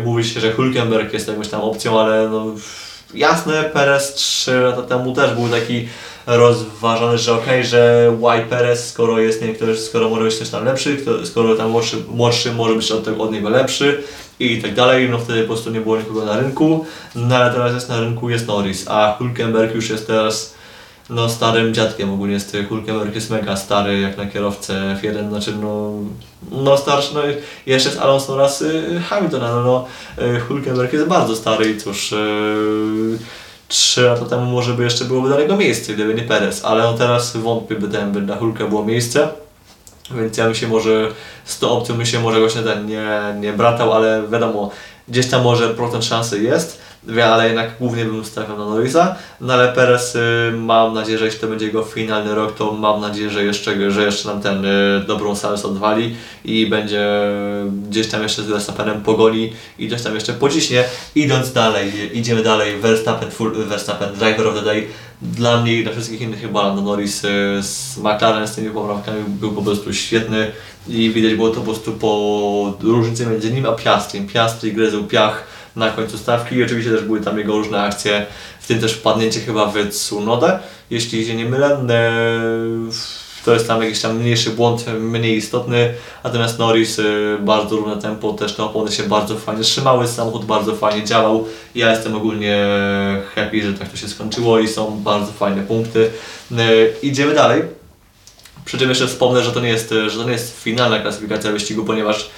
mówi 0.06 0.24
się, 0.24 0.40
że 0.40 0.52
Hulkenberg 0.52 1.14
jest 1.14 1.28
jakąś 1.28 1.48
tam 1.48 1.62
opcją, 1.62 2.00
ale 2.00 2.30
no, 2.30 2.46
jasne, 3.14 3.64
Perez 3.64 4.14
3 4.14 4.60
lata 4.60 4.82
temu 4.82 5.14
też 5.14 5.34
był 5.34 5.50
taki 5.50 5.88
rozważany, 6.28 7.18
że 7.18 7.34
okej, 7.34 7.44
okay, 7.44 7.64
że 7.64 8.12
why 8.20 8.50
Perez, 8.50 8.90
skoro 8.90 9.20
jest 9.20 9.42
nie 9.42 9.54
ktoś, 9.54 9.80
skoro 9.80 10.10
może 10.10 10.24
być 10.24 10.38
też 10.38 10.50
tam 10.50 10.66
lepszy, 10.66 10.98
skoro 11.24 11.56
tam 11.56 11.70
młodszy, 11.72 11.98
młodszy 12.10 12.52
może 12.52 12.76
być 12.76 12.92
od, 12.92 13.06
tego, 13.06 13.24
od 13.24 13.32
niego 13.32 13.50
lepszy 13.50 14.04
i 14.40 14.62
tak 14.62 14.74
dalej, 14.74 15.10
no 15.10 15.18
wtedy 15.18 15.42
po 15.42 15.48
prostu 15.48 15.72
nie 15.72 15.82
było 15.82 15.98
nikogo 15.98 16.26
na 16.26 16.40
rynku, 16.40 16.86
no 17.16 17.36
ale 17.36 17.54
teraz 17.54 17.74
jest 17.74 17.90
na 17.90 18.00
rynku, 18.00 18.30
jest 18.30 18.48
Norris, 18.48 18.86
a 18.88 19.16
Hulkenberg 19.18 19.76
już 19.76 19.90
jest 19.90 20.08
teraz 20.08 20.54
no 21.12 21.30
starym 21.30 21.74
dziadkiem 21.74 22.14
ogólnie 22.14 22.34
jest 22.34 22.58
Hulkenberg 22.70 23.16
jest 23.16 23.30
mega 23.30 23.56
stary 23.56 24.00
jak 24.00 24.18
na 24.18 24.26
kierowcę 24.26 24.98
F1, 25.02 25.30
znaczy 25.30 25.56
no, 25.62 25.92
no 26.52 26.78
starszy, 26.78 27.14
no 27.14 27.22
jeszcze 27.66 27.90
jest 27.90 28.02
Alonso 28.02 28.34
oraz 28.34 28.62
y, 28.62 29.02
Hamilton, 29.10 29.44
ale 29.44 29.64
no 29.64 29.86
y, 30.18 30.40
Hulkenberg 30.40 30.94
jest 30.94 31.06
bardzo 31.06 31.36
stary 31.36 31.72
i 31.72 31.78
cóż 31.78 32.12
y, 32.12 33.18
trzy 33.68 34.02
lata 34.02 34.26
temu 34.26 34.46
może 34.46 34.74
by 34.74 34.84
jeszcze 34.84 35.06
byłoby 35.06 35.30
daleko 35.30 35.58
miejsce, 35.58 35.94
gdyby 35.94 36.14
nie 36.14 36.24
Perez, 36.24 36.66
ale 36.66 36.84
no 36.84 36.94
teraz 36.94 37.38
wątpię 37.38 37.76
by 37.76 37.88
ten, 37.88 38.12
by 38.12 38.22
na 38.22 38.36
Hulkę 38.36 38.70
było 38.70 38.86
miejsce. 38.86 39.28
Więc 40.12 40.38
ja 40.38 40.46
bym 40.46 40.56
się 40.56 40.68
może 40.68 41.08
z 41.46 41.60
tą 41.60 41.70
opcją 41.70 41.96
bym 41.96 42.22
może 42.24 42.40
właśnie 42.40 42.62
ten 42.62 42.86
nie, 42.86 43.08
nie 43.40 43.54
bratał, 43.54 43.94
ale 43.94 44.28
wiadomo, 44.32 44.70
gdzieś 45.08 45.30
tam 45.30 45.44
może 45.44 45.70
procent 45.70 46.06
szansy 46.06 46.44
jest 46.44 46.82
ale 47.08 47.48
jednak 47.48 47.78
głównie 47.80 48.06
bym 48.06 48.26
stawiał 48.26 48.58
na 48.58 48.66
Norrisa. 48.66 49.16
No 49.42 49.54
ale 49.54 49.74
Perez 49.74 50.16
y, 50.16 50.52
mam 50.58 50.94
nadzieję, 50.94 51.18
że 51.18 51.26
jeśli 51.26 51.40
to 51.40 51.48
będzie 51.48 51.66
jego 51.66 51.84
finalny 51.84 52.36
rok, 52.36 52.56
to 52.56 52.72
mam 52.72 53.02
nadzieję, 53.02 53.30
że 53.30 53.44
jeszcze, 53.44 53.92
że 53.92 54.04
jeszcze 54.04 54.30
nam 54.30 54.42
ten 54.42 54.66
y, 54.66 55.04
dobrą 55.08 55.36
salę 55.36 55.64
odwali 55.64 56.16
i 56.46 56.68
będzie 56.68 57.08
gdzieś 57.90 58.08
tam 58.08 58.24
jeszcze 58.24 58.44
z 58.44 58.46
Verstappenem 58.46 59.02
pogoni 59.02 59.54
i 59.80 59.88
gdzieś 59.88 60.02
tam 60.02 60.16
jeszcze 60.16 60.34
pociśnie. 60.34 60.84
Idąc 61.16 61.54
dalej, 61.54 62.18
idziemy 62.18 62.44
dalej, 62.44 62.80
Verstappen, 62.80 63.32
full, 63.32 63.52
Verstappen, 63.66 64.14
Driver 64.14 64.48
of 64.48 64.56
the 64.56 64.62
Day. 64.62 64.88
Dla 65.22 65.62
mnie 65.62 65.74
i 65.74 65.84
dla 65.84 65.92
wszystkich 65.92 66.22
innych 66.22 66.42
chyba 66.42 66.64
Lando 66.64 66.82
Norris 66.82 67.24
y, 67.24 67.28
z 67.62 67.98
McLaren 67.98 68.48
z 68.48 68.56
tymi 68.56 68.70
poprawkami 68.70 69.24
był 69.28 69.52
po 69.52 69.62
prostu 69.62 69.94
świetny 69.94 70.52
i 70.88 71.10
widać 71.10 71.36
było 71.36 71.50
to 71.50 71.56
po 71.56 71.62
prostu 71.62 71.92
po 71.92 72.74
różnicy 72.82 73.26
między 73.26 73.52
nim 73.52 73.66
a 73.66 73.72
Piastrem. 73.72 74.28
Piastri 74.28 74.74
gryzł 74.74 75.04
piach 75.04 75.44
na 75.76 75.90
końcu 75.90 76.18
stawki 76.18 76.56
i 76.56 76.64
oczywiście 76.64 76.92
też 76.92 77.02
były 77.02 77.22
tam 77.22 77.38
jego 77.38 77.58
różne 77.58 77.82
akcje, 77.82 78.26
w 78.60 78.68
tym 78.68 78.80
też 78.80 78.94
wpadnięcie 78.94 79.40
chyba 79.40 79.66
w 79.66 79.90
Tsunodę, 79.90 80.60
jeśli 80.90 81.26
się 81.26 81.36
nie 81.36 81.46
mylę. 81.46 81.86
To 83.46 83.54
jest 83.54 83.68
tam 83.68 83.84
jakiś 83.84 84.02
tam 84.02 84.18
mniejszy 84.18 84.50
błąd, 84.50 84.86
mniej 85.00 85.38
istotny, 85.38 85.94
natomiast 86.24 86.60
Norris 86.60 87.00
y, 87.00 87.38
bardzo 87.40 87.76
równe 87.76 88.02
tempo, 88.02 88.34
też 88.34 88.56
te 88.56 88.64
opony 88.64 88.92
się 88.92 89.04
bardzo 89.04 89.36
fajnie 89.36 89.64
trzymały, 89.64 90.08
samochód 90.08 90.46
bardzo 90.46 90.76
fajnie 90.76 91.04
działał. 91.04 91.48
Ja 91.76 91.92
jestem 91.92 92.16
ogólnie 92.16 92.66
happy, 93.36 93.62
że 93.62 93.74
tak 93.74 93.90
to 93.90 93.98
się 93.98 94.08
skończyło 94.08 94.60
i 94.60 94.68
są 94.68 95.04
bardzo 95.04 95.32
fajne 95.32 95.64
punkty. 95.64 96.12
Idziemy 97.02 97.34
dalej. 97.34 97.62
Przy 98.66 98.78
czym 98.78 98.90
jeszcze 98.90 99.08
wspomnę, 99.08 99.44
że 99.44 99.52
to 99.52 99.60
nie 99.60 99.70
jest, 99.70 99.94
że 100.08 100.18
to 100.18 100.24
nie 100.24 100.32
jest 100.32 100.64
finalna 100.64 101.00
klasyfikacja 101.00 101.52
wyścigu, 101.52 101.86
ponieważ 101.86 102.30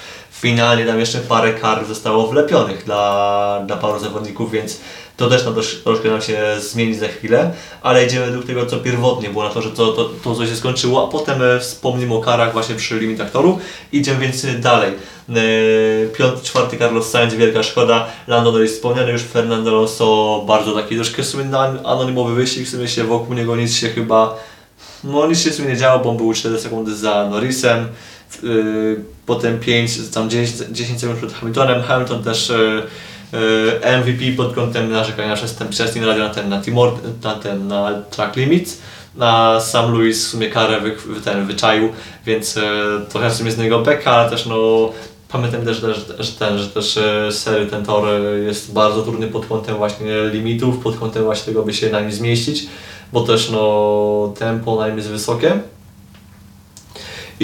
finalnie 0.44 0.86
tam 0.86 1.00
jeszcze 1.00 1.20
parę 1.20 1.54
kar 1.54 1.86
zostało 1.86 2.28
wlepionych 2.28 2.84
dla, 2.86 3.64
dla 3.68 3.78
paru 3.78 4.00
zawodników, 4.00 4.52
więc 4.52 4.80
To 5.18 5.30
też 5.30 5.46
nam 5.46 5.54
trosz, 5.54 5.76
troszkę 5.84 6.10
nam 6.10 6.22
się 6.22 6.38
zmieni 6.60 6.96
za 6.96 7.08
chwilę, 7.08 7.52
ale 7.82 8.06
idziemy 8.06 8.26
według 8.26 8.46
tego, 8.46 8.66
co 8.66 8.78
pierwotnie 8.78 9.30
było 9.30 9.44
na 9.44 9.50
to, 9.50 9.62
że 9.62 9.72
to, 9.72 9.88
to, 9.92 10.10
to 10.24 10.36
co 10.36 10.48
się 10.48 10.56
skończyło, 10.56 11.08
a 11.08 11.12
potem 11.12 11.42
e, 11.42 11.60
wspomnimy 11.60 12.16
o 12.16 12.22
karach 12.22 12.54
właśnie 12.54 12.76
przy 12.76 13.00
limitach 13.00 13.32
toru. 13.32 13.60
Idziemy 13.92 14.20
więc 14.20 14.46
dalej. 14.60 14.94
E, 15.30 15.34
Piąty, 16.18 16.44
czwarty 16.44 16.78
Carlos 16.78 17.10
Sainz, 17.10 17.34
wielka 17.34 17.64
szkoda. 17.64 18.08
Lando 18.28 18.52
Norris 18.52 18.74
wspomniany 18.74 19.12
już, 19.12 19.22
Fernando 19.22 19.70
Alonso 19.70 20.44
bardzo 20.48 20.72
taki 20.72 20.96
troszkę 20.96 21.24
w 21.24 21.28
sumie 21.28 21.46
anonimowy 21.84 22.36
wyścig, 22.36 22.68
w 22.68 22.70
sumie 22.70 22.88
się 22.88 23.04
wokół 23.04 23.36
niego 23.36 23.56
nic 23.56 23.76
się 23.76 23.90
chyba, 23.90 24.36
no 25.04 25.28
nic 25.28 25.40
się 25.40 25.52
w 25.52 25.56
sumie 25.56 25.68
nie 25.68 25.78
działo, 25.78 26.00
bo 26.00 26.10
on 26.10 26.18
był 26.18 26.34
4 26.34 26.60
sekundy 26.60 26.96
za 26.96 27.30
Norrisem. 27.30 27.88
Yy, 28.44 29.04
potem 29.26 29.60
5, 29.60 30.10
tam 30.14 30.30
10, 30.30 30.52
10 30.72 31.00
sekund 31.00 31.18
przed 31.18 31.34
Hamiltonem. 31.34 31.82
Hamilton 31.82 32.24
też 32.24 32.50
yy, 32.50 32.84
yy, 33.84 33.98
MVP 33.98 34.38
pod 34.38 34.54
kątem 34.56 34.92
narzekania 34.92 35.36
przez 35.36 35.56
ten 35.56 35.70
przez 35.70 35.94
Team 35.94 36.06
Radio 36.06 36.24
na 36.24 36.34
ten, 36.34 36.50
na, 36.50 36.62
Timor, 36.62 36.94
na 37.24 37.36
ten 37.36 37.68
na 37.68 38.02
track 38.10 38.36
limits. 38.36 38.78
Na 39.16 39.60
sam 39.60 39.94
Lewis 39.94 40.26
w 40.26 40.30
sumie 40.30 40.50
karę 40.50 40.82
wy, 40.82 40.96
ten 41.24 41.48
wyczaił, 41.48 41.90
więc 42.26 42.60
trochę 43.10 43.30
w 43.30 43.34
sumie 43.34 43.52
z 43.52 43.58
niego 43.58 43.80
beka, 43.80 44.12
ale 44.12 44.30
też 44.30 44.46
no 44.46 44.90
pamiętam 45.30 45.66
też, 45.66 45.78
że, 45.82 45.94
że 46.20 46.32
ten, 46.32 46.58
że 46.58 46.68
też 46.68 47.00
sery 47.32 47.68
ten 47.68 47.86
tor 47.86 48.08
jest 48.46 48.74
bardzo 48.74 49.02
trudny 49.02 49.28
pod 49.28 49.46
kątem 49.46 49.76
właśnie 49.76 50.30
limitów, 50.32 50.84
pod 50.84 50.98
kątem 50.98 51.24
właśnie 51.24 51.46
tego, 51.46 51.64
by 51.64 51.74
się 51.74 51.90
na 51.90 52.00
nim 52.00 52.12
zmieścić, 52.12 52.68
bo 53.14 53.22
też 53.22 53.50
no 53.50 54.34
tempo 54.40 54.76
na 54.76 54.88
nim 54.88 54.98
jest 54.98 55.10
wysokie. 55.10 55.60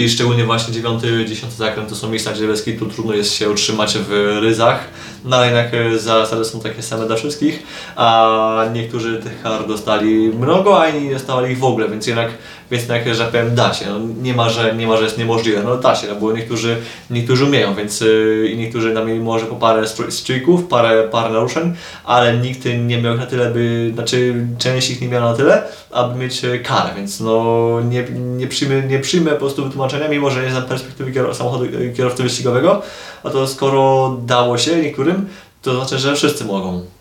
I 0.00 0.08
szczególnie 0.08 0.44
właśnie 0.44 0.74
9, 0.74 1.02
10 1.28 1.52
zakręt 1.52 1.88
to 1.88 1.94
są 1.94 2.10
miejsca, 2.10 2.32
gdzie 2.32 2.46
bez 2.46 2.62
kitu 2.62 2.86
trudno 2.86 3.14
jest 3.14 3.32
się 3.32 3.50
utrzymać 3.50 3.98
w 3.98 4.38
ryzach. 4.40 4.88
No 5.24 5.36
ale 5.36 5.46
jednak 5.46 5.74
e, 5.74 5.98
zasady 5.98 6.44
są 6.44 6.60
takie 6.60 6.82
same 6.82 7.06
dla 7.06 7.16
wszystkich, 7.16 7.62
a 7.96 8.64
niektórzy 8.72 9.20
tych 9.22 9.42
kar 9.42 9.66
dostali 9.66 10.28
mnogo, 10.28 10.80
a 10.80 10.88
inni 10.88 11.08
nie 11.08 11.14
dostawali 11.14 11.52
ich 11.52 11.58
w 11.58 11.64
ogóle, 11.64 11.88
więc 11.88 12.06
jednak, 12.06 12.30
więc 12.70 12.82
jednak 12.82 13.14
że 13.14 13.24
powiem, 13.24 13.54
da 13.54 13.74
się. 13.74 13.86
No, 13.86 13.98
nie, 14.22 14.34
ma, 14.34 14.50
że, 14.50 14.74
nie 14.74 14.86
ma, 14.86 14.96
że 14.96 15.04
jest 15.04 15.18
niemożliwe, 15.18 15.62
no 15.62 15.76
da 15.76 15.94
się, 15.94 16.06
bo 16.20 16.32
niektórzy, 16.32 16.76
niektórzy 17.10 17.44
umieją, 17.44 17.74
więc 17.74 18.00
yy, 18.00 18.48
i 18.48 18.58
niektórzy 18.58 18.94
tam 18.94 19.06
mieli 19.06 19.20
może 19.20 19.46
po 19.46 19.56
parę 19.56 19.82
str- 19.82 20.10
streaków, 20.10 20.64
parę, 20.64 21.08
parę 21.08 21.30
naruszeń, 21.30 21.74
ale 22.04 22.36
nikt 22.36 22.64
nie 22.64 23.02
miał 23.02 23.16
na 23.16 23.26
tyle, 23.26 23.50
by, 23.50 23.90
znaczy 23.94 24.46
część 24.58 24.90
ich 24.90 25.00
nie 25.00 25.08
miała 25.08 25.30
na 25.30 25.36
tyle, 25.36 25.62
aby 25.90 26.18
mieć 26.18 26.44
e, 26.44 26.58
karę, 26.58 26.90
więc 26.96 27.20
no 27.20 27.80
nie, 27.88 28.04
nie, 28.36 28.46
przyjmę, 28.46 28.82
nie 28.82 28.98
przyjmę 28.98 29.30
po 29.30 29.36
prostu 29.36 29.64
wytłumaczenia, 29.64 30.08
mimo 30.08 30.30
że 30.30 30.42
nie 30.42 30.50
znam 30.50 30.64
perspektywy 30.64 31.34
samochodu 31.34 31.64
e, 31.64 31.88
kierowcy 31.88 32.22
wyścigowego, 32.22 32.82
a 33.24 33.30
to 33.30 33.46
skoro 33.46 34.16
dało 34.26 34.58
się 34.58 34.76
niektórym, 34.76 35.28
to 35.62 35.74
znaczy, 35.74 35.98
że 35.98 36.16
wszyscy 36.16 36.44
mogą. 36.44 36.99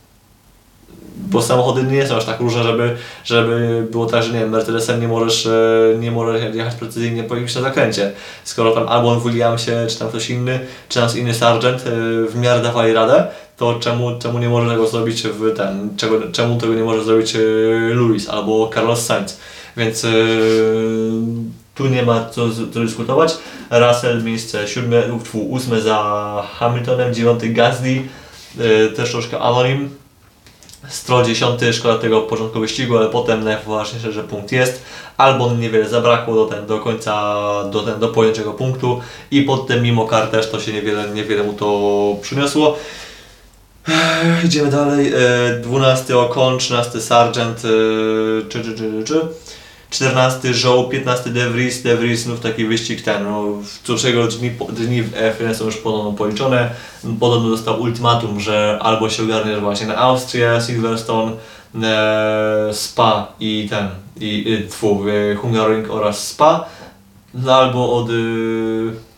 Bo 1.29 1.41
samochody 1.41 1.83
nie 1.83 2.07
są 2.07 2.15
aż 2.15 2.25
tak 2.25 2.39
różne, 2.39 2.63
żeby, 2.63 2.95
żeby 3.25 3.87
było 3.91 4.05
tak, 4.05 4.23
że 4.23 4.33
nie 4.33 4.39
wiem, 4.39 4.49
Mercedesem 4.49 5.01
nie 5.01 5.07
możesz, 5.07 5.45
e, 5.45 5.97
nie 5.99 6.11
możesz 6.11 6.55
jechać 6.55 6.75
precyzyjnie 6.75 7.23
po 7.23 7.35
jakimś 7.35 7.53
zakręcie. 7.53 8.11
Skoro 8.43 8.71
tam 8.71 8.87
albo 8.87 9.15
w 9.15 9.23
Williamsie, 9.23 9.71
czy 9.89 9.99
tam 9.99 10.09
ktoś 10.09 10.29
inny, 10.29 10.59
czy 10.89 10.99
nas 10.99 11.15
inny 11.15 11.33
Sargent 11.33 11.81
e, 11.81 11.91
w 12.27 12.35
miarę 12.35 12.61
dawali 12.61 12.93
radę, 12.93 13.27
to 13.57 13.79
czemu, 13.79 14.19
czemu 14.19 14.39
nie 14.39 14.49
może 14.49 14.69
tego 14.69 14.87
zrobić 14.87 15.23
w 15.23 15.55
ten, 15.55 15.89
czego, 15.97 16.31
czemu 16.31 16.57
tego 16.57 16.73
nie 16.73 16.83
może 16.83 17.03
zrobić 17.03 17.35
e, 17.35 17.39
Lewis 17.95 18.29
albo 18.29 18.71
Carlos 18.73 19.05
Sainz. 19.05 19.39
Więc 19.77 20.05
e, 20.05 20.09
tu 21.75 21.87
nie 21.87 22.03
ma 22.03 22.29
co, 22.29 22.49
co 22.73 22.79
dyskutować. 22.79 23.37
Russell 23.71 24.23
miejsce 24.23 24.67
siódme, 24.67 25.03
fu, 25.23 25.39
ósme 25.39 25.81
za 25.81 26.43
Hamiltonem, 26.59 27.13
dziewiąty 27.13 27.49
Gasly, 27.49 28.03
e, 28.59 28.87
też 28.87 29.11
troszkę 29.11 29.39
anonim. 29.39 29.89
Stroll 30.87 31.25
10, 31.25 31.61
szkoda 31.71 31.97
tego 31.97 32.21
początku 32.21 32.59
wyścigu, 32.59 32.97
ale 32.97 33.09
potem 33.09 33.43
najważniejsze, 33.43 34.11
że 34.11 34.23
punkt 34.23 34.51
jest. 34.51 34.83
Albon 35.17 35.59
niewiele 35.59 35.89
zabrakło 35.89 36.35
do, 36.35 36.45
ten, 36.45 36.65
do 36.65 36.79
końca, 36.79 37.33
do, 37.71 37.81
ten, 37.81 37.99
do 37.99 38.53
punktu 38.57 39.01
i 39.31 39.41
potem 39.41 39.83
mimo 39.83 40.07
kar 40.07 40.27
też 40.27 40.49
to 40.49 40.59
się 40.59 40.73
niewiele, 40.73 41.09
niewiele 41.09 41.43
mu 41.43 41.53
to 41.53 42.15
przyniosło. 42.21 42.77
Ech, 43.87 44.45
Idziemy 44.45 44.71
dalej. 44.71 45.13
E, 45.13 45.59
12 45.63 46.17
Ocon, 46.17 46.57
13 46.57 47.01
Sargent, 47.01 47.57
e, 47.57 47.69
czy, 48.49 48.63
czy, 48.63 48.75
czy, 48.75 49.03
czy. 49.05 49.21
14 49.89 50.53
Joe, 50.63 50.83
15 50.83 51.29
De 51.29 51.49
Vries, 51.49 51.83
znów 52.23 52.39
taki 52.39 52.65
wyścig 52.65 53.01
ten, 53.01 53.23
no, 53.23 53.43
cóżego 53.83 54.27
dni, 54.27 54.51
dni 54.69 55.03
w 55.03 55.11
F1 55.11 55.53
są 55.53 55.65
już 55.65 55.77
podobno 55.77 56.13
policzone. 56.13 56.69
Podobno 57.19 57.49
dostał 57.49 57.81
ultimatum, 57.81 58.39
że 58.39 58.79
albo 58.81 59.09
się 59.09 59.23
ogarniesz 59.23 59.59
właśnie 59.59 59.87
na 59.87 59.97
Austrię, 59.97 60.59
Silverstone, 60.67 61.31
e, 61.83 62.73
Spa 62.73 63.27
i 63.39 63.67
ten, 63.69 63.89
i, 64.19 64.51
i 64.51 64.67
tfu, 64.67 65.05
e, 65.09 65.35
Hungaroring 65.35 65.89
oraz 65.89 66.27
Spa, 66.27 66.65
no 67.33 67.55
albo 67.55 67.93
od... 67.93 68.09
Y, 68.09 69.09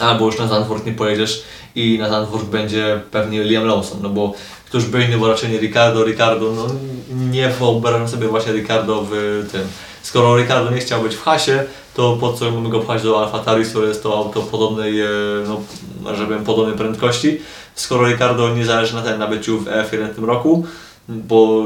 albo 0.00 0.26
już 0.26 0.38
na 0.38 0.48
Zandvoort 0.48 0.86
nie 0.86 0.92
pojedziesz 0.92 1.42
i 1.74 1.98
na 1.98 2.08
Zandvoort 2.08 2.44
będzie 2.44 3.00
pewnie 3.10 3.44
Liam 3.44 3.64
Lawson, 3.64 3.98
no 4.02 4.08
bo 4.08 4.34
któż 4.66 4.84
by 4.84 5.04
inny, 5.04 5.18
bo 5.18 5.28
raczej 5.28 5.50
nie 5.50 5.58
Ricardo, 5.58 6.04
Ricardo, 6.04 6.52
no 6.52 6.66
nie 7.10 7.48
wyobrażam 7.48 8.08
sobie 8.08 8.28
właśnie 8.28 8.52
Ricardo 8.52 9.06
w 9.10 9.48
tym. 9.52 9.62
Skoro 10.02 10.36
Ricardo 10.36 10.70
nie 10.70 10.80
chciał 10.80 11.02
być 11.02 11.14
w 11.14 11.22
hasie, 11.22 11.64
to 11.94 12.16
po 12.20 12.32
co 12.32 12.50
mamy 12.50 12.68
go 12.68 12.80
pchać 12.80 13.02
do 13.02 13.22
Alfa 13.24 13.38
Tauri, 13.38 13.64
które 13.64 13.88
jest 13.88 14.02
to 14.02 14.16
auto 14.16 14.42
podobnej, 14.42 15.00
e, 15.00 15.08
no, 16.02 16.14
że 16.14 16.26
powiem, 16.26 16.44
podobnej 16.44 16.76
prędkości, 16.76 17.40
skoro 17.74 18.08
Ricardo 18.08 18.54
nie 18.54 18.64
zależy 18.64 18.94
na 18.94 19.02
tym 19.02 19.18
nabyciu 19.18 19.58
w 19.58 19.64
F1 19.64 20.10
w 20.12 20.14
tym 20.14 20.24
roku, 20.24 20.66
bo 21.08 21.64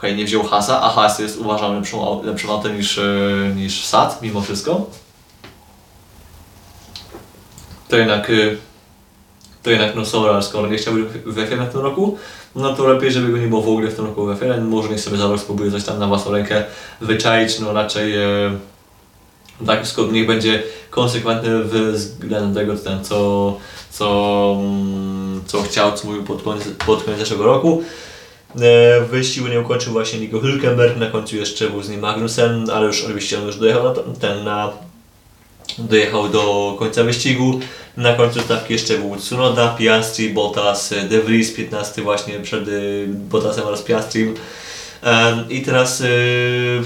hej, 0.00 0.16
nie 0.16 0.24
wziął 0.24 0.42
hasa, 0.42 0.82
a 0.82 0.90
has 0.90 1.18
jest 1.18 1.38
uważany 1.38 1.74
lepszym, 1.76 1.98
au- 1.98 2.24
lepszym 2.24 2.50
autem 2.50 2.76
niż, 2.76 2.98
e, 2.98 3.02
niż 3.56 3.84
SAT 3.84 4.22
mimo 4.22 4.40
wszystko, 4.42 4.86
to 7.88 7.96
jednak 7.96 8.30
y, 8.30 8.58
to 9.64 9.70
jednak 9.70 9.94
no 9.94 10.06
sorry, 10.06 10.32
ale 10.32 10.42
skoro 10.42 10.68
nie 10.68 10.76
chciałby 10.76 11.04
w 11.04 11.36
F1 11.36 11.66
w 11.66 11.72
tym 11.72 11.80
roku, 11.80 12.18
no 12.54 12.74
to 12.74 12.88
lepiej, 12.88 13.12
żeby 13.12 13.32
go 13.32 13.38
nie 13.38 13.46
było 13.46 13.62
w 13.62 13.68
ogóle 13.68 13.90
w 13.90 13.94
tym 13.94 14.04
roku 14.04 14.26
w 14.26 14.40
F1, 14.40 14.62
może 14.62 14.88
niech 14.88 15.00
sobie 15.00 15.16
za 15.16 15.28
rok 15.28 15.40
spróbuje 15.40 15.70
coś 15.70 15.84
tam 15.84 15.98
na 15.98 16.06
własną 16.06 16.32
rękę 16.32 16.64
wyczaić, 17.00 17.60
no 17.60 17.72
raczej 17.72 18.16
e, 18.16 18.56
tak, 19.66 19.86
skoro 19.86 20.12
niech 20.12 20.26
będzie 20.26 20.62
konsekwentny 20.90 21.64
względem 21.64 22.54
tego, 22.54 22.76
ten, 22.76 23.04
co, 23.04 23.56
co, 23.90 24.56
mm, 24.60 25.42
co 25.46 25.62
chciał, 25.62 25.92
co 25.92 26.06
mówił 26.06 26.22
pod 26.22 26.42
koniec, 26.42 26.64
pod 26.86 27.04
koniec 27.04 27.20
zeszłego 27.20 27.44
roku. 27.44 27.82
E, 28.60 29.00
Wyścigu 29.00 29.48
nie 29.48 29.60
ukończył 29.60 29.92
właśnie 29.92 30.20
Nico 30.20 30.38
Hülkenberg, 30.38 30.96
na 30.96 31.06
końcu 31.06 31.36
jeszcze 31.36 31.70
był 31.70 31.82
z 31.82 31.88
nim 31.88 32.00
Magnussen, 32.00 32.70
ale 32.70 32.86
już 32.86 33.04
oczywiście 33.04 33.38
on 33.38 33.46
już 33.46 33.56
dojechał 33.56 33.84
na 33.84 33.94
ten 34.20 34.44
na 34.44 34.72
dojechał 35.78 36.28
do 36.28 36.76
końca 36.78 37.04
wyścigu. 37.04 37.60
Na 37.96 38.12
końcu 38.14 38.40
stawki 38.40 38.72
jeszcze 38.72 38.98
był 38.98 39.16
Tsunoda, 39.16 39.68
Piastri, 39.78 40.30
Bottas, 40.30 40.94
De 41.10 41.20
Vries, 41.20 41.52
15 41.52 42.02
właśnie 42.02 42.40
przed 42.40 42.68
y, 42.68 43.04
Bottasem 43.08 43.64
oraz 43.64 43.82
Piastrim. 43.82 44.34
I 45.48 45.62
teraz 45.62 46.00
y, 46.00 46.82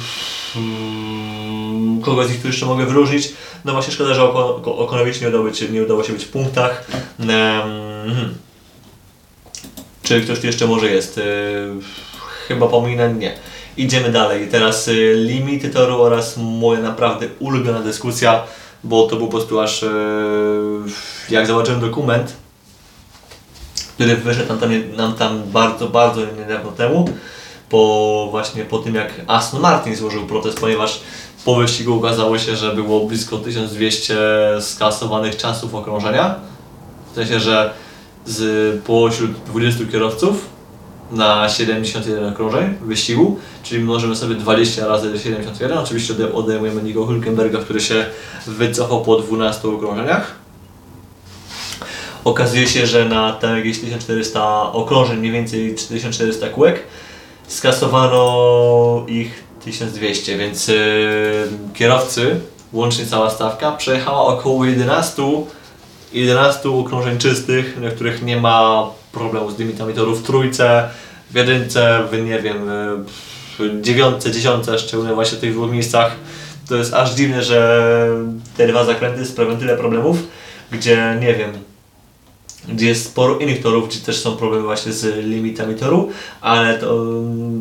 mm, 0.56 2.00
kogo 2.02 2.24
z 2.24 2.30
nich 2.30 2.40
tu 2.42 2.46
jeszcze 2.46 2.66
mogę 2.66 2.86
wyróżnić? 2.86 3.32
No 3.64 3.72
właśnie 3.72 3.92
szkoda, 3.92 4.14
że 4.14 4.22
Oko- 4.22 4.78
Okonowi 4.78 5.12
nie 5.20 5.72
nie 5.72 5.82
udało 5.82 6.04
się 6.04 6.12
być 6.12 6.24
w 6.24 6.28
punktach. 6.28 6.86
Em, 7.20 7.28
hmm. 7.28 8.34
Czy 10.02 10.20
ktoś 10.20 10.40
tu 10.40 10.46
jeszcze 10.46 10.66
może 10.66 10.90
jest? 10.90 11.18
Y, 11.18 11.22
Chyba 12.48 12.66
pominę? 12.66 13.14
Nie. 13.14 13.34
Idziemy 13.76 14.12
dalej. 14.12 14.48
Teraz 14.50 14.90
limity 15.14 15.68
toru 15.68 16.02
oraz 16.02 16.36
moja 16.36 16.80
naprawdę 16.80 17.26
ulubiona 17.38 17.80
dyskusja, 17.80 18.42
bo 18.84 19.06
to 19.06 19.16
był 19.16 19.26
po 19.26 19.30
prostu 19.30 19.60
aż 19.60 19.82
y, 19.82 19.88
jak 21.30 21.46
zobaczyłem 21.46 21.80
dokument, 21.80 22.32
który 23.94 24.16
wyszedł 24.16 24.48
nam 24.48 24.58
tam, 24.58 24.70
nam 24.96 25.14
tam 25.14 25.42
bardzo, 25.46 25.88
bardzo 25.88 26.20
niedawno 26.38 26.72
temu, 26.72 27.08
po 27.68 28.28
właśnie 28.30 28.64
po 28.64 28.78
tym 28.78 28.94
jak 28.94 29.12
Aston 29.26 29.60
Martin 29.60 29.96
złożył 29.96 30.26
protest, 30.26 30.60
ponieważ 30.60 31.00
po 31.44 31.54
wyścigu 31.54 31.98
okazało 31.98 32.38
się, 32.38 32.56
że 32.56 32.74
było 32.74 33.06
blisko 33.06 33.38
1200 33.38 34.16
skasowanych 34.60 35.36
czasów 35.36 35.74
okrążenia. 35.74 36.34
W 37.12 37.14
sensie, 37.14 37.40
że 37.40 37.74
z 38.26 38.82
pośród 38.84 39.30
20 39.32 39.84
kierowców 39.92 40.57
na 41.10 41.48
71 41.48 42.32
okrążeń 42.32 42.74
w 42.80 42.86
wyścigu, 42.86 43.38
czyli 43.62 43.84
mnożymy 43.84 44.16
sobie 44.16 44.34
20 44.34 44.86
razy 44.86 45.18
71. 45.18 45.78
Oczywiście 45.78 46.14
ode- 46.14 46.32
odejmujemy 46.32 46.82
Nico 46.82 47.00
Hülkenberga, 47.00 47.58
który 47.60 47.80
się 47.80 48.06
wycofał 48.46 49.02
po 49.02 49.16
12 49.18 49.68
okrążeniach. 49.68 50.34
Okazuje 52.24 52.66
się, 52.66 52.86
że 52.86 53.04
na 53.04 53.32
tam 53.32 53.56
jakieś 53.56 53.78
1400 53.78 54.62
okrążeń, 54.72 55.18
mniej 55.18 55.32
więcej 55.32 55.74
1400 55.74 56.48
kółek, 56.48 56.82
skasowano 57.48 59.04
ich 59.08 59.44
1200, 59.64 60.38
więc 60.38 60.68
yy, 60.68 60.74
kierowcy, 61.74 62.40
łącznie 62.72 63.06
cała 63.06 63.30
stawka, 63.30 63.72
przejechała 63.72 64.22
około 64.22 64.64
11 64.64 65.22
11 66.12 66.68
okrążeń 66.70 67.18
czystych, 67.18 67.80
na 67.80 67.90
których 67.90 68.22
nie 68.22 68.36
ma 68.40 68.90
problemu 69.12 69.50
z 69.50 69.58
limitami 69.58 69.94
torów 69.94 70.22
w 70.22 70.26
trójce, 70.26 70.88
w 71.30 71.34
jedynce, 71.34 72.00
w 72.10 72.22
nie 72.24 72.40
wiem, 72.40 72.68
e, 72.68 73.04
w 73.58 73.80
dziewiątce, 73.80 74.30
dziesiątce, 74.30 74.78
szczególnie 74.78 75.14
właśnie 75.14 75.38
w 75.38 75.40
tych 75.40 75.52
dwóch 75.52 75.70
miejscach. 75.70 76.16
To 76.68 76.76
jest 76.76 76.94
aż 76.94 77.14
dziwne, 77.14 77.42
że 77.42 78.08
te 78.56 78.66
dwa 78.66 78.84
zakręty 78.84 79.26
sprawiają 79.26 79.58
tyle 79.58 79.76
problemów, 79.76 80.18
gdzie 80.72 81.16
nie 81.20 81.34
wiem, 81.34 81.52
gdzie 82.68 82.86
jest 82.86 83.04
sporo 83.04 83.38
innych 83.38 83.62
torów, 83.62 83.88
gdzie 83.88 84.00
też 84.00 84.20
są 84.20 84.36
problemy 84.36 84.64
właśnie 84.64 84.92
z 84.92 85.24
limitami 85.24 85.74
toru, 85.74 86.10
ale, 86.40 86.78
to, 86.78 87.06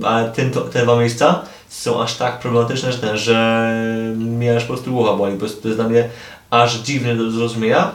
ale 0.04 0.32
ten, 0.32 0.52
to, 0.52 0.62
te 0.62 0.84
dwa 0.84 1.00
miejsca 1.00 1.42
są 1.70 2.02
aż 2.02 2.16
tak 2.16 2.40
problematyczne, 2.40 2.92
że, 2.92 2.98
ten, 3.00 3.18
że 3.18 3.72
mnie 4.16 4.56
aż 4.56 4.64
po 4.64 4.74
prostu 4.74 4.92
głowa 4.92 5.18
boli. 5.18 5.34
Po 5.34 5.40
prostu 5.40 5.62
to 5.62 5.68
jest 5.68 5.78
dla 5.80 5.90
mnie 5.90 6.10
aż 6.50 6.76
dziwne 6.76 7.16
do 7.16 7.32
zrozumienia. 7.32 7.92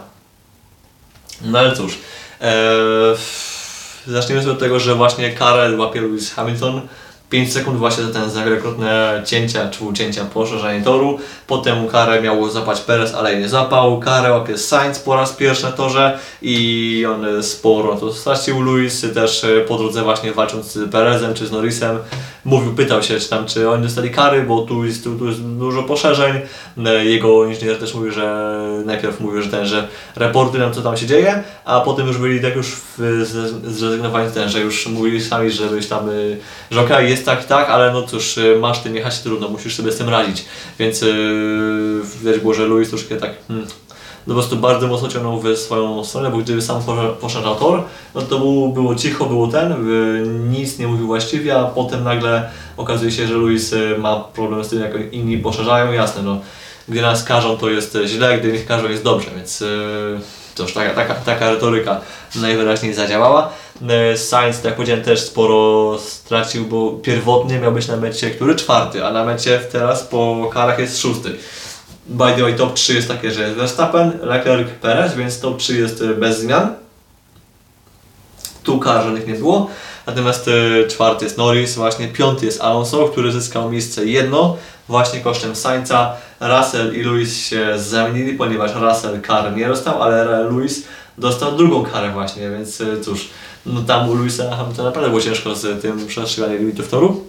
No 1.45 1.59
ale 1.59 1.77
cóż, 1.77 1.99
zacznijmy 4.07 4.43
sobie 4.43 4.53
od 4.53 4.61
tego, 4.61 4.81
że 4.81 4.95
właśnie 4.95 5.31
karę 5.31 5.77
łapie 5.77 6.01
Lewis 6.01 6.35
Hamilton 6.35 6.81
5 7.33 7.53
sekund 7.53 7.79
właśnie 7.79 8.05
za 8.05 8.13
ten 8.13 8.31
zakrotne 8.31 9.23
cięcia 9.27 9.71
czy 9.71 9.85
ucięcia 9.85 10.25
poszerzanie 10.25 10.83
toru. 10.83 11.19
Potem 11.47 11.89
karę 11.89 12.23
miał 12.23 12.51
zapać 12.51 12.81
Perez, 12.81 13.15
ale 13.15 13.37
nie 13.37 13.49
zapał. 13.49 14.01
Karę 14.01 14.33
łapie 14.33 14.59
Sainz 14.59 14.99
po 14.99 15.17
raz 15.17 15.33
pierwszy 15.33 15.63
na 15.63 15.73
torze 15.73 16.19
i 16.43 17.07
on 17.11 17.43
sporo 17.43 17.97
to 17.97 18.13
stracił. 18.13 18.61
Luis 18.61 19.07
też 19.15 19.45
e, 19.45 19.61
po 19.61 19.79
drodze 19.79 20.03
właśnie 20.03 20.33
walcząc 20.33 20.73
z 20.73 20.91
Perezem 20.91 21.35
czy 21.35 21.47
z 21.47 21.53
Norrisem 21.53 21.99
mówił, 22.45 22.75
pytał 22.75 23.03
się 23.03 23.21
czy 23.21 23.29
tam 23.29 23.47
czy 23.47 23.71
oni 23.71 23.83
dostali 23.83 24.11
kary, 24.11 24.43
bo 24.43 24.63
tu 24.63 24.85
jest, 24.85 25.05
tu, 25.05 25.27
jest 25.27 25.43
dużo 25.43 25.83
poszerzeń. 25.83 26.41
E, 26.87 27.05
Jego 27.05 27.47
inżynier 27.47 27.79
też 27.79 27.95
mówił, 27.95 28.13
że 28.13 28.59
najpierw 28.85 29.21
mówił, 29.21 29.43
że 29.43 29.51
ten, 29.51 29.67
że 29.67 29.89
raporty 30.17 30.59
nam 30.59 30.73
co 30.73 30.83
tam 30.83 30.97
się 30.97 31.07
dzieje, 31.07 31.43
a 31.65 31.81
potem 31.81 32.07
już 32.07 32.19
byli 32.19 32.41
tak 32.41 32.57
już 32.57 32.81
zrezygnowani 33.65 34.33
ten, 34.33 34.49
że 34.49 34.61
już 34.61 34.87
mówili 34.87 35.21
sami, 35.21 35.51
że 35.51 35.69
byś 35.69 35.87
tam, 35.87 36.09
y, 36.09 36.39
że 36.71 36.81
okej, 36.81 37.11
jest 37.11 37.27
tak, 37.27 37.45
tak, 37.45 37.71
ale 37.71 37.93
no 37.93 38.03
cóż, 38.03 38.39
y, 38.39 38.57
masz 38.61 38.79
tym 38.79 38.97
jechać 38.97 39.21
trudno, 39.21 39.49
musisz 39.49 39.77
sobie 39.77 39.93
z 39.93 39.99
tym 39.99 40.09
radzić. 40.09 40.45
Więc 40.79 41.05
widać 42.21 42.41
było, 42.41 42.55
że 42.55 42.67
Luis 42.67 42.89
troszkę 42.89 43.17
tak 43.17 43.31
hmm, 43.49 43.67
po 44.27 44.33
prostu 44.33 44.57
bardzo 44.57 44.87
mocno 44.89 45.09
ciągnął 45.09 45.41
w 45.41 45.57
swoją 45.57 46.05
stronę, 46.05 46.31
bo 46.31 46.37
gdyby 46.37 46.63
sam 46.63 46.83
posza- 46.83 47.13
poszerzał 47.13 47.55
tor, 47.55 47.83
no 48.15 48.23
to 48.23 48.39
było, 48.39 48.69
było 48.69 48.95
cicho, 48.95 49.25
było 49.27 49.47
ten, 49.47 49.73
y, 49.73 50.27
nic 50.49 50.79
nie 50.79 50.87
mówił 50.87 51.07
właściwie, 51.07 51.59
a 51.59 51.65
potem 51.65 52.05
nagle 52.05 52.51
okazuje 52.77 53.13
się, 53.13 53.27
że 53.27 53.35
Luis 53.35 53.73
y, 53.73 53.99
ma 53.99 54.17
problem 54.21 54.65
z 54.65 54.69
tym, 54.69 54.81
jak 54.81 55.13
inni 55.13 55.39
poszerzają, 55.39 55.93
jasne, 55.93 56.23
no 56.23 56.41
gdy 56.89 57.03
nas 57.03 57.25
karzą 57.25 57.57
to 57.57 57.71
jest 57.71 57.99
źle, 58.07 58.39
gdy 58.39 58.57
ich 58.57 58.67
karzą 58.67 58.89
jest 58.89 59.05
dobrze, 59.05 59.31
więc 59.37 59.61
yy, 59.61 60.21
cóż, 60.55 60.73
taka, 60.73 60.95
taka, 60.95 61.15
taka 61.15 61.51
retoryka 61.51 62.01
najwyraźniej 62.37 62.95
zadziałała. 62.95 63.53
Yy, 64.11 64.19
Sainz, 64.19 64.57
tak 64.57 64.65
jak 64.65 64.75
powiedziałem, 64.75 65.05
też 65.05 65.21
sporo 65.21 65.99
stracił, 65.99 66.65
bo 66.65 66.91
pierwotnie 66.91 67.59
miał 67.59 67.73
być 67.73 67.89
na 67.89 67.97
mecie 67.97 68.31
który? 68.31 68.55
Czwarty, 68.55 69.07
a 69.07 69.13
na 69.13 69.25
mecie 69.25 69.61
teraz 69.73 70.03
po 70.03 70.51
karach 70.53 70.79
jest 70.79 70.99
szósty. 71.01 71.35
By 72.07 72.33
the 72.37 72.43
way, 72.43 72.55
top 72.55 72.75
3 72.75 72.95
jest 72.95 73.09
takie, 73.09 73.31
że 73.31 73.43
jest 73.43 73.57
Verstappen, 73.57 74.13
Leclerc, 74.23 74.69
Perez, 74.81 75.15
więc 75.15 75.41
top 75.41 75.59
3 75.59 75.77
jest 75.77 76.01
y, 76.01 76.15
bez 76.15 76.39
zmian. 76.39 76.75
Tu 78.63 78.79
kar 78.79 79.05
żadnych 79.05 79.27
nie 79.27 79.35
było. 79.35 79.71
Natomiast 80.07 80.49
y, 80.49 80.87
czwarty 80.89 81.25
jest 81.25 81.39
Norris, 81.39 81.75
właśnie 81.75 82.09
piąty 82.09 82.47
jest 82.47 82.61
Alonso, 82.61 83.09
który 83.09 83.33
zyskał 83.33 83.71
miejsce 83.71 84.05
jedno, 84.05 84.57
właśnie 84.89 85.21
kosztem 85.21 85.57
Sainza. 85.57 86.17
Russell 86.41 86.97
i 86.97 87.03
Lewis 87.03 87.47
się 87.47 87.79
zamienili, 87.79 88.39
ponieważ 88.39 88.75
Russell 88.75 89.21
kar 89.21 89.57
nie 89.57 89.69
dostał, 89.69 90.03
ale 90.03 90.25
Lewis 90.25 90.83
dostał 91.19 91.57
drugą 91.57 91.85
karę 91.85 92.11
właśnie, 92.11 92.51
więc 92.51 92.81
y, 92.81 93.01
cóż, 93.01 93.29
no 93.67 93.83
tam 93.83 94.11
u 94.11 94.15
Lewisa 94.15 94.45
naprawdę 94.85 95.09
było 95.09 95.21
ciężko 95.21 95.55
z 95.55 95.83
tym 95.83 96.07
przestrzeganiem 96.07 96.59
limitów 96.59 96.89
toru. 96.89 97.25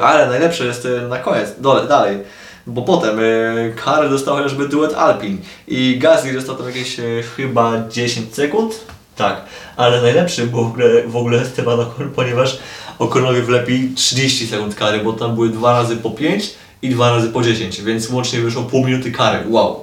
Ale 0.00 0.26
najlepsze 0.26 0.64
jest 0.64 0.88
na 1.08 1.18
koniec, 1.18 1.48
dole, 1.58 1.86
dalej. 1.86 2.18
Bo 2.66 2.82
potem 2.82 3.18
y, 3.18 3.74
karę 3.84 4.08
dostał 4.08 4.36
chociażby 4.36 4.68
duet 4.68 4.94
Alpin 4.94 5.38
i 5.68 5.98
Gasly 5.98 6.32
dostał 6.32 6.56
tam 6.56 6.66
jakieś 6.66 6.98
y, 6.98 7.22
chyba 7.36 7.88
10 7.90 8.34
sekund. 8.34 8.80
Tak, 9.16 9.44
ale 9.76 10.02
najlepszy 10.02 10.46
był 10.46 10.64
w 10.64 10.66
ogóle, 10.66 11.02
w 11.06 11.16
ogóle 11.16 11.40
Esteban 11.40 11.80
Ocon, 11.80 12.10
ponieważ 12.10 12.58
Oconowi 12.98 13.42
wlepi 13.42 13.88
30 13.94 14.46
sekund 14.46 14.74
kary, 14.74 14.98
bo 14.98 15.12
tam 15.12 15.34
były 15.34 15.48
dwa 15.48 15.72
razy 15.72 15.96
po 15.96 16.10
5 16.10 16.54
i 16.82 16.88
dwa 16.88 17.10
razy 17.10 17.28
po 17.28 17.42
10, 17.42 17.82
więc 17.82 18.10
łącznie 18.10 18.40
wyszło 18.40 18.62
pół 18.62 18.86
minuty 18.86 19.12
kary. 19.12 19.38
Wow. 19.48 19.82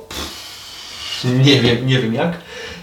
Nie 1.45 1.61
wiem, 1.61 1.87
nie 1.87 1.99
wiem 1.99 2.13
jak. 2.13 2.37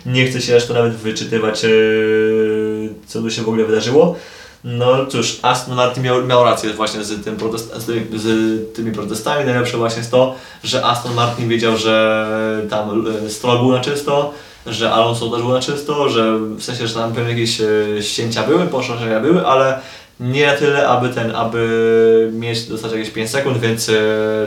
Nie 0.07 0.27
chcę 0.27 0.41
się 0.41 0.57
aż 0.57 0.67
to 0.67 0.75
nawet 0.75 0.97
wyczytywać, 0.97 1.63
yy, 1.63 2.89
co 3.07 3.23
tu 3.23 3.31
się 3.31 3.43
w 3.43 3.49
ogóle 3.49 3.65
wydarzyło. 3.65 4.17
No 4.65 5.07
cóż, 5.07 5.39
Aston 5.43 5.75
Martin 5.75 6.03
miał, 6.03 6.25
miał 6.25 6.45
rację 6.45 6.73
właśnie 6.73 7.05
z, 7.05 7.25
tym 7.25 7.37
protest, 7.37 7.77
z, 7.77 7.87
z 8.21 8.77
tymi 8.77 8.93
protestami. 8.93 9.45
Najlepsze 9.45 9.77
właśnie 9.77 9.99
jest 9.99 10.11
to, 10.11 10.35
że 10.65 10.85
Aston 10.85 11.15
Martin 11.15 11.49
wiedział, 11.49 11.77
że 11.77 12.67
tam 12.71 13.07
e, 13.27 13.31
Stroll 13.31 13.59
był 13.59 13.73
na 13.73 13.81
czysto, 13.81 14.33
że 14.67 14.93
Alonso 14.93 15.31
też 15.31 15.43
był 15.43 15.53
na 15.53 15.61
czysto, 15.61 16.09
że 16.09 16.39
w 16.39 16.63
sensie, 16.63 16.89
że 16.89 16.95
tam 16.95 17.13
pewnie 17.13 17.31
jakieś 17.31 17.61
e, 17.61 17.67
ścięcia 18.03 18.43
były, 18.43 18.67
poszerzenia 18.67 19.21
były, 19.21 19.47
ale 19.47 19.79
nie 20.21 20.47
na 20.47 20.53
tyle, 20.53 20.89
aby 20.89 21.09
ten, 21.09 21.35
aby 21.35 22.31
mieć, 22.33 22.65
dostać 22.67 22.93
jakieś 22.93 23.11
5 23.11 23.31
sekund, 23.31 23.59
więc 23.59 23.89
e, 23.89 23.93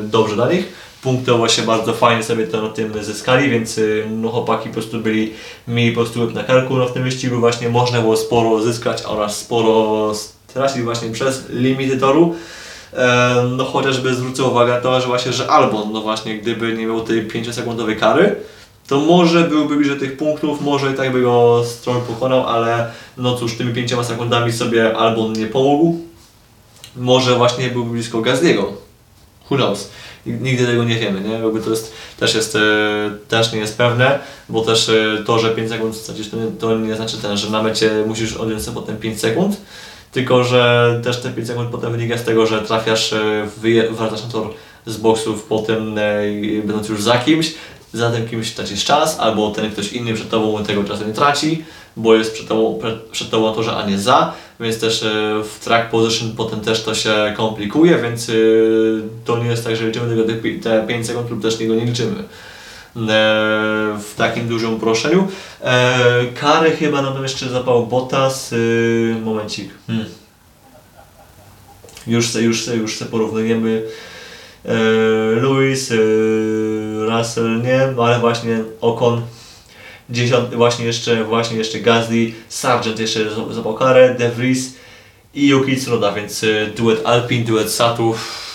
dobrze 0.02 0.36
dla 0.36 0.52
nich. 0.52 0.91
Punktowo 1.04 1.50
się 1.50 1.62
bardzo 1.62 1.94
fajnie 1.94 2.24
sobie 2.24 2.48
to 2.48 2.62
na 2.62 2.70
tym 2.70 3.04
zyskali, 3.04 3.50
więc 3.50 3.78
y, 3.78 4.08
no, 4.10 4.30
chłopaki 4.30 4.70
po 4.70 4.74
prostu 4.74 5.00
byli, 5.00 5.34
mieli 5.68 5.92
po 5.92 6.02
prostu 6.02 6.32
na 6.32 6.44
karku 6.44 6.78
no, 6.78 6.88
w 6.88 6.94
tym 6.94 7.04
wyścigu, 7.04 7.40
właśnie 7.40 7.70
można 7.70 8.02
było 8.02 8.18
sporo 8.18 8.62
zyskać 8.62 9.04
oraz 9.06 9.38
sporo 9.38 10.12
stracić 10.48 10.82
właśnie 10.82 11.10
przez 11.10 11.50
limity 11.50 11.98
toru. 11.98 12.36
E, 12.94 13.36
no 13.58 13.66
chociażby 13.66 14.16
zwrócę 14.16 14.44
uwagę 14.44 14.74
na 14.74 14.82
to, 14.82 15.02
że 15.02 15.08
właśnie, 15.08 15.34
że 15.34 15.48
Albon, 15.48 15.94
no 15.94 16.02
właśnie, 16.02 16.38
gdyby 16.38 16.74
nie 16.74 16.88
miał 16.88 17.02
tej 17.02 17.28
5-sekundowej 17.28 18.00
kary, 18.00 18.36
to 18.88 19.00
może 19.00 19.44
byłby 19.44 19.76
bliżej 19.76 20.00
tych 20.00 20.18
punktów, 20.18 20.62
może 20.62 20.92
i 20.92 20.94
tak 20.94 21.12
by 21.12 21.22
go 21.22 21.64
Stroll 21.66 22.02
pokonał, 22.02 22.48
ale 22.48 22.92
no 23.18 23.38
cóż, 23.38 23.58
tymi 23.58 23.74
5 23.74 23.94
sekundami 24.08 24.54
sobie 24.54 24.98
Albon 24.98 25.34
nie 25.34 25.48
pomógł. 25.48 26.00
Może 26.96 27.36
właśnie 27.36 27.70
byłby 27.70 27.92
blisko 27.92 28.22
Gazdiego. 28.22 28.74
Who 29.50 29.58
knows? 29.58 29.90
Nigdy 30.26 30.66
tego 30.66 30.84
nie 30.84 30.96
wiemy, 30.96 31.22
nie? 31.22 31.34
Jakby 31.34 31.62
to 31.62 31.70
jest, 31.70 31.94
też 32.20 32.36
jest, 32.36 32.56
e, 32.56 32.60
też 33.28 33.54
nie 33.54 33.60
jest 33.60 33.78
pewne, 33.78 34.20
bo 34.50 34.62
też 34.62 34.90
e, 34.90 35.24
to, 35.26 35.40
że 35.40 35.50
5 35.50 35.70
sekund 35.70 35.96
stracisz, 35.96 36.30
to, 36.30 36.38
nie- 36.38 36.52
to 36.52 36.78
nie 36.78 36.96
znaczy 36.96 37.18
ten, 37.18 37.38
że 37.38 37.50
na 37.50 37.64
mecie 37.64 37.92
musisz 38.08 38.34
odjąć 38.34 38.64
sobie 38.64 38.76
potem 38.76 38.98
5 38.98 39.20
sekund, 39.20 39.58
tylko 40.12 40.44
że 40.44 41.00
też 41.04 41.22
te 41.22 41.30
5 41.32 41.48
sekund 41.48 41.70
potem 41.70 41.92
wynika 41.92 42.18
z 42.18 42.24
tego, 42.24 42.46
że 42.48 42.62
trafiasz, 42.62 43.14
e, 43.14 43.48
wracasz 43.92 44.24
na 44.24 44.30
tor 44.30 44.48
z 44.86 44.98
boksów 44.98 45.44
potem 45.44 45.96
będąc 46.64 46.90
już 46.90 47.04
za 47.04 47.18
kimś, 47.18 47.54
za 47.94 48.12
tym 48.12 48.28
kimś 48.30 48.52
tracisz 48.52 48.84
czas, 48.86 49.20
albo 49.20 49.52
ten 49.52 49.72
ktoś 49.72 49.94
inny 49.94 50.14
przed 50.14 50.30
tobą 50.30 50.64
tego 50.64 50.84
czasu 50.84 51.08
nie 51.08 51.14
traci, 51.14 51.64
bo 51.98 52.16
jest 52.16 52.34
przed 52.34 52.48
tobą, 52.48 52.80
przed 53.12 53.34
a 53.78 53.86
nie 53.90 53.98
za, 53.98 54.34
więc 54.60 54.80
też 54.80 55.04
e, 55.04 55.08
w 55.44 55.60
track 55.64 55.90
position 55.90 56.32
potem 56.38 56.62
też 56.62 56.84
to 56.84 56.96
się 56.96 57.34
komplikuje, 57.38 57.98
więc 57.98 58.30
e, 58.30 58.34
to 59.26 59.38
nie 59.44 59.50
jest 59.50 59.64
tak, 59.64 59.76
że 59.76 59.86
liczymy 59.88 60.08
tylko 60.16 60.28
te 60.34 60.36
pi- 60.40 60.60
te 60.60 60.88
5 60.88 61.08
sekund 61.08 61.30
lub 61.30 61.42
też 61.42 61.60
niego 61.60 61.76
nie 61.76 61.86
liczymy. 61.86 62.16
E, 62.20 62.24
W 64.00 64.14
takim 64.18 64.48
dużym 64.48 64.74
uproszczeniu. 64.74 65.28
Kary 66.40 66.72
chyba 66.72 67.02
nam 67.02 67.24
jeszcze 67.24 67.50
zapał 67.50 67.88
Bottas. 67.88 68.54
e, 68.54 68.56
Momencik. 69.22 69.70
Hmm. 69.88 70.06
Już 72.08 72.30
se, 72.30 72.42
już 72.42 72.64
se, 72.66 72.76
już 72.76 72.96
se 72.98 73.06
porównujemy. 73.06 73.84
Lewis, 75.42 75.94
Russell 77.10 77.62
nie, 77.62 77.82
ale 78.04 78.20
właśnie 78.20 78.60
Ocon 78.82 79.22
dziesiąty, 80.12 80.56
właśnie 80.56 80.86
jeszcze, 80.86 81.24
właśnie 81.24 81.58
jeszcze 81.58 81.80
Gasly, 81.80 82.32
Sargent 82.50 83.00
jeszcze 83.00 83.20
zapał 83.52 83.74
karę, 83.74 84.16
De 84.16 84.30
Vries 84.30 84.74
i 85.34 85.48
Yuki 85.48 85.78
Tsunoda, 85.78 86.12
więc 86.12 86.44
y, 86.44 86.74
duet 86.78 87.06
Alpin, 87.06 87.44
duet 87.44 87.72
Satów. 87.72 88.48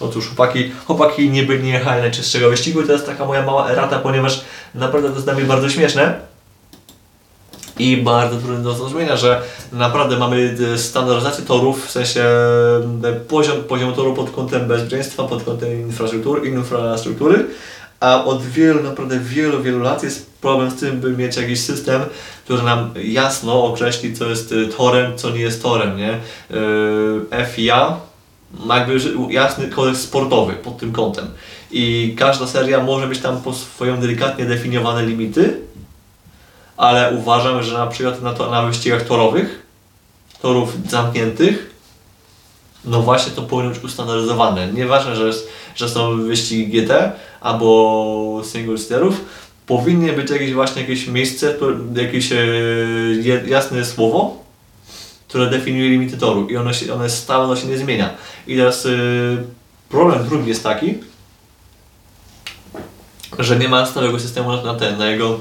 Otóż 0.00 0.26
chłopaki, 0.26 0.72
chłopaki 0.86 1.30
nie 1.30 1.42
byli 1.42 1.64
nie 1.64 1.72
jechali 1.72 2.02
najczystszego 2.02 2.50
wyścigu 2.50 2.80
i 2.80 2.86
to 2.86 2.92
jest 2.92 3.06
taka 3.06 3.24
moja 3.24 3.42
mała 3.42 3.70
erata, 3.70 3.98
ponieważ 3.98 4.44
naprawdę 4.74 5.08
to 5.08 5.14
jest 5.14 5.26
dla 5.26 5.34
mnie 5.34 5.44
bardzo 5.44 5.70
śmieszne 5.70 6.20
i 7.78 7.96
bardzo 7.96 8.36
trudne 8.36 8.62
do 8.62 8.74
zrozumienia, 8.74 9.16
że 9.16 9.42
naprawdę 9.72 10.16
mamy 10.16 10.56
e, 10.74 10.78
standaryzację 10.78 11.44
torów, 11.44 11.86
w 11.86 11.90
sensie 11.90 12.24
e, 13.04 13.12
poziom, 13.28 13.64
poziom 13.64 13.94
toru 13.94 14.14
pod 14.14 14.30
kątem 14.30 14.68
bezpieczeństwa, 14.68 15.24
pod 15.24 15.42
kątem 15.42 15.80
infrastruktury, 15.80 16.48
infrastruktury, 16.48 17.46
a 18.00 18.24
od 18.24 18.42
wielu, 18.42 18.82
naprawdę 18.82 19.18
wielu, 19.20 19.62
wielu 19.62 19.78
lat 19.78 20.02
jest 20.02 20.33
problem 20.44 20.70
z 20.70 20.74
tym, 20.74 21.00
by 21.00 21.10
mieć 21.10 21.36
jakiś 21.36 21.60
system, 21.60 22.02
który 22.44 22.62
nam 22.62 22.94
jasno 23.04 23.64
określi, 23.64 24.16
co 24.16 24.24
jest 24.30 24.52
e, 24.52 24.66
torem, 24.76 25.18
co 25.18 25.30
nie 25.30 25.40
jest 25.40 25.62
torem, 25.62 25.96
nie? 25.96 26.12
E, 27.32 27.46
FIA 27.46 27.96
ma 28.64 28.78
jakby 28.78 28.98
jasny 29.30 29.68
kodeks 29.68 30.00
sportowy 30.00 30.52
pod 30.52 30.78
tym 30.78 30.92
kątem 30.92 31.26
i 31.70 32.14
każda 32.18 32.46
seria 32.46 32.80
może 32.80 33.08
mieć 33.08 33.18
tam 33.18 33.42
po 33.42 33.52
swoją 33.52 34.00
delikatnie 34.00 34.44
definiowane 34.44 35.06
limity, 35.06 35.60
ale 36.76 37.16
uważam, 37.18 37.62
że 37.62 37.78
na 37.78 37.86
przykład 37.86 38.22
na, 38.22 38.32
to, 38.32 38.50
na 38.50 38.62
wyścigach 38.62 39.02
torowych, 39.02 39.66
torów 40.42 40.72
zamkniętych, 40.88 41.70
no 42.84 43.02
właśnie 43.02 43.32
to 43.32 43.42
powinno 43.42 43.74
być 43.74 43.84
ustandaryzowane. 43.84 44.72
Nieważne, 44.72 45.16
że, 45.16 45.30
że 45.74 45.88
są 45.88 46.22
wyścigi 46.22 46.66
GT 46.66 47.12
albo 47.40 48.42
single 48.44 48.78
sterów, 48.78 49.20
powinny 49.66 50.12
być 50.12 50.30
jakieś 50.30 50.52
właśnie 50.52 50.82
jakieś 50.82 51.06
miejsce, 51.06 51.54
jakieś 51.94 52.32
e, 52.32 52.38
jasne 53.46 53.84
słowo, 53.84 54.44
które 55.34 55.50
definiuje 55.50 55.90
limity 55.90 56.16
toru 56.16 56.48
i 56.48 56.56
ono, 56.56 56.72
się, 56.72 56.94
ono 56.94 57.04
jest 57.04 57.18
stałe, 57.18 57.44
ono 57.44 57.56
się 57.56 57.66
nie 57.66 57.78
zmienia. 57.78 58.10
I 58.46 58.56
teraz 58.56 58.86
y, 58.86 59.36
problem 59.88 60.24
drugi 60.24 60.48
jest 60.48 60.62
taki, 60.62 60.94
że 63.38 63.58
nie 63.58 63.68
ma 63.68 63.86
stałego 63.86 64.20
systemu 64.20 64.62
na, 64.62 64.74
ten, 64.74 64.98
na 64.98 65.10
jego 65.10 65.40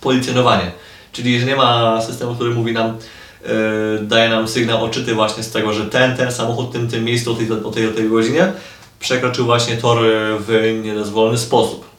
policjonowanie. 0.00 0.70
Czyli 1.12 1.40
że 1.40 1.46
nie 1.46 1.56
ma 1.56 2.02
systemu, 2.02 2.34
który 2.34 2.54
mówi 2.54 2.72
nam, 2.72 2.90
y, 2.90 4.02
daje 4.02 4.28
nam 4.28 4.48
sygnał 4.48 4.84
oczyty 4.84 5.14
właśnie 5.14 5.42
z 5.42 5.50
tego, 5.50 5.72
że 5.72 5.86
ten, 5.86 6.16
ten 6.16 6.32
samochód 6.32 6.68
w 6.68 6.72
tym, 6.72 6.88
tym 6.88 7.04
miejscu 7.04 7.32
o 7.32 7.34
tej, 7.34 7.52
o 7.52 7.70
tej, 7.70 7.86
o 7.86 7.92
tej 7.92 8.08
godzinie 8.08 8.52
przekroczył 9.00 9.44
właśnie 9.44 9.76
tor 9.76 9.98
w 10.40 10.80
niedozwolony 10.84 11.38
sposób. 11.38 11.91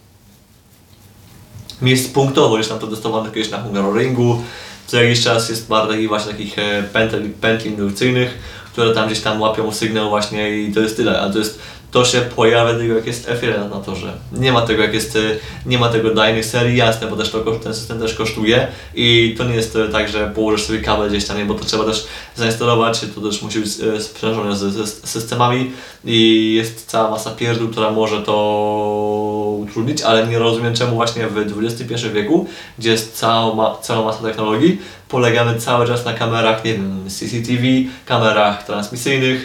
Miejsc 1.84 2.10
punktowo, 2.10 2.58
już 2.58 2.68
tam 2.68 2.80
to 2.80 2.88
testowano 2.88 3.32
kiedyś 3.32 3.52
na 3.52 3.62
Hungaroringu, 3.62 4.42
co 4.88 5.04
jakiś 5.04 5.24
czas 5.24 5.50
jest 5.50 5.68
parę 5.68 5.88
takich 5.88 6.08
właśnie 6.08 6.32
takich 6.32 6.60
e, 6.60 6.84
pętel, 6.84 7.30
pętli 7.42 7.70
indukcyjnych, 7.70 8.38
które 8.72 8.94
tam 8.94 9.08
gdzieś 9.08 9.20
tam 9.20 9.42
łapią 9.42 9.72
sygnał 9.72 10.10
właśnie 10.10 10.62
i 10.62 10.74
to 10.74 10.80
jest 10.80 10.98
tyle, 10.98 11.22
a 11.22 11.30
to 11.30 11.40
jest 11.40 11.60
to 11.94 12.06
się 12.06 12.22
pojawia 12.22 12.74
tylko 12.74 12.96
jak 12.96 13.08
jest 13.08 13.30
F1 13.30 13.70
na 13.70 13.80
torze. 13.80 14.14
Nie 14.32 14.52
ma 14.52 14.62
tego 14.62 14.84
jak 14.84 14.94
jest, 14.94 15.16
e, 15.16 15.20
nie 15.66 15.78
ma 15.78 15.89
tego 15.89 16.14
dajnych 16.14 16.46
serii, 16.46 16.78
jasne, 16.78 17.08
bo 17.08 17.16
też 17.16 17.32
to, 17.32 17.39
ten 17.39 17.74
system 17.74 18.00
też 18.00 18.14
kosztuje 18.14 18.68
i 18.96 19.36
to 19.38 19.44
nie 19.44 19.56
jest 19.56 19.76
e, 19.76 19.88
tak, 19.88 20.10
że 20.10 20.32
położysz 20.36 20.66
sobie 20.66 20.80
kabel 20.80 21.10
gdzieś 21.10 21.26
tam, 21.26 21.48
bo 21.48 21.54
to 21.54 21.66
trzeba 21.66 21.86
też 21.86 22.08
zainstalować, 22.36 23.06
to 23.16 23.22
też 23.22 23.41
musi 23.41 23.60
być 23.60 23.70
e, 23.80 24.02
sprzężone 24.02 24.56
z, 24.56 24.89
z 24.89 25.10
systemami 25.10 25.72
i 26.06 26.54
jest 26.54 26.86
cała 26.86 27.12
masa 27.12 27.32
pierdół, 27.32 27.70
która 27.70 27.91
może 27.91 28.22
to 28.22 29.58
utrudnić, 29.60 30.02
ale 30.02 30.28
nie 30.28 30.39
rozumiem 30.39 30.74
czemu 30.74 30.96
właśnie 30.96 31.28
w 31.28 31.38
XXI 31.38 32.10
wieku, 32.14 32.48
gdzie 32.80 32.91
jest 32.91 33.18
cała, 33.18 33.56
ma, 33.56 33.78
cała 33.82 34.06
masa 34.06 34.24
technologii, 34.24 34.82
polegamy 35.14 35.59
cały 35.59 35.88
czas 35.88 36.05
na 36.05 36.14
kamerach, 36.14 36.66
nie 36.66 36.74
wiem, 36.74 37.09
CCTV, 37.09 37.64
kamerach 38.05 38.66
transmisyjnych 38.66 39.43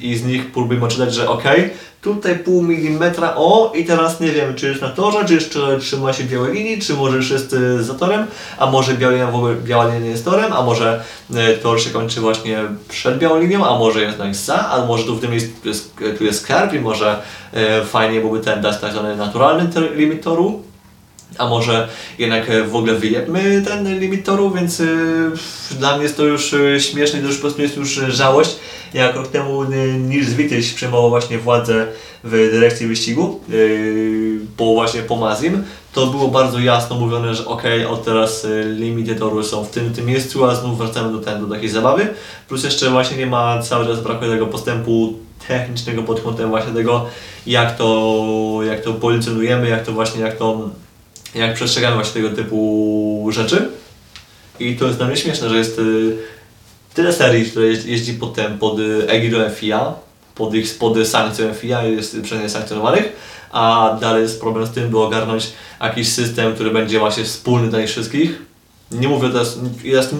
i 0.00 0.16
z 0.16 0.24
nich 0.24 0.52
próbujemy 0.52 0.88
czytać, 0.88 1.14
że 1.14 1.28
ok, 1.28 1.44
tutaj 2.04 2.38
pół 2.38 2.62
milimetra, 2.62 3.34
o 3.36 3.72
i 3.74 3.84
teraz 3.84 4.20
nie 4.20 4.30
wiem, 4.30 4.54
czy 4.54 4.68
jest 4.68 4.82
na 4.82 4.88
torze, 4.88 5.24
czy 5.24 5.34
jeszcze 5.34 5.78
trzyma 5.80 6.12
się 6.12 6.24
białej 6.24 6.54
linii, 6.54 6.78
czy 6.78 6.94
może 6.94 7.16
już 7.16 7.30
jest 7.30 7.52
y, 7.52 7.84
za 7.84 7.94
torem, 7.94 8.26
a 8.58 8.66
może 8.66 8.94
biała 9.64 9.84
linia, 9.86 9.98
nie 9.98 10.10
jest 10.10 10.24
torem, 10.24 10.52
a 10.52 10.62
może 10.62 11.02
y, 11.30 11.58
tor 11.62 11.80
się 11.80 11.90
kończy 11.90 12.20
właśnie 12.20 12.58
przed 12.88 13.18
białą 13.18 13.40
linią, 13.40 13.66
a 13.66 13.78
może 13.78 14.00
jest 14.00 14.12
jednak 14.12 14.34
za, 14.34 14.68
a 14.68 14.86
może 14.86 15.04
tu 15.04 15.16
w 15.16 15.20
tym 15.20 15.34
jest, 15.34 15.52
tu 16.18 16.24
jest 16.24 16.40
skarb 16.40 16.72
i 16.72 16.80
może 16.80 17.22
y, 17.54 17.84
fajnie 17.84 18.20
byłby 18.20 18.40
ten 18.40 18.60
dać 18.60 18.78
tak 18.80 18.92
zwany 18.92 19.16
naturalny 19.16 19.70
limit 19.96 20.22
toru, 20.22 20.62
a 21.38 21.48
może 21.48 21.88
jednak 22.18 22.50
e, 22.50 22.62
w 22.62 22.76
ogóle 22.76 22.94
wyjebmy 22.94 23.62
ten 23.66 24.00
limit 24.00 24.24
toru, 24.24 24.50
więc 24.50 24.80
y, 24.80 25.30
dla 25.78 25.94
mnie 25.94 26.02
jest 26.02 26.16
to 26.16 26.24
już 26.24 26.52
y, 26.52 26.80
śmieszne 26.80 27.18
i 27.18 27.22
to 27.22 27.28
już 27.28 27.36
po 27.36 27.42
prostu 27.42 27.62
jest 27.62 27.76
już 27.76 27.90
żałość. 27.90 28.56
Jak 28.94 29.16
rok 29.16 29.28
temu 29.28 29.64
Nils 29.98 30.28
Wityś 30.28 30.72
przejmował 30.72 31.10
właśnie 31.10 31.38
władzę 31.38 31.86
w 32.24 32.30
dyrekcji 32.30 32.86
wyścigu, 32.86 33.40
po 34.56 34.74
właśnie 34.74 35.02
po 35.02 35.16
Mazim, 35.16 35.64
to 35.92 36.06
było 36.06 36.28
bardzo 36.28 36.58
jasno 36.58 36.96
mówione, 36.96 37.34
że 37.34 37.46
ok, 37.46 37.62
od 37.88 38.04
teraz 38.04 38.46
limity 38.76 39.14
toru 39.14 39.42
są 39.42 39.64
w 39.64 39.70
tym, 39.70 39.94
tym 39.94 40.06
miejscu, 40.06 40.44
a 40.44 40.54
znów 40.54 40.78
wracamy 40.78 41.12
do, 41.12 41.18
ten, 41.18 41.48
do 41.48 41.54
takiej 41.54 41.68
zabawy. 41.68 42.08
Plus 42.48 42.64
jeszcze 42.64 42.90
właśnie 42.90 43.16
nie 43.16 43.26
ma, 43.26 43.62
cały 43.62 43.86
czas 43.86 44.00
brakuje 44.00 44.30
tego 44.30 44.46
postępu 44.46 45.14
technicznego 45.48 46.02
pod 46.02 46.20
kątem 46.20 46.48
właśnie 46.48 46.72
tego, 46.72 47.06
jak 47.46 47.76
to, 47.76 48.60
jak 48.66 48.80
to 48.80 48.92
policjonujemy, 48.92 49.68
jak 49.68 49.84
to 49.84 49.92
właśnie, 49.92 50.20
jak 50.20 50.36
to 50.36 50.70
jak 51.34 51.54
przestrzegamy 51.54 51.94
właśnie 51.94 52.22
tego 52.22 52.36
typu 52.36 53.28
rzeczy. 53.32 53.68
I 54.60 54.76
to 54.76 54.86
jest 54.86 54.98
dla 54.98 55.06
mnie 55.06 55.16
śmieszne, 55.16 55.48
że 55.48 55.56
jest 55.56 55.78
y, 55.78 56.16
tyle 56.94 57.12
serii, 57.12 57.50
które 57.50 57.66
jeździ- 57.66 58.18
potem 58.20 58.58
pod 58.58 58.78
y, 58.78 59.08
egidą 59.08 59.50
FIA, 59.50 59.94
pod 60.34 60.54
ich 60.54 60.78
pod 60.78 61.08
sankcją 61.08 61.54
FIA, 61.54 61.82
jest 61.82 62.20
przez 62.22 62.42
nie 62.42 62.48
sankcjonowanych, 62.48 63.12
a 63.52 63.96
dalej 64.00 64.22
jest 64.22 64.40
problem 64.40 64.66
z 64.66 64.70
tym, 64.70 64.90
by 64.90 64.98
ogarnąć 64.98 65.52
jakiś 65.80 66.12
system, 66.12 66.54
który 66.54 66.70
będzie 66.70 66.98
właśnie 66.98 67.24
wspólny 67.24 67.68
dla 67.68 67.80
nich 67.80 67.90
wszystkich. 67.90 68.42
Nie 68.90 69.08
mówię 69.08 69.28
teraz, 69.28 69.58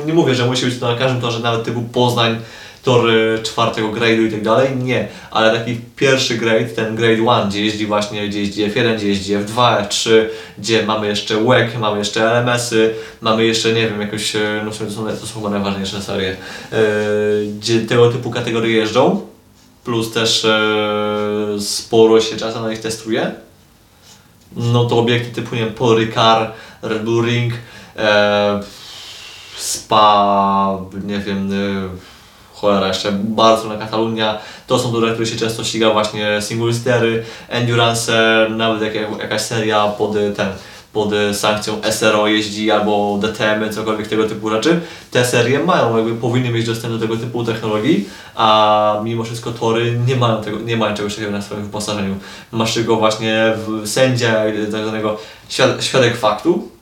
nie 0.07 0.15
mówię, 0.15 0.35
że 0.35 0.47
musi 0.47 0.65
być 0.67 0.79
to 0.79 0.93
na 0.93 0.99
każdym 0.99 1.21
torze, 1.21 1.39
nawet 1.39 1.65
typu 1.65 1.83
Poznań, 1.83 2.37
tor 2.85 3.11
y, 3.11 3.43
czwartego 3.43 3.89
grade'u 3.89 4.26
i 4.26 4.30
tak 4.30 4.43
dalej, 4.43 4.76
nie, 4.76 5.09
ale 5.30 5.59
taki 5.59 5.80
pierwszy 5.97 6.35
grade, 6.35 6.64
ten 6.64 6.97
grade 6.97 7.12
1, 7.12 7.49
gdzie 7.49 7.64
jeździ 7.64 7.87
właśnie, 7.87 8.28
gdzie 8.28 8.41
jeździ 8.41 8.70
F1, 8.70 8.97
gdzie 8.97 9.09
jeździ 9.09 9.37
F2, 9.37 9.87
F3, 9.89 10.11
gdzie 10.59 10.87
mamy 10.87 11.07
jeszcze 11.07 11.45
WEC, 11.45 11.74
mamy 11.80 11.99
jeszcze 11.99 12.24
LMS-y, 12.24 12.95
mamy 13.20 13.45
jeszcze, 13.45 13.72
nie 13.72 13.89
wiem, 13.89 14.01
jakoś, 14.01 14.37
e, 14.37 14.62
no 14.64 14.70
to 14.70 14.91
są, 14.91 15.07
to 15.07 15.26
są 15.26 15.35
chyba 15.35 15.51
najważniejsze 15.51 16.03
serie, 16.03 16.37
e, 16.72 16.76
gdzie 17.59 17.80
tego 17.80 18.12
typu 18.12 18.30
kategorie 18.30 18.76
jeżdżą, 18.76 19.26
plus 19.85 20.12
też 20.12 20.45
e, 20.45 21.61
sporo 21.61 22.20
się 22.20 22.37
czasem 22.37 22.62
na 22.62 22.70
nich 22.70 22.80
testuje, 22.80 23.32
no 24.57 24.85
to 24.85 24.99
obiekty 24.99 25.30
typu, 25.30 25.55
nie 25.55 25.61
wiem, 25.61 25.74
Paul 25.74 25.99
Ricard, 25.99 26.55
Red 26.82 27.05
Bull 27.05 27.26
Ring, 27.26 27.53
e, 27.97 28.61
Spa, 29.57 30.78
nie 31.05 31.18
wiem, 31.18 31.53
e, 31.53 32.14
cholera, 32.65 32.89
jeszcze 32.89 33.12
Barcelona, 33.12 33.81
Katalunia, 33.81 34.39
to 34.67 34.79
są 34.79 34.93
tory, 34.93 35.12
które 35.12 35.27
się 35.27 35.37
często 35.37 35.65
ściga 35.65 35.91
właśnie 35.91 36.43
single 36.43 36.75
stery, 36.75 37.25
endurance, 37.49 38.47
nawet 38.51 38.83
jak, 38.83 38.95
jak, 38.95 39.19
jakaś 39.19 39.41
seria 39.41 39.89
pod 39.89 40.17
e, 40.17 40.31
ten, 40.31 40.49
pod 40.93 41.12
e, 41.12 41.35
sankcją 41.35 41.81
SRO 41.91 42.27
jeździ 42.27 42.71
albo 42.71 43.19
DTM, 43.23 43.73
cokolwiek 43.73 44.09
tego 44.09 44.29
typu 44.29 44.51
rzeczy. 44.51 44.81
Te 45.11 45.25
serie 45.25 45.59
mają, 45.59 45.97
jakby 45.97 46.15
powinny 46.15 46.51
mieć 46.51 46.67
dostęp 46.67 46.95
do 46.95 47.01
tego 47.01 47.17
typu 47.17 47.45
technologii, 47.45 48.09
a 48.35 49.01
mimo 49.05 49.25
wszystko 49.25 49.51
tory 49.51 49.99
nie 50.07 50.17
mają, 50.17 50.43
tego, 50.43 50.59
nie 50.59 50.77
mają 50.77 50.97
czegoś 50.97 51.15
takiego 51.15 51.33
na 51.33 51.43
swoim 51.43 51.62
wyposażeniu. 51.62 52.15
Masz 52.53 52.75
tylko 52.75 52.97
właśnie 52.97 53.53
w 53.57 53.89
sędzia, 53.89 54.33
tak 54.73 54.83
zwanego 54.83 55.19
świad- 55.49 55.83
świadek 55.83 56.17
faktu, 56.17 56.74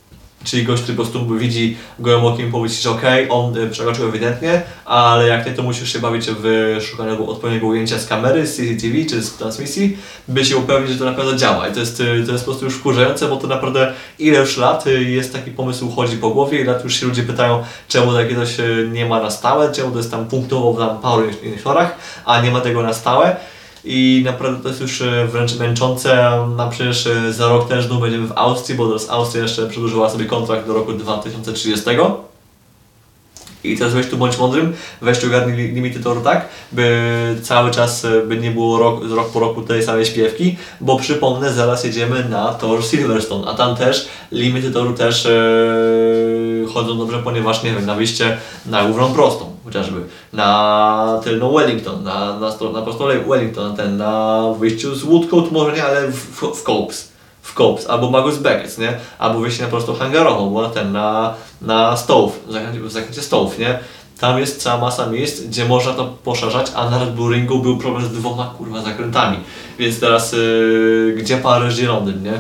Czyli 0.45 0.65
gość, 0.65 0.83
który 0.83 0.97
po 0.97 1.03
prostu 1.03 1.27
widzi 1.37 1.77
gołym 1.99 2.25
okiem 2.25 2.51
powiedzieć, 2.51 2.83
że 2.83 2.91
okej, 2.91 3.27
on 3.31 3.57
y, 3.57 3.71
przekroczył 3.71 4.09
ewidentnie, 4.09 4.63
ale 4.85 5.29
jak 5.29 5.45
ty 5.45 5.53
to 5.53 5.63
musisz 5.63 5.93
się 5.93 5.99
bawić 5.99 6.27
w 6.43 6.77
szukaniu 6.91 7.31
odpowiedniego 7.31 7.67
ujęcia 7.67 7.99
z 7.99 8.07
kamery, 8.07 8.47
z 8.47 8.57
CCTV 8.57 9.05
czy 9.11 9.23
z 9.23 9.35
transmisji, 9.35 9.97
by 10.29 10.45
się 10.45 10.57
upewnić, 10.57 10.93
że 10.93 10.99
to 10.99 11.05
naprawdę 11.05 11.37
działa. 11.37 11.69
I 11.69 11.73
to 11.73 11.81
jest, 11.81 12.01
y, 12.01 12.25
to 12.27 12.33
jest 12.33 12.45
po 12.45 12.51
prostu 12.51 12.65
już 12.65 12.75
wkurzające, 12.75 13.29
bo 13.29 13.37
to 13.37 13.47
naprawdę 13.47 13.93
ile 14.19 14.39
już 14.39 14.57
lat 14.57 14.87
y, 14.87 15.05
jest 15.05 15.33
taki 15.33 15.51
pomysł 15.51 15.91
chodzi 15.91 16.17
po 16.17 16.31
głowie, 16.31 16.61
ile 16.61 16.73
lat 16.73 16.85
już 16.85 17.01
się 17.01 17.07
ludzie 17.07 17.23
pytają, 17.23 17.65
czemu 17.89 18.13
takie 18.13 18.35
coś 18.35 18.61
y, 18.61 18.89
nie 18.93 19.07
ma 19.07 19.23
na 19.23 19.31
stałe, 19.31 19.73
czemu 19.73 19.91
to 19.91 19.99
jest 19.99 20.11
tam 20.11 20.29
punktowo 20.29 20.73
w 20.73 20.79
tam 20.79 20.99
paru 20.99 21.23
innych 21.43 21.65
a 22.25 22.41
nie 22.41 22.51
ma 22.51 22.61
tego 22.61 22.83
na 22.83 22.93
stałe. 22.93 23.37
I 23.85 24.23
naprawdę 24.25 24.63
to 24.63 24.69
jest 24.69 24.81
już 24.81 25.03
e, 25.03 25.27
wręcz 25.27 25.55
męczące, 25.55 26.29
a 26.59 26.69
przecież 26.71 27.07
e, 27.07 27.33
za 27.33 27.49
rok 27.49 27.69
też 27.69 27.87
znów 27.87 28.01
będziemy 28.01 28.27
w 28.27 28.33
Austrii, 28.37 28.79
bo 28.79 28.87
teraz 28.87 29.11
Austria 29.11 29.43
jeszcze 29.43 29.67
przedłużyła 29.67 30.11
sobie 30.11 30.25
kontrakt 30.25 30.67
do 30.67 30.75
roku 30.75 30.93
2030. 30.93 31.91
I 33.65 33.77
teraz 33.77 33.95
weź 33.95 34.07
tu 34.07 34.17
bądź 34.17 34.39
mądrym, 34.39 34.73
weź 35.01 35.19
tu 35.19 35.27
ogarnij 35.27 35.57
li- 35.57 35.73
limity 35.73 36.01
toru 36.01 36.21
tak, 36.21 36.49
by 36.73 37.37
cały 37.43 37.71
czas 37.71 38.05
e, 38.05 38.23
by 38.23 38.37
nie 38.37 38.51
było 38.51 38.79
rok, 38.79 39.01
rok 39.11 39.31
po 39.33 39.41
roku 39.41 39.63
tej 39.63 39.83
samej 39.83 40.07
śpiewki, 40.07 40.57
bo 40.81 40.97
przypomnę, 40.97 41.53
zaraz 41.53 41.85
jedziemy 41.85 42.29
na 42.29 42.55
tor 42.55 42.85
Silverstone, 42.85 43.49
a 43.51 43.55
tam 43.55 43.77
też 43.77 44.09
limity 44.33 44.71
toru 44.71 44.93
też 44.93 45.27
e, 45.27 45.33
chodzą 46.75 46.99
dobrze, 46.99 47.19
ponieważ 47.19 47.63
nie 47.63 47.71
wiem, 47.73 47.87
na 47.87 47.95
wyjście 47.95 48.37
na 48.67 48.85
główną 48.85 49.13
prostą 49.13 49.53
chociażby, 49.65 50.01
na 50.33 51.21
tylną 51.25 51.53
Wellington, 51.53 52.05
na, 52.05 52.39
na, 52.41 52.49
na 52.73 52.83
prostą 52.83 53.05
Wellington, 53.29 53.77
ten, 53.77 53.97
na 53.97 54.43
wyjściu 54.59 54.95
z 54.95 55.05
Woodcote 55.05 55.51
może 55.51 55.73
nie, 55.77 55.85
ale 55.85 56.09
w, 56.09 56.17
w, 56.17 56.43
w 56.43 56.63
Copes 56.63 57.12
w 57.43 57.55
Copes, 57.55 57.87
albo 57.87 58.11
Magus 58.11 58.39
Beckett, 58.39 58.79
nie? 58.79 58.93
Albo 59.19 59.41
wyjście 59.41 59.63
na 59.63 59.69
prostą 59.69 59.95
hangarową, 59.95 60.51
bo 60.51 60.63
na 60.63 60.69
ten, 60.69 60.93
na, 60.93 61.35
na 61.61 61.97
Stowe, 61.97 62.33
w 62.47 62.53
zakręcie, 62.53 62.81
w 62.81 62.93
zakręcie 62.93 63.23
Stowe, 63.23 63.59
nie? 63.59 63.79
Tam 64.21 64.39
jest 64.39 64.63
cała 64.63 64.81
masa 64.81 65.07
miejsc, 65.07 65.41
gdzie 65.41 65.65
można 65.65 65.93
to 65.93 66.05
poszerzać, 66.05 66.67
a 66.75 66.91
na 66.91 66.99
Red 66.99 67.15
Bull 67.15 67.35
Ringu 67.35 67.59
był 67.59 67.79
problem 67.79 68.05
z 68.05 68.13
dwoma 68.13 68.55
kurwa 68.59 68.83
zakrętami. 68.83 69.37
Więc 69.79 70.01
teraz 70.01 70.33
yy, 70.33 71.15
gdzie 71.19 71.37
Paryż, 71.37 71.75
gdzie 71.75 71.87
Londyn, 71.87 72.23
nie? 72.23 72.39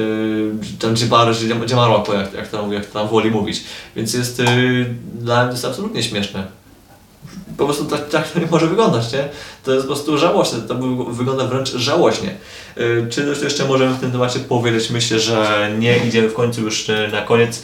Yy, 0.00 0.52
tam 0.78 0.94
gdzie 0.94 1.06
Paryż, 1.06 1.44
gdzie, 1.44 1.54
gdzie 1.54 1.76
Maroko, 1.76 2.14
jak, 2.14 2.32
jak, 2.32 2.48
tam, 2.48 2.72
jak 2.72 2.86
to 2.86 2.98
tam 2.98 3.08
woli 3.08 3.30
mówić. 3.30 3.64
Więc 3.96 4.14
jest, 4.14 4.38
yy, 4.38 4.94
dla 5.14 5.36
mnie 5.36 5.46
to 5.46 5.52
jest 5.52 5.64
absolutnie 5.64 6.02
śmieszne 6.02 6.63
po 7.58 7.64
prostu 7.64 7.84
tak, 7.84 8.08
tak 8.08 8.28
może 8.50 8.66
wyglądać, 8.66 9.12
nie? 9.12 9.28
To 9.64 9.72
jest 9.72 9.86
po 9.86 9.92
prostu 9.94 10.18
żałośnie, 10.18 10.58
to 10.68 10.74
wy- 10.74 11.14
wygląda 11.14 11.46
wręcz 11.46 11.70
żałośnie. 11.70 12.34
Yy, 12.76 13.06
Czy 13.10 13.34
coś 13.34 13.42
jeszcze 13.44 13.64
możemy 13.64 13.94
w 13.94 14.00
tym 14.00 14.12
temacie 14.12 14.40
powiedzieć? 14.40 14.90
Myślę, 14.90 15.20
że 15.20 15.70
nie 15.78 15.98
idziemy 15.98 16.28
w 16.28 16.34
końcu 16.34 16.60
już 16.60 16.88
yy, 16.88 17.08
na 17.12 17.22
koniec. 17.22 17.62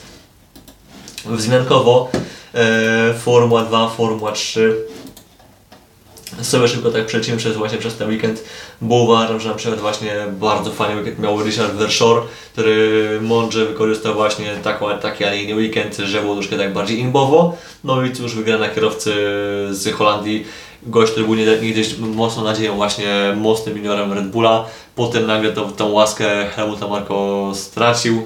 Wzmiankowo 1.27 2.11
e, 2.55 3.15
Formuła 3.15 3.65
2, 3.65 3.89
Formuła 3.89 4.33
3 4.33 4.77
sobie 6.43 6.69
szybko 6.69 6.91
tak 6.91 7.07
przelecimy 7.07 7.37
przez 7.37 7.57
właśnie 7.57 7.79
przez 7.79 7.97
ten 7.97 8.09
weekend, 8.09 8.45
bo 8.81 8.95
uważam, 8.95 9.41
że 9.41 9.49
na 9.49 9.55
przykład 9.55 9.81
właśnie 9.81 10.15
bardzo 10.33 10.71
fajny 10.71 10.97
weekend 10.97 11.19
miał 11.19 11.45
Richard 11.45 11.73
Verschoor, 11.73 12.23
który 12.53 13.19
mądrze 13.23 13.67
wykorzystał 13.67 14.15
właśnie 14.15 14.57
taką, 14.63 14.99
taki, 14.99 15.25
a 15.25 15.35
nie 15.35 15.43
inny 15.43 15.55
weekend, 15.55 15.97
że 15.97 16.21
było 16.21 16.35
troszkę 16.35 16.59
tak 16.59 16.73
bardziej 16.73 16.99
imbowo. 16.99 17.57
No 17.85 18.03
i 18.05 18.13
cóż, 18.13 18.35
wygrana 18.35 18.69
kierowcy 18.69 19.15
z 19.71 19.95
Holandii, 19.95 20.45
gość, 20.83 21.13
który 21.13 21.27
był 21.27 21.35
niegdyś 21.35 21.99
mocną 21.99 22.45
nadzieją 22.45 22.77
właśnie 22.77 23.35
mocnym 23.37 23.77
juniorem 23.77 24.13
Red 24.13 24.31
Bulla, 24.31 24.65
potem 24.95 25.27
nagle 25.27 25.53
tą, 25.53 25.73
tą 25.73 25.89
łaskę 25.89 26.47
Helmuta 26.57 26.89
Marko 26.89 27.51
stracił. 27.55 28.23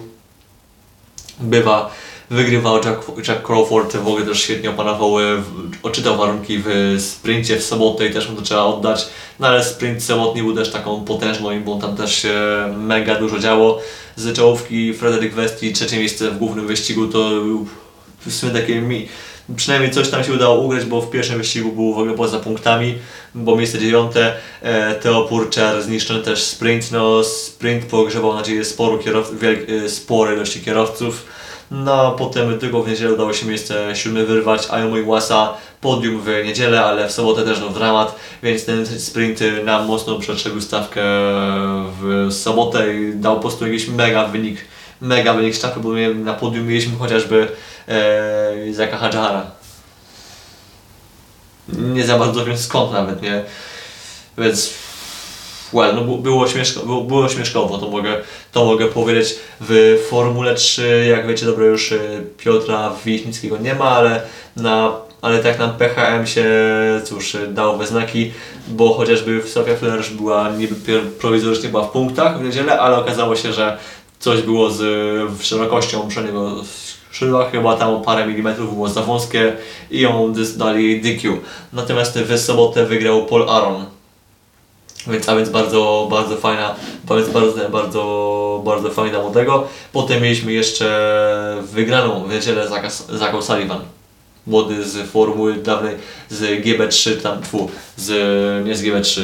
Bywa 1.41 1.91
wygrywał 2.31 2.77
Jack, 2.77 3.29
Jack 3.29 3.43
Crawford, 3.43 3.97
w 3.97 4.09
ogóle 4.09 4.27
też 4.27 4.43
świetnie 4.43 4.71
opanował, 4.71 5.21
e, 5.21 5.43
odczytał 5.83 6.17
warunki 6.17 6.59
w 6.65 6.97
sprincie 6.99 7.57
w 7.57 7.63
sobotę 7.63 8.07
i 8.07 8.13
też 8.13 8.29
mu 8.29 8.37
to 8.37 8.43
trzeba 8.43 8.63
oddać, 8.63 9.07
no 9.41 9.47
ale 9.47 9.65
sprint 9.65 10.03
sobotni 10.03 10.43
był 10.43 10.55
też 10.55 10.71
taką 10.71 11.05
potężną, 11.05 11.61
bo 11.65 11.77
tam 11.77 11.97
też 11.97 12.15
się 12.23 12.35
mega 12.77 13.15
dużo 13.15 13.39
działo. 13.39 13.81
Z 14.17 14.37
czołówki 14.37 14.95
Frederick 14.95 15.35
Westi, 15.35 15.73
trzecie 15.73 15.99
miejsce 15.99 16.31
w 16.31 16.39
głównym 16.39 16.67
wyścigu 16.67 17.07
to 17.09 17.31
w 18.27 18.33
sumie 18.33 18.53
takie 18.53 18.81
mi, 18.81 19.09
przynajmniej 19.57 19.91
coś 19.91 20.11
tam 20.11 20.25
się 20.25 20.33
udało 20.33 20.61
ugrać, 20.61 20.85
bo 20.85 21.01
w 21.01 21.11
pierwszym 21.11 21.39
wyścigu 21.39 21.73
był 21.73 21.95
w 21.95 21.99
ogóle 21.99 22.15
poza 22.15 22.39
punktami, 22.39 22.95
bo 23.35 23.57
miejsce 23.57 23.79
dziewiąte, 23.79 24.33
e, 24.63 24.95
Theo 24.95 25.23
Purcher 25.23 25.83
zniszczony 25.83 26.23
też 26.23 26.43
sprint, 26.43 26.93
no 26.93 27.25
sprint 27.25 27.85
pogrzebał 27.85 28.35
nadzieję 28.35 28.65
sporu 28.65 28.99
kierowców, 28.99 29.43
e, 29.85 29.89
sporej 29.89 30.37
ilości 30.37 30.61
kierowców, 30.61 31.27
no 31.75 32.13
potem 32.13 32.59
tylko 32.59 32.83
w 32.83 32.89
niedzielę 32.89 33.13
udało 33.13 33.33
się 33.33 33.47
miejsce 33.47 33.97
siódme 33.97 34.25
wyrwać, 34.25 34.67
a 34.71 34.85
mój 34.85 35.03
Łasa 35.03 35.55
podium 35.81 36.21
w 36.21 36.27
niedzielę, 36.45 36.85
ale 36.85 37.09
w 37.09 37.13
sobotę 37.13 37.45
też 37.45 37.61
no 37.61 37.69
dramat, 37.69 38.17
więc 38.43 38.65
ten 38.65 38.87
sprint 38.87 39.41
nam 39.65 39.87
mocno 39.87 40.19
przestrzegł 40.19 40.61
stawkę 40.61 41.03
w 42.01 42.29
sobotę 42.31 42.95
i 42.95 43.15
dał 43.15 43.35
po 43.35 43.41
prostu 43.41 43.67
jakiś 43.67 43.89
mega 43.89 44.27
wynik, 44.27 44.59
mega 45.01 45.35
wynik 45.35 45.55
sztafy, 45.55 45.81
bo 45.81 45.91
na 46.15 46.35
podium 46.35 46.67
mieliśmy 46.67 46.97
chociażby 46.97 47.49
e, 47.89 48.73
Zaka 48.73 48.97
Hadżara. 48.97 49.47
Nie 51.69 52.05
za 52.05 52.19
bardzo 52.19 52.45
wiem 52.45 52.59
skąd 52.59 52.93
nawet, 52.93 53.23
nie? 53.23 53.45
Więc 54.39 54.75
well, 55.75 55.95
no 55.95 56.17
było, 56.17 56.49
śmieszko, 56.49 56.81
było, 56.81 57.01
było 57.01 57.29
śmieszkowo, 57.29 57.79
to 57.79 57.89
mogę, 57.89 58.17
to 58.53 58.65
mogę 58.65 58.87
powiedzieć. 58.87 59.37
W 59.61 59.99
Formule 60.11 60.55
3, 60.55 61.07
jak 61.09 61.27
wiecie 61.27 61.47
dobrze, 61.47 61.65
już 61.65 61.93
y, 61.93 62.27
Piotra 62.39 62.93
Wiśnickiego 63.05 63.59
nie 63.59 63.75
ma, 63.75 63.85
ale, 63.85 64.23
na, 64.57 64.93
ale 65.23 65.39
tak 65.39 65.59
nam 65.59 65.73
PHM 65.77 66.27
się, 66.27 66.47
cóż, 67.05 67.37
dał 67.49 67.79
we 67.79 67.87
znaki, 67.87 68.33
bo 68.69 68.95
chociażby 68.95 69.43
Sofia 69.43 69.75
Flörsz 69.75 70.11
była 70.11 70.51
niby 70.51 70.75
prowizorycznie 71.21 71.69
była 71.69 71.83
w 71.83 71.91
punktach 71.91 72.39
w 72.39 72.45
niedzielę, 72.45 72.81
ale 72.81 72.97
okazało 72.97 73.37
się, 73.37 73.53
że 73.53 73.79
coś 74.19 74.43
było 74.43 74.71
z 74.71 74.83
szerokością 75.43 76.09
przedniego 76.09 76.65
skrzydła, 77.11 77.51
chyba 77.51 77.77
tam 77.77 77.95
o 77.95 78.01
parę 78.01 78.27
milimetrów 78.27 78.75
było 78.75 78.89
za 78.89 79.03
wąskie 79.03 79.53
i 79.91 80.01
ją 80.01 80.33
dali 80.57 81.01
DQ. 81.01 81.39
Natomiast 81.73 82.19
w 82.19 82.39
sobotę 82.39 82.87
wygrał 82.87 83.27
Paul 83.27 83.51
Aron 83.51 83.85
więc, 85.07 85.29
a 85.29 85.37
więc 85.37 85.49
bardzo, 85.49 86.09
bardzo 86.11 86.37
fajna, 86.37 86.75
bardzo, 87.05 87.33
bardzo, 87.71 88.63
bardzo 88.65 88.91
fajna 88.91 89.21
młodego. 89.23 89.67
Potem 89.93 90.23
mieliśmy 90.23 90.53
jeszcze 90.53 91.63
wygraną 91.63 92.25
w 92.25 92.33
niedzielę 92.33 92.69
Zaka 93.09 93.43
Sullivan. 93.43 93.81
Młody 94.47 94.85
z 94.85 95.11
formuły 95.11 95.55
dawnej, 95.55 95.95
z 96.31 96.65
GB3, 96.65 97.23
tam, 97.23 97.43
tfu, 97.43 97.71
z, 97.97 98.11
nie 98.67 98.77
z 98.77 98.83
GB3. 98.83 99.23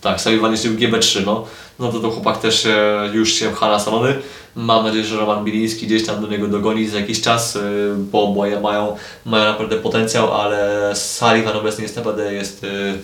Tak, 0.00 0.20
Sullivan 0.20 0.52
jest 0.52 0.68
w 0.68 0.78
GB3, 0.78 1.26
no. 1.26 1.44
No 1.78 1.92
to 1.92 2.00
to 2.00 2.10
chłopak 2.10 2.40
też 2.40 2.68
już 3.12 3.32
się 3.32 3.50
pcha 3.50 3.68
na 3.68 3.78
salony. 3.78 4.14
Mam 4.56 4.84
nadzieję, 4.84 5.04
że 5.04 5.16
Roman 5.16 5.44
Biliński 5.44 5.86
gdzieś 5.86 6.06
tam 6.06 6.20
do 6.20 6.26
niego 6.26 6.48
dogoni 6.48 6.88
za 6.88 7.00
jakiś 7.00 7.20
czas, 7.20 7.56
y, 7.56 7.60
bo 7.96 8.22
oboje 8.22 8.60
mają, 8.60 8.96
mają 9.24 9.44
naprawdę 9.44 9.76
potencjał, 9.76 10.34
ale 10.34 10.92
Sullivan 10.96 11.56
obecnie 11.56 11.82
jest 11.82 11.96
naprawdę 11.96 12.34
jest 12.34 12.64
y, 12.64 12.98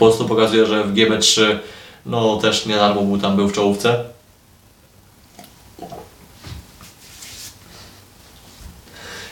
po 0.00 0.06
prostu 0.06 0.28
pokazuje, 0.28 0.66
że 0.66 0.84
w 0.84 0.94
GB3 0.94 1.58
no 2.06 2.36
też 2.36 2.66
nie 2.66 2.76
darmo 2.76 3.02
był 3.02 3.18
tam 3.18 3.36
był 3.36 3.48
w 3.48 3.52
czołówce. 3.52 4.04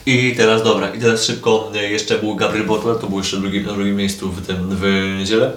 I 0.07 0.35
teraz 0.37 0.63
dobra, 0.63 0.95
i 0.95 1.01
teraz 1.01 1.25
szybko 1.25 1.71
jeszcze 1.91 2.19
był 2.19 2.37
Gabriel 2.37 2.67
Botler, 2.67 2.99
to 2.99 3.07
był 3.07 3.19
jeszcze 3.19 3.37
drugi, 3.37 3.61
na 3.61 3.73
drugim 3.73 3.97
miejscu 3.97 4.31
w 4.31 4.47
tym 4.47 4.77
w 4.77 5.15
niedzielę. 5.19 5.53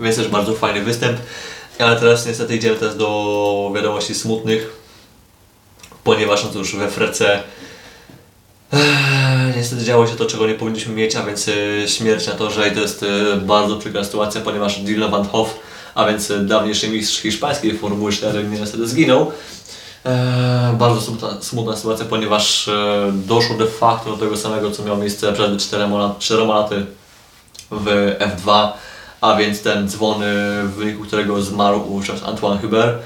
Więc 0.00 0.16
też 0.16 0.28
bardzo 0.28 0.54
fajny 0.54 0.84
występ. 0.84 1.18
Ale 1.78 1.96
teraz 1.96 2.26
niestety 2.26 2.56
idziemy 2.56 2.76
teraz 2.76 2.96
do 2.96 3.72
wiadomości 3.74 4.14
smutnych, 4.14 4.72
ponieważ 6.04 6.44
no 6.44 6.50
cóż, 6.50 6.76
we 6.76 6.90
Frece 6.90 7.42
niestety 9.56 9.84
działo 9.84 10.06
się 10.06 10.16
to, 10.16 10.26
czego 10.26 10.46
nie 10.46 10.54
powinniśmy 10.54 10.94
mieć, 10.94 11.16
a 11.16 11.22
więc 11.22 11.48
e, 11.48 11.88
śmierć 11.88 12.26
na 12.26 12.32
torze 12.32 12.68
i 12.68 12.74
to 12.74 12.80
jest 12.80 13.02
e, 13.02 13.36
bardzo 13.36 13.76
przykra 13.76 14.04
sytuacja, 14.04 14.40
ponieważ 14.40 14.80
Dylan 14.80 15.10
Van 15.10 15.28
Hoff, 15.28 15.60
a 15.94 16.06
więc 16.06 16.30
e, 16.30 16.38
dawniejszy 16.38 16.88
mistrz 16.88 17.20
hiszpańskiej 17.20 17.78
Formuły 17.78 18.12
4 18.12 18.44
niestety 18.44 18.88
zginął. 18.88 19.32
bardzo 20.78 21.00
smutna, 21.00 21.36
smutna, 21.40 21.76
sytuacja, 21.76 22.04
ponieważ 22.04 22.70
doszło 23.12 23.56
de 23.56 23.66
facto 23.66 24.10
do 24.10 24.16
tego 24.16 24.36
samego, 24.36 24.70
co 24.70 24.82
miało 24.82 24.98
miejsce 24.98 25.32
przed 25.32 25.62
4 26.18 26.46
laty 26.46 26.86
w 27.70 28.16
F2, 28.18 28.68
a 29.20 29.36
więc 29.36 29.62
ten 29.62 29.88
dzwon, 29.88 30.22
w 30.64 30.74
wyniku 30.76 31.04
którego 31.04 31.42
zmarł 31.42 31.80
wówczas 31.80 32.22
Antoine 32.22 32.58
Hubert 32.58 32.98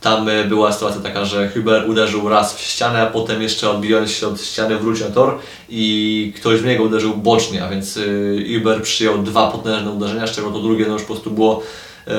tam 0.00 0.28
e, 0.28 0.44
była 0.44 0.72
sytuacja 0.72 1.00
taka, 1.00 1.24
że 1.24 1.48
Huber 1.48 1.90
uderzył 1.90 2.28
raz 2.28 2.56
w 2.56 2.60
ścianę, 2.60 3.02
a 3.02 3.06
potem 3.06 3.42
jeszcze 3.42 3.70
odbijając 3.70 4.10
się 4.10 4.28
od 4.28 4.42
ściany 4.42 4.78
wrócił 4.78 5.08
na 5.08 5.14
tor 5.14 5.38
i 5.68 6.32
ktoś 6.36 6.60
w 6.60 6.64
niego 6.64 6.84
uderzył 6.84 7.16
bocznie, 7.16 7.64
a 7.64 7.68
więc 7.68 7.98
Huber 8.54 8.82
przyjął 8.82 9.22
dwa 9.22 9.50
potężne 9.50 9.90
uderzenia, 9.90 10.26
z 10.26 10.30
czego 10.30 10.50
to 10.50 10.58
drugie 10.58 10.84
no 10.88 10.92
już 10.92 11.02
po 11.02 11.14
prostu 11.14 11.30
było 11.30 11.62
e, 12.06 12.12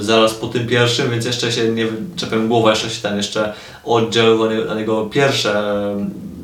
zaraz 0.00 0.34
po 0.34 0.46
tym 0.46 0.66
pierwszym, 0.66 1.10
więc 1.10 1.24
jeszcze 1.24 1.52
się 1.52 1.68
nie 1.68 1.86
czepiam 2.16 2.48
głowa, 2.48 2.70
jeszcze 2.70 2.90
się 2.90 3.02
tam 3.02 3.16
jeszcze 3.16 3.54
oddziaływał 3.84 4.66
na 4.66 4.74
niego 4.74 5.06
pierwsze, 5.06 5.72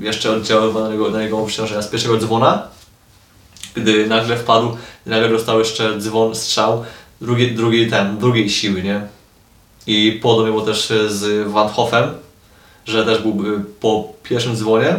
jeszcze 0.00 0.32
oddziaływał 0.32 0.82
na 0.82 0.90
niego, 0.90 1.10
na 1.10 1.22
niego 1.22 1.46
przenoszenia 1.46 1.82
z 1.82 1.88
pierwszego 1.88 2.18
dzwona, 2.18 2.62
gdy 3.74 4.06
nagle 4.06 4.36
wpadł, 4.36 4.76
nagle 5.06 5.28
dostał 5.28 5.58
jeszcze 5.58 5.98
dzwon, 5.98 6.34
strzał, 6.34 6.84
drugi, 7.20 7.52
drugi 7.52 7.90
ten, 7.90 8.18
drugiej 8.18 8.50
siły, 8.50 8.82
nie? 8.82 9.15
I 9.86 10.18
podobnie 10.22 10.52
było 10.52 10.64
też 10.64 10.92
z 11.08 11.48
Van 11.48 11.68
Hoffem, 11.68 12.04
że 12.86 13.04
też 13.04 13.22
był 13.22 13.42
po 13.80 14.12
pierwszym 14.22 14.56
dzwonie. 14.56 14.94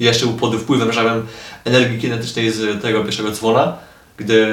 Jeszcze 0.00 0.26
był 0.26 0.34
pod 0.34 0.56
wpływem, 0.56 0.92
że 0.92 1.22
energii 1.64 1.98
kinetycznej 1.98 2.50
z 2.50 2.82
tego 2.82 3.04
pierwszego 3.04 3.30
dzwona, 3.30 3.76
gdy 4.16 4.46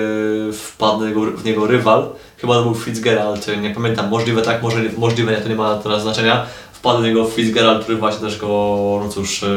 wpadł 0.54 1.00
w 1.36 1.46
niego 1.46 1.68
rywal, 1.68 2.10
chyba 2.38 2.54
to 2.54 2.64
był 2.64 2.76
Fitzgerald, 2.76 3.48
nie 3.62 3.70
pamiętam, 3.70 4.10
możliwe 4.10 4.42
tak, 4.42 4.64
może, 4.64 4.78
możliwe 4.98 5.32
nie, 5.32 5.38
to 5.38 5.50
nie 5.50 5.56
ma 5.56 5.76
teraz 5.76 6.02
znaczenia. 6.02 6.46
Wpadł 6.74 7.02
w 7.02 7.04
niego 7.04 7.26
Fitzgerald, 7.26 7.84
który 7.84 7.98
właśnie 7.98 8.28
też 8.28 8.38
go, 8.38 9.02
no 9.04 9.10
cóż, 9.10 9.44
e, 9.44 9.48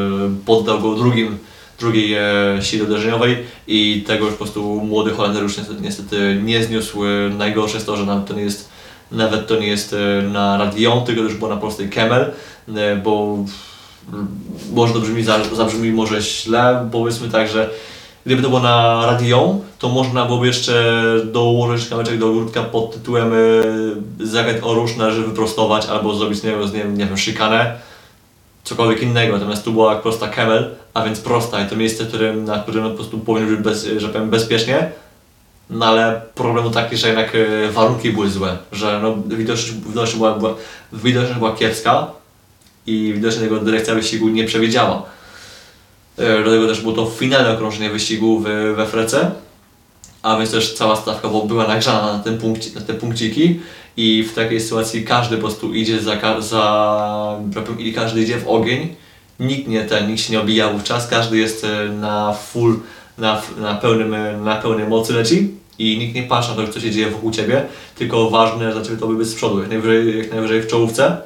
poddał 0.46 0.80
go 0.80 0.94
drugim, 0.94 1.38
drugiej 1.80 2.14
e, 2.14 2.22
sile 2.62 2.84
uderzeniowej 2.84 3.36
i 3.66 4.05
tego 4.07 4.24
już 4.24 4.34
po 4.34 4.44
prostu 4.44 4.62
młody 4.62 5.11
Holender 5.11 5.42
już 5.42 5.57
niestety, 5.57 5.80
niestety 5.80 6.40
nie 6.44 6.64
zniósł. 6.64 6.98
Najgorsze 7.38 7.74
jest 7.74 7.86
to, 7.86 7.96
że 7.96 8.07
nam 8.07 8.24
nie 8.36 8.42
jest 8.42 8.74
nawet 9.15 9.47
to 9.47 9.57
nie 9.57 9.67
jest 9.67 9.93
e, 9.93 10.23
na 10.23 10.57
Radion, 10.57 11.05
tylko 11.05 11.23
już 11.23 11.35
było 11.35 11.51
na 11.51 11.57
prostej 11.57 11.89
Kemel, 11.89 12.33
e, 12.77 12.97
bo 12.97 13.39
może 14.73 14.95
to 14.95 15.01
brzmi, 15.01 15.25
zabrzmi 15.53 15.93
może 15.93 16.23
źle, 16.23 16.89
powiedzmy 16.93 17.29
tak, 17.29 17.49
że 17.49 17.71
gdyby 18.27 18.43
to 18.43 18.49
było 18.49 18.61
na 18.61 19.07
Radion, 19.07 19.61
to 19.79 19.89
można 19.89 20.25
byłoby 20.25 20.47
jeszcze 20.47 21.05
dołożyć 21.33 21.89
kamyczek 21.89 22.19
do 22.19 22.31
ogródka 22.31 22.62
pod 22.62 22.95
tytułem 22.95 23.33
e, 23.33 24.27
zakręt 24.27 24.65
o 24.65 24.75
róż 24.75 24.97
należy 24.97 25.23
wyprostować 25.23 25.87
albo 25.87 26.15
zrobić 26.15 26.39
z 26.39 26.45
niego, 26.45 26.67
nie, 26.67 26.85
nie 26.85 27.07
wiem, 27.07 27.19
szykanę, 27.19 27.77
cokolwiek 28.65 29.03
innego, 29.03 29.33
natomiast 29.33 29.65
tu 29.65 29.73
była 29.73 29.97
prosta 29.97 30.29
Kemel, 30.29 30.75
a 30.95 31.05
więc 31.05 31.21
prosta. 31.21 31.65
I 31.65 31.69
to 31.69 31.77
miejsce, 31.77 32.05
którym, 32.05 32.45
na 32.45 32.59
którym 32.59 32.85
po 32.85 32.91
prostu 32.91 33.19
powinno 33.19 33.51
być 33.51 33.61
bez, 33.61 33.87
że 33.97 34.09
powiem, 34.09 34.31
bezpiecznie, 34.31 34.91
no 35.71 35.87
ale 35.87 36.23
problem 36.35 36.65
był 36.65 36.73
taki, 36.73 36.97
że 36.97 37.07
jednak 37.09 37.33
e, 37.35 37.71
warunki 37.71 38.11
były 38.11 38.31
złe, 38.31 38.57
że 38.73 39.01
no, 39.03 39.37
widoczność, 39.37 39.73
widoczność, 39.73 40.17
była, 40.17 40.35
była, 40.35 40.55
widoczność 40.93 41.39
była 41.39 41.57
kiepska 41.57 42.07
i 42.87 43.12
widocznie 43.15 43.41
tego 43.41 43.59
dyrekcja 43.59 43.95
wyścigu 43.95 44.29
nie 44.29 44.45
przewidziała. 44.45 45.03
E, 46.19 46.43
dlatego 46.43 46.67
też 46.67 46.81
było 46.81 46.95
to 46.95 47.07
finalne 47.07 47.53
okrążenie 47.53 47.91
wyścigu 47.91 48.41
w, 48.41 48.45
we 48.77 48.87
Frece, 48.87 49.31
a 50.23 50.39
więc 50.39 50.51
też 50.51 50.75
cała 50.75 50.97
stawka 50.97 51.29
była 51.29 51.67
nagrzana 51.67 52.12
na, 52.12 52.19
ten 52.19 52.39
punkci, 52.39 52.75
na 52.75 52.81
te 52.81 52.95
punkciki 52.95 53.61
i 53.97 54.23
w 54.23 54.35
takiej 54.35 54.61
sytuacji 54.61 55.05
każdy 55.05 55.37
po 55.37 55.43
prostu 55.43 55.75
idzie 55.75 56.01
za, 56.01 56.41
za 56.41 57.39
i 57.79 57.93
każdy 57.93 58.23
idzie 58.23 58.39
w 58.39 58.49
ogień 58.49 58.95
nikt 59.41 59.69
nie 59.69 59.85
ten, 59.85 60.09
nikt 60.09 60.23
się 60.23 60.33
nie 60.33 60.41
obija 60.41 60.69
wówczas, 60.69 61.07
każdy 61.07 61.39
jest 61.39 61.65
e, 61.65 61.89
na 61.89 62.33
full, 62.33 62.81
na, 63.19 63.43
na, 63.59 63.75
pełnym, 63.75 64.15
na 64.45 64.57
pełnej 64.57 64.89
mocy 64.89 65.12
leci 65.12 65.51
i 65.79 65.99
nikt 65.99 66.15
nie 66.15 66.23
patrzy 66.23 66.51
na 66.51 66.67
to, 66.67 66.73
co 66.73 66.81
się 66.81 66.91
dzieje 66.91 67.11
wokół 67.11 67.31
Ciebie, 67.31 67.65
tylko 67.95 68.31
ważne 68.31 68.73
dla 68.73 68.83
Ciebie 68.83 68.97
to 68.97 69.07
by 69.07 69.17
być 69.17 69.29
z 69.29 69.35
przodu, 69.35 69.61
jak 69.61 69.69
najwyżej, 69.69 70.19
jak 70.19 70.33
najwyżej 70.33 70.62
w 70.62 70.67
czołówce, 70.67 71.17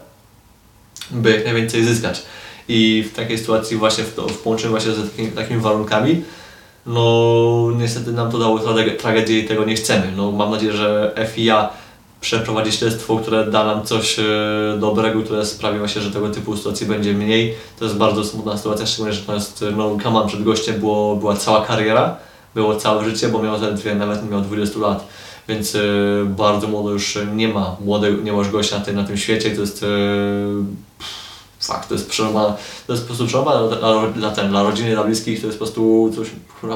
by 1.11 1.30
jak 1.30 1.45
najwięcej 1.45 1.84
zyskać. 1.84 2.22
I 2.68 3.05
w 3.12 3.16
takiej 3.16 3.39
sytuacji 3.39 3.76
właśnie 3.76 4.05
w, 4.05 4.09
w 4.09 4.39
połączeniu 4.39 4.70
właśnie 4.70 4.93
z 4.93 5.11
takimi, 5.11 5.32
takimi 5.32 5.61
warunkami, 5.61 6.22
no 6.86 7.70
niestety 7.76 8.12
nam 8.12 8.30
to 8.30 8.39
dało 8.39 8.59
trage- 8.59 8.97
tragedię 8.97 9.39
i 9.39 9.45
tego 9.45 9.64
nie 9.64 9.74
chcemy. 9.74 10.12
No 10.16 10.32
mam 10.32 10.51
nadzieję, 10.51 10.72
że 10.72 11.14
FIA 11.34 11.70
przeprowadzi 12.20 12.72
śledztwo, 12.72 13.16
które 13.16 13.46
da 13.46 13.64
nam 13.64 13.86
coś 13.86 14.18
e, 14.18 14.22
dobrego, 14.80 15.22
które 15.22 15.46
sprawi 15.46 15.78
właśnie, 15.78 16.02
że 16.02 16.10
tego 16.10 16.28
typu 16.28 16.56
sytuacji 16.56 16.86
będzie 16.86 17.12
mniej. 17.12 17.54
To 17.78 17.84
jest 17.84 17.96
bardzo 17.96 18.24
smutna 18.24 18.56
sytuacja, 18.56 18.86
szczególnie, 18.86 19.12
że 19.12 19.22
to 19.22 19.34
jest, 19.34 19.64
no 19.76 19.96
Kaman 20.02 20.28
przed 20.28 20.44
gościem 20.44 20.80
było, 20.80 21.16
była 21.16 21.36
cała 21.36 21.66
kariera, 21.66 22.16
było 22.54 22.76
całe 22.76 23.04
życie, 23.04 23.28
bo 23.28 23.42
miał 23.42 23.58
zaledwie 23.58 23.94
nawet 23.94 24.24
nie 24.24 24.30
miał 24.30 24.40
20 24.40 24.78
lat. 24.78 25.08
Więc 25.48 25.74
e, 25.74 25.80
bardzo 26.24 26.68
młodo 26.68 26.90
już 26.90 27.18
nie 27.34 27.48
ma 27.48 27.76
młodego, 27.80 28.22
nie 28.22 28.32
ma 28.32 28.38
już 28.38 28.50
gościa 28.50 28.78
na 28.78 28.84
tym, 28.84 28.96
na 28.96 29.04
tym 29.04 29.16
świecie, 29.16 29.50
to 29.50 29.60
jest 29.60 29.82
e, 29.82 29.86
fakt, 31.60 31.88
to 31.88 31.94
jest 31.94 32.08
przeroma, 32.08 32.56
to 32.86 32.92
jest 32.92 33.08
po 33.08 33.14
prostu 33.14 33.42
dla, 33.42 33.68
dla, 33.68 34.08
dla, 34.08 34.30
ten, 34.30 34.48
dla 34.48 34.62
rodziny, 34.62 34.92
dla 34.92 35.04
bliskich, 35.04 35.40
to 35.40 35.46
jest 35.46 35.58
po 35.58 35.64
prostu 35.64 36.12
coś 36.16 36.28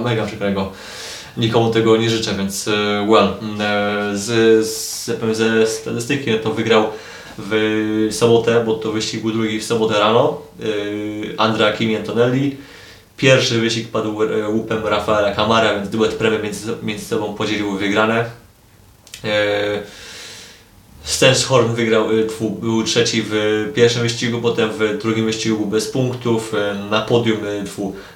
mega 0.03 0.27
przykrego. 0.27 0.73
Nikomu 1.37 1.71
tego 1.71 1.97
nie 1.97 2.11
życzę, 2.11 2.35
więc 2.35 2.69
e, 2.69 3.07
well, 3.11 3.29
e, 3.61 4.17
z, 4.17 4.67
z, 4.67 5.11
ze 5.33 5.67
statystyki 5.67 6.31
no 6.31 6.39
to 6.39 6.55
wygrał 6.55 6.87
w 7.39 8.09
sobotę, 8.11 8.63
bo 8.67 8.75
to 8.75 8.93
wyścig 8.93 9.23
był 9.23 9.33
drugi 9.33 9.61
w 9.61 9.65
sobotę 9.65 9.99
rano, 9.99 10.43
e, 10.61 11.41
Andrea 11.41 11.73
Kimi 11.73 11.97
Antonelli. 11.97 12.57
Pierwszy 13.17 13.61
wyścig 13.61 13.89
padł 13.89 14.19
łupem 14.49 14.87
Rafaela 14.87 15.35
Camara, 15.35 15.75
więc 15.75 15.89
duet 15.89 16.15
premie 16.15 16.39
między, 16.39 16.73
między 16.83 17.05
sobą 17.05 17.35
podzielił 17.35 17.77
wygrane. 17.77 18.25
Stenshorn 21.03 21.75
wygrał, 21.75 22.09
był 22.61 22.83
trzeci 22.83 23.23
w 23.27 23.33
pierwszym 23.75 24.03
wyścigu, 24.03 24.41
potem 24.41 24.71
w 24.71 24.99
drugim 25.03 25.25
wyścigu 25.25 25.67
bez 25.67 25.89
punktów. 25.89 26.53
Na 26.91 27.01
podium, 27.01 27.39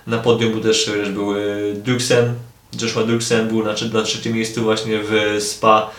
na 0.07 0.19
podium 0.19 0.63
też, 0.63 0.91
był 1.15 1.35
Duxen, 1.75 2.35
Joshua 2.83 3.05
Duxen 3.05 3.49
był 3.49 3.65
na, 3.65 3.75
na 3.93 4.03
trzecim 4.03 4.33
miejscu 4.33 4.63
właśnie 4.63 4.99
w 5.03 5.37
Spa. 5.43 5.91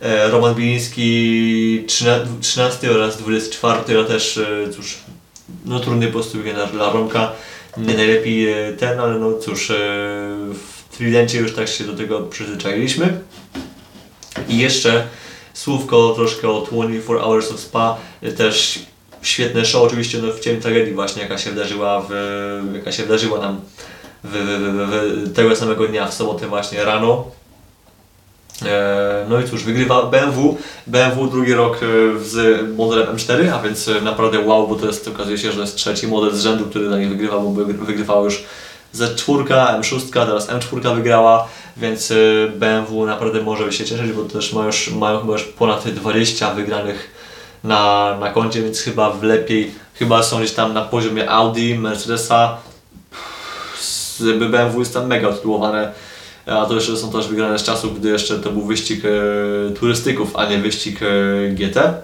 E, 0.00 0.30
Roman 0.30 0.54
Biliński 0.54 1.84
13, 1.86 2.26
13 2.40 2.90
oraz 2.90 3.16
24, 3.16 4.00
a 4.00 4.04
też 4.04 4.36
y, 4.36 4.68
cóż, 4.76 4.98
no 5.64 5.80
trudny 5.80 6.08
postuł 6.08 6.40
dla, 6.72 6.92
Romka. 6.92 7.32
Nie 7.76 7.94
najlepiej 7.94 8.68
y, 8.68 8.76
ten, 8.76 9.00
ale 9.00 9.18
no 9.18 9.32
cóż, 9.38 9.72
w 10.54 10.96
Tridencie 10.96 11.38
już 11.38 11.54
tak 11.54 11.68
się 11.68 11.84
do 11.84 11.92
tego 11.92 12.20
przyzwyczailiśmy. 12.20 13.20
I 14.48 14.58
jeszcze 14.58 15.06
słówko 15.54 16.12
troszkę 16.14 16.48
o 16.48 16.60
24 16.60 17.20
Hours 17.20 17.52
of 17.52 17.60
Spa, 17.60 17.96
też 18.36 18.78
świetne 19.22 19.64
show, 19.64 19.82
oczywiście 19.82 20.18
no, 20.18 20.32
w 20.32 20.40
cieniu 20.40 20.60
tragedii 20.60 20.94
właśnie, 20.94 21.22
jaka 21.22 21.38
się 21.38 21.50
wydarzyła, 21.50 22.06
w, 22.10 22.12
jaka 22.74 22.92
się 22.92 23.02
wydarzyła 23.02 23.40
nam 23.40 23.60
w, 24.32 24.32
w, 24.32 25.28
w, 25.30 25.32
tego 25.34 25.56
samego 25.56 25.88
dnia, 25.88 26.06
w 26.08 26.14
sobotę 26.14 26.46
właśnie 26.46 26.84
rano. 26.84 27.24
E, 28.66 29.26
No 29.28 29.40
i 29.40 29.48
cóż, 29.48 29.64
wygrywa 29.64 30.02
BMW. 30.02 30.56
BMW 30.86 31.26
drugi 31.26 31.54
rok 31.54 31.76
e, 31.82 32.18
z 32.24 32.62
modelem 32.76 33.16
M4, 33.16 33.48
a 33.48 33.62
więc 33.62 33.88
e, 33.88 34.00
naprawdę 34.00 34.40
wow, 34.40 34.68
bo 34.68 34.74
to 34.74 34.86
jest, 34.86 35.08
okazuje 35.08 35.38
się, 35.38 35.52
że 35.52 35.60
jest 35.60 35.76
trzeci 35.76 36.08
model 36.08 36.34
z 36.34 36.40
rzędu, 36.40 36.64
który 36.64 36.88
na 36.88 36.98
nie 36.98 37.06
wygrywa, 37.08 37.38
bo 37.38 37.50
wygry- 37.50 37.84
wygrywała 37.84 38.24
już 38.24 38.44
Z4, 38.94 39.44
M6, 39.80 40.12
teraz 40.12 40.48
M4 40.48 40.94
wygrała, 40.94 41.48
więc 41.76 42.12
BMW 42.56 43.06
naprawdę 43.06 43.42
może 43.42 43.72
się 43.72 43.84
cieszyć, 43.84 44.12
bo 44.12 44.22
też 44.24 44.52
ma 44.52 44.66
już, 44.66 44.90
mają 44.90 45.20
chyba 45.20 45.32
już 45.32 45.42
ponad 45.42 45.88
20 45.88 46.54
wygranych 46.54 47.10
na, 47.64 48.16
na 48.20 48.30
koncie, 48.30 48.62
więc 48.62 48.80
chyba 48.80 49.10
w 49.10 49.22
lepiej, 49.22 49.74
chyba 49.94 50.22
są 50.22 50.38
gdzieś 50.38 50.52
tam 50.52 50.74
na 50.74 50.82
poziomie 50.82 51.30
Audi, 51.30 51.74
Mercedesa, 51.74 52.56
z 54.18 54.38
BMW 54.38 54.78
jest 54.78 54.94
tam 54.94 55.06
mega 55.06 55.28
odtytułowane, 55.28 55.92
a 56.46 56.66
to 56.66 56.74
jeszcze 56.74 56.96
są 56.96 57.12
też 57.12 57.28
wygrane 57.28 57.58
z 57.58 57.62
czasów, 57.62 58.00
gdy 58.00 58.08
jeszcze 58.08 58.38
to 58.38 58.52
był 58.52 58.62
wyścig 58.62 59.04
e, 59.04 59.74
turystyków, 59.74 60.36
a 60.36 60.46
nie 60.46 60.58
wyścig 60.58 61.00
e, 61.02 61.06
GT. 61.50 61.94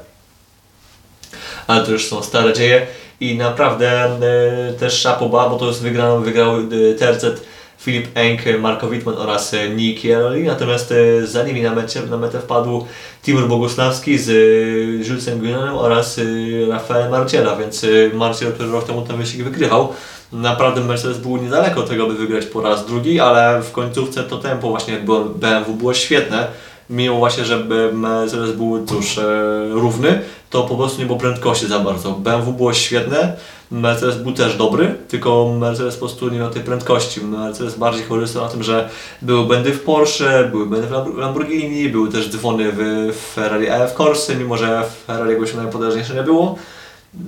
Ale 1.66 1.84
to 1.84 1.92
już 1.92 2.06
są 2.06 2.22
stare 2.22 2.52
dzieje 2.52 2.86
i 3.20 3.36
naprawdę 3.36 4.04
e, 4.04 4.72
też 4.72 5.00
Szapoba, 5.00 5.48
bo 5.48 5.56
to 5.56 5.66
jest 5.66 5.82
wygrał, 5.82 6.20
wygrał 6.20 6.56
e, 6.56 6.94
tercet 6.94 7.51
Filip 7.82 8.08
Enk, 8.14 8.40
Marko 8.60 8.88
Wittmann 8.88 9.16
oraz 9.16 9.54
e, 9.54 9.68
Nick 9.68 10.04
Jaroli, 10.04 10.42
natomiast 10.42 10.92
e, 10.92 11.26
za 11.26 11.42
nimi 11.42 11.62
na, 11.62 11.74
na 12.10 12.16
metę 12.16 12.40
wpadł 12.40 12.86
Timur 13.22 13.48
Bogusławski 13.48 14.18
z 14.18 14.28
e, 14.28 15.08
Julesem 15.08 15.38
Guillenem 15.38 15.74
oraz 15.74 16.18
e, 16.18 16.22
Rafael 16.68 17.10
Marciela, 17.10 17.56
więc 17.56 17.84
e, 17.84 17.88
Marciel, 18.16 18.52
który 18.52 18.70
rok 18.70 18.86
temu 18.86 19.02
ten 19.02 19.16
wyścig 19.16 19.44
wygrywał, 19.44 19.92
Naprawdę 20.32 20.80
Mercedes 20.80 21.18
był 21.18 21.36
niedaleko 21.36 21.82
tego, 21.82 22.06
by 22.06 22.14
wygrać 22.14 22.46
po 22.46 22.62
raz 22.62 22.86
drugi, 22.86 23.20
ale 23.20 23.62
w 23.62 23.72
końcówce 23.72 24.22
to 24.22 24.38
tempo 24.38 24.68
właśnie 24.68 24.94
jakby 24.94 25.12
BMW 25.34 25.72
było 25.74 25.94
świetne. 25.94 26.46
Mimo 26.90 27.16
właśnie, 27.16 27.44
że 27.44 27.64
Mercedes 27.92 28.52
był 28.52 28.86
cóż, 28.86 29.18
e, 29.18 29.22
równy, 29.70 30.20
to 30.50 30.62
po 30.62 30.76
prostu 30.76 31.00
nie 31.00 31.06
było 31.06 31.18
prędkości 31.18 31.66
za 31.66 31.78
bardzo. 31.78 32.10
BMW 32.10 32.52
było 32.52 32.72
świetne, 32.72 33.36
Mercedes 33.72 34.16
był 34.16 34.32
też 34.32 34.56
dobry, 34.56 34.94
tylko 35.08 35.54
Mercedes 35.58 35.94
po 35.94 36.00
prostu 36.00 36.28
nie 36.28 36.38
miał 36.38 36.50
tej 36.50 36.62
prędkości. 36.62 37.20
Mercedes 37.20 37.74
bardziej 37.74 38.04
korzystał 38.04 38.42
na 38.42 38.48
tym, 38.48 38.62
że 38.62 38.88
były 39.22 39.46
błędy 39.46 39.72
w 39.72 39.80
Porsche, 39.80 40.48
były 40.50 40.66
błędy 40.66 40.86
w 40.86 40.90
Lamb- 40.90 41.18
Lamborghini, 41.18 41.88
były 41.88 42.08
też 42.08 42.30
dzwony 42.30 42.72
w 42.72 43.32
Ferrari 43.34 43.70
AF 43.70 43.94
Corse, 43.94 44.36
mimo 44.36 44.56
że 44.56 44.82
Ferrari 45.06 45.32
jakoś 45.32 45.54
najpotężniejsze 45.54 46.14
nie 46.14 46.22
było 46.22 46.56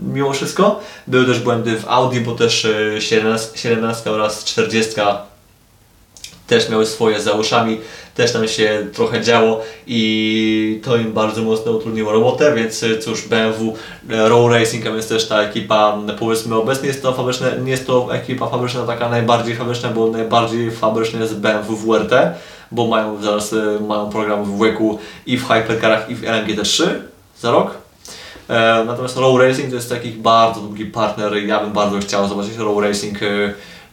mimo 0.03 0.32
wszystko. 0.32 0.80
Były 1.07 1.26
też 1.26 1.40
błędy 1.40 1.76
w 1.78 1.88
Audi, 1.88 2.20
bo 2.20 2.32
też 2.32 2.64
e, 2.64 3.01
17, 3.01 3.59
17 3.59 4.11
oraz 4.11 4.45
40 4.45 5.01
też 6.47 6.68
miały 6.68 6.86
swoje 6.86 7.20
za 7.20 7.32
uszami, 7.32 7.80
też 8.14 8.32
tam 8.32 8.49
się 8.49 8.86
trochę 8.92 9.20
działo 9.20 9.61
i 9.86 10.80
to 10.84 10.97
im 10.97 11.12
bardzo 11.12 11.42
mocno 11.42 11.72
utrudniło 11.72 12.12
robotę, 12.12 12.55
więc 12.55 12.84
cóż, 13.05 13.28
BMW 13.28 13.74
e, 14.11 14.28
Row 14.28 14.51
Racing, 14.51 14.86
a 14.86 14.90
więc 14.90 15.09
też 15.09 15.28
ta 15.28 15.42
ekipa, 15.42 15.99
powiedzmy 16.18 16.57
obecnie 16.57 16.88
jest 16.88 17.03
to 17.03 17.12
fabryczne, 17.12 17.59
nie 17.64 17.70
jest 17.70 17.86
to 17.86 18.14
ekipa 18.14 18.47
fabryczna 18.47 18.86
taka 18.86 19.09
najbardziej 19.09 19.57
fabryczna, 19.57 19.88
bo 19.88 20.11
najbardziej 20.11 20.70
fabryczna 20.70 21.20
jest 21.20 21.36
BMW 21.36 21.76
WRT, 21.76 22.12
bo 22.70 22.86
mają 22.86 23.22
zaraz 23.22 23.53
e, 23.53 23.80
mają 23.80 24.11
program 24.11 24.45
w 24.45 24.59
WEC-u 24.59 24.99
i 25.26 25.38
w 25.38 25.49
Hypercarach 25.49 26.11
i 26.11 26.14
w 26.14 26.24
LMG 26.24 26.62
3 26.62 27.03
za 27.40 27.51
rok. 27.51 27.74
E, 28.49 28.84
Natomiast 28.86 29.16
Row 29.16 29.40
Racing 29.40 29.68
to 29.68 29.74
jest 29.74 29.90
taki 29.90 30.11
bardzo 30.11 30.61
długi 30.61 30.86
partner. 30.86 31.36
Ja 31.47 31.61
bym 31.61 31.72
bardzo 31.72 31.99
chciał 31.99 32.28
zobaczyć 32.28 32.57
Row 32.57 32.82
Racing 32.82 33.18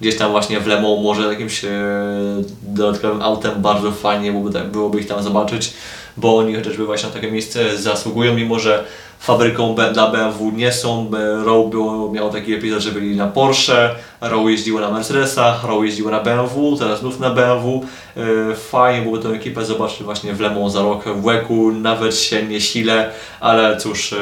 gdzieś 0.01 0.17
tam 0.17 0.31
właśnie 0.31 0.59
w 0.59 0.67
Le 0.67 0.81
Mans, 0.81 1.03
może 1.03 1.29
jakimś 1.29 1.65
e, 1.65 1.69
dodatkowym 2.61 3.21
autem. 3.21 3.61
Bardzo 3.61 3.91
fajnie 3.91 4.31
byłoby, 4.31 4.59
byłoby 4.59 4.99
ich 4.99 5.07
tam 5.07 5.23
zobaczyć, 5.23 5.73
bo 6.17 6.37
oni 6.37 6.55
chociażby 6.55 6.85
właśnie 6.85 7.09
na 7.09 7.15
takie 7.15 7.31
miejsce 7.31 7.77
zasługują, 7.77 8.35
mimo 8.35 8.59
że 8.59 8.83
fabryką 9.19 9.75
dla 9.93 10.11
BMW 10.11 10.51
nie 10.51 10.71
są. 10.73 11.11
Row 11.43 11.69
było, 11.69 12.11
miał 12.11 12.29
taki 12.29 12.53
epizod, 12.53 12.81
że 12.81 12.91
byli 12.91 13.15
na 13.15 13.27
Porsche, 13.27 13.95
Row 14.21 14.49
jeździło 14.49 14.79
na 14.79 14.91
Mercedesach, 14.91 15.63
Row 15.63 15.83
jeździło 15.85 16.11
na 16.11 16.19
BMW, 16.19 16.77
teraz 16.79 16.99
znów 16.99 17.19
na 17.19 17.29
BMW. 17.29 17.81
E, 18.17 18.55
Fajnie 18.55 19.01
byłoby 19.01 19.23
tę 19.23 19.29
ekipę 19.29 19.65
zobaczyć 19.65 20.03
właśnie 20.03 20.33
w 20.33 20.39
Le 20.39 20.49
Mans 20.49 20.73
za 20.73 20.81
rok 20.81 21.05
w 21.05 21.23
WEC-u, 21.23 21.71
nawet 21.71 22.15
się 22.15 22.43
nie 22.43 22.61
sile, 22.61 23.09
ale 23.39 23.77
cóż, 23.77 24.13
e, 24.13 24.17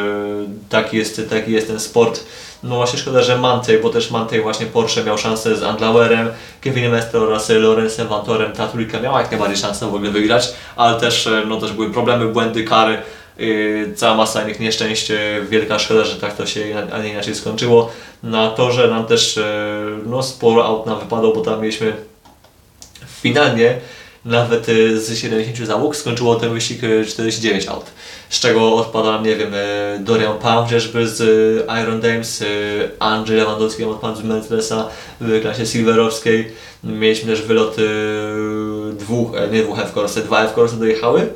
taki 0.69 0.97
jest, 0.97 1.21
taki 1.29 1.51
jest 1.51 1.67
ten 1.67 1.79
sport. 1.79 2.23
No 2.63 2.75
właśnie 2.75 2.99
szkoda, 2.99 3.21
że 3.21 3.37
Mantej, 3.37 3.79
bo 3.79 3.89
też 3.89 4.11
Mantej 4.11 4.41
właśnie 4.41 4.65
Porsche 4.65 5.03
miał 5.03 5.17
szansę 5.17 5.55
z 5.55 5.63
Andlauerem, 5.63 6.29
Kevinem 6.61 6.93
Estre 6.93 7.19
oraz 7.19 7.49
Lorenzem 7.49 8.07
Vantorem. 8.07 8.51
Ta 8.51 8.67
trójka 8.67 8.99
miała 8.99 9.21
jak 9.21 9.31
najbardziej 9.31 9.57
szansę 9.57 9.85
w 9.85 9.95
ogóle 9.95 10.11
wygrać, 10.11 10.53
ale 10.75 10.99
też, 10.99 11.27
e, 11.27 11.43
no, 11.47 11.61
też 11.61 11.73
były 11.73 11.91
problemy, 11.91 12.27
błędy, 12.27 12.63
kary, 12.63 12.97
yy, 13.37 13.93
cała 13.95 14.15
masa 14.15 14.43
innych 14.43 14.59
nieszczęść. 14.59 15.11
Wielka 15.49 15.79
szkoda, 15.79 16.03
że 16.05 16.15
tak 16.15 16.35
to 16.35 16.45
się, 16.45 16.87
a 16.91 16.97
nie 16.97 17.09
inaczej 17.09 17.35
skończyło. 17.35 17.91
Na 18.23 18.49
torze 18.49 18.87
nam 18.87 19.05
też 19.05 19.35
yy, 19.35 19.43
no, 20.05 20.23
sporo 20.23 20.65
aut 20.65 20.85
nam 20.85 20.99
wypadło, 20.99 21.33
bo 21.33 21.41
tam 21.41 21.61
mieliśmy 21.61 21.93
finalnie 23.21 23.75
nawet 24.25 24.69
y, 24.69 25.01
z 25.01 25.17
70 25.17 25.67
załóg 25.67 25.95
skończyło 25.95 26.35
ten 26.35 26.53
wyścig 26.53 26.83
y, 26.83 27.05
49 27.05 27.67
aut. 27.67 27.85
Z 28.29 28.39
czego 28.39 28.75
odpada 28.75 29.21
nie 29.21 29.35
wiem, 29.35 29.53
y, 29.53 29.99
Dorian 29.99 30.37
Pam 30.37 30.63
chociażby 30.63 31.07
z 31.07 31.21
y, 31.21 31.81
Iron 31.83 32.01
Dames, 32.01 32.41
y, 32.41 32.45
Andrzej 32.99 33.37
Lewandowski 33.37 33.83
odpadł 33.83 34.17
z 34.19 34.23
Mercedesa 34.23 34.87
w 35.21 35.41
klasie 35.41 35.65
silverowskiej. 35.65 36.51
Mieliśmy 36.83 37.35
też 37.35 37.41
wylot 37.41 37.79
y, 37.79 37.83
dwóch, 38.93 39.35
e, 39.35 39.47
nie 39.47 39.63
dwóch 39.63 39.79
F-Corse, 39.79 40.21
dwa 40.21 40.43
F-Corse 40.43 40.75
dojechały 40.75 41.29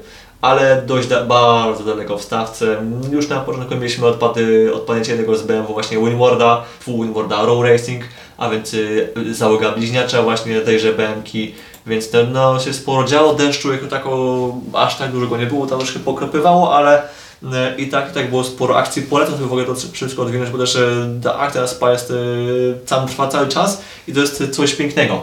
ale 0.43 0.81
dość 0.85 1.07
da, 1.07 1.25
bardzo 1.25 1.83
daleko 1.83 2.17
w 2.17 2.23
stawce. 2.23 2.77
Już 3.11 3.27
na 3.29 3.39
początku 3.39 3.75
mieliśmy 3.75 4.07
odpady, 4.07 4.73
odpadnięcie 4.73 5.11
jednego 5.11 5.35
z 5.35 5.43
BMW 5.43 5.73
właśnie 5.73 5.97
Winwarda, 5.97 6.63
full 6.79 7.05
Winwarda 7.05 7.45
Row 7.45 7.63
Racing, 7.65 8.03
a 8.37 8.49
więc 8.49 8.73
y, 8.73 9.13
załoga 9.31 9.71
bliźniacza 9.71 10.21
właśnie 10.23 10.61
tejże 10.61 10.93
BMki, 10.93 11.55
więc 11.87 12.09
to, 12.09 12.23
no, 12.23 12.59
się 12.59 12.73
sporo 12.73 13.07
działo, 13.07 13.33
deszczu 13.33 13.73
jako 13.73 13.87
tako 13.87 14.55
aż 14.73 14.97
tak 14.97 15.11
dużo 15.11 15.27
go 15.27 15.37
nie 15.37 15.45
było, 15.45 15.67
tam 15.67 15.79
troszkę 15.79 15.99
pokropywało, 15.99 16.75
ale 16.75 17.01
y, 17.43 17.47
i 17.77 17.87
tak, 17.87 18.11
i 18.11 18.13
tak 18.13 18.29
było 18.29 18.43
sporo 18.43 18.77
akcji. 18.77 19.01
Polecam 19.01 19.35
sobie 19.35 19.47
w 19.47 19.51
ogóle 19.51 19.65
to 19.65 19.75
wszystko 19.91 20.21
odwinąć, 20.21 20.49
bo 20.49 20.57
też 20.57 20.75
y, 20.75 21.07
ta 21.23 21.39
akcja 21.39 21.67
SPA 21.67 21.91
jest, 21.91 22.11
y, 22.11 22.75
tam 22.87 23.07
trwa 23.07 23.27
cały 23.27 23.47
czas 23.47 23.81
i 24.07 24.13
to 24.13 24.19
jest 24.19 24.51
coś 24.51 24.73
pięknego. 24.73 25.21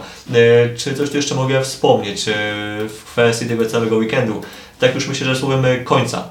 Czy 0.77 0.95
coś 0.95 1.11
tu 1.11 1.17
jeszcze 1.17 1.35
mogę 1.35 1.63
wspomnieć 1.63 2.25
w 2.89 3.05
kwestii 3.05 3.47
tego 3.47 3.67
całego 3.67 3.97
weekendu? 3.97 4.41
Tak 4.79 4.95
już 4.95 5.09
myślę, 5.09 5.27
że 5.27 5.37
słowem 5.37 5.85
końca. 5.85 6.25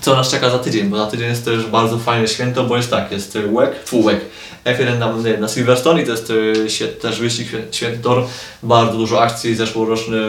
Co 0.00 0.16
nas 0.16 0.30
czeka 0.30 0.50
za 0.50 0.58
tydzień? 0.58 0.88
Bo 0.88 0.96
za 0.96 1.06
tydzień 1.06 1.28
jest 1.28 1.44
też 1.44 1.66
bardzo 1.66 1.98
fajne 1.98 2.28
święto, 2.28 2.64
bo 2.64 2.76
jest 2.76 2.90
tak, 2.90 3.12
jest 3.12 3.38
fu 3.84 4.02
WEC, 4.02 4.20
F1 4.64 4.98
na, 4.98 5.36
na 5.40 5.48
Silverstone 5.48 6.02
i 6.02 6.06
to 6.06 6.10
jest 6.10 6.30
y, 6.80 6.88
też 7.00 7.20
wyścig 7.20 7.48
święty 7.70 7.98
tor, 7.98 8.24
bardzo 8.62 8.98
dużo 8.98 9.22
akcji, 9.22 9.54
zeszłoroczny 9.54 10.20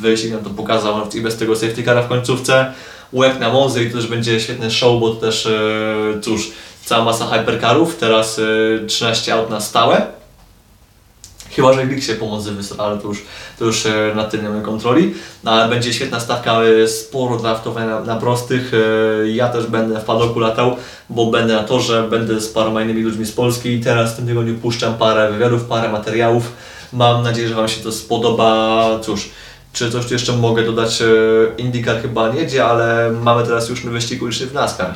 wyścig 0.00 0.32
nam 0.32 0.44
to 0.44 0.50
pokazał 0.50 1.08
i 1.14 1.20
bez 1.20 1.36
tego 1.36 1.56
safety 1.56 1.82
cara 1.82 2.02
w 2.02 2.08
końcówce, 2.08 2.72
WEC 3.12 3.38
na 3.40 3.52
Monzy 3.52 3.84
i 3.84 3.90
to 3.90 3.96
też 3.96 4.06
będzie 4.06 4.40
świetny 4.40 4.70
show, 4.70 5.00
bo 5.00 5.10
to 5.10 5.20
też, 5.20 5.46
y, 5.46 6.20
cóż, 6.22 6.50
cała 6.84 7.04
masa 7.04 7.26
hypercarów, 7.26 7.96
teraz 7.96 8.38
y, 8.38 8.84
13 8.86 9.34
aut 9.34 9.50
na 9.50 9.60
stałe, 9.60 10.15
Chyba, 11.56 11.72
że 11.72 11.86
Glik 11.86 12.02
się 12.04 12.14
pomocy 12.14 12.52
wysra, 12.52 12.84
ale 12.84 12.98
to 12.98 13.08
już, 13.08 13.22
to 13.58 13.64
już 13.64 13.86
e, 13.86 14.12
na 14.14 14.24
tym 14.24 14.42
nie 14.42 14.48
mamy 14.48 14.62
kontroli. 14.62 15.14
No, 15.44 15.50
ale 15.50 15.68
będzie 15.68 15.92
świetna 15.92 16.20
stawka, 16.20 16.62
e, 16.62 16.88
sporo 16.88 17.36
draftowania 17.36 18.00
na, 18.00 18.16
prostych. 18.16 18.72
E, 18.74 19.28
Ja 19.28 19.48
też 19.48 19.66
będę 19.66 20.00
w 20.00 20.04
padoku 20.04 20.38
latał, 20.40 20.76
bo 21.10 21.30
będę 21.30 21.54
na 21.54 21.64
torze, 21.64 22.06
będę 22.10 22.40
z 22.40 22.48
paroma 22.48 22.82
innymi 22.82 23.02
ludźmi 23.02 23.26
z 23.26 23.32
Polski 23.32 23.68
i 23.68 23.80
teraz 23.80 24.12
w 24.12 24.16
tym 24.16 24.26
tygodniu 24.26 24.54
puszczam 24.54 24.94
parę 24.94 25.32
wywiadów, 25.32 25.64
parę 25.64 25.88
materiałów. 25.92 26.52
Mam 26.92 27.22
nadzieję, 27.22 27.48
że 27.48 27.54
Wam 27.54 27.68
się 27.68 27.82
to 27.82 27.92
spodoba. 27.92 28.88
Cóż, 29.02 29.30
czy 29.72 29.90
coś 29.90 30.06
tu 30.06 30.12
jeszcze 30.12 30.32
mogę 30.32 30.62
dodać? 30.62 31.02
IndyCar 31.58 32.02
chyba 32.02 32.28
nie 32.28 32.40
jedzie, 32.40 32.64
ale 32.64 33.10
mamy 33.22 33.42
teraz 33.46 33.68
już 33.68 33.86
wyścig 33.86 34.22
uliczny 34.22 34.46
w 34.46 34.54
NASCAR. 34.54 34.94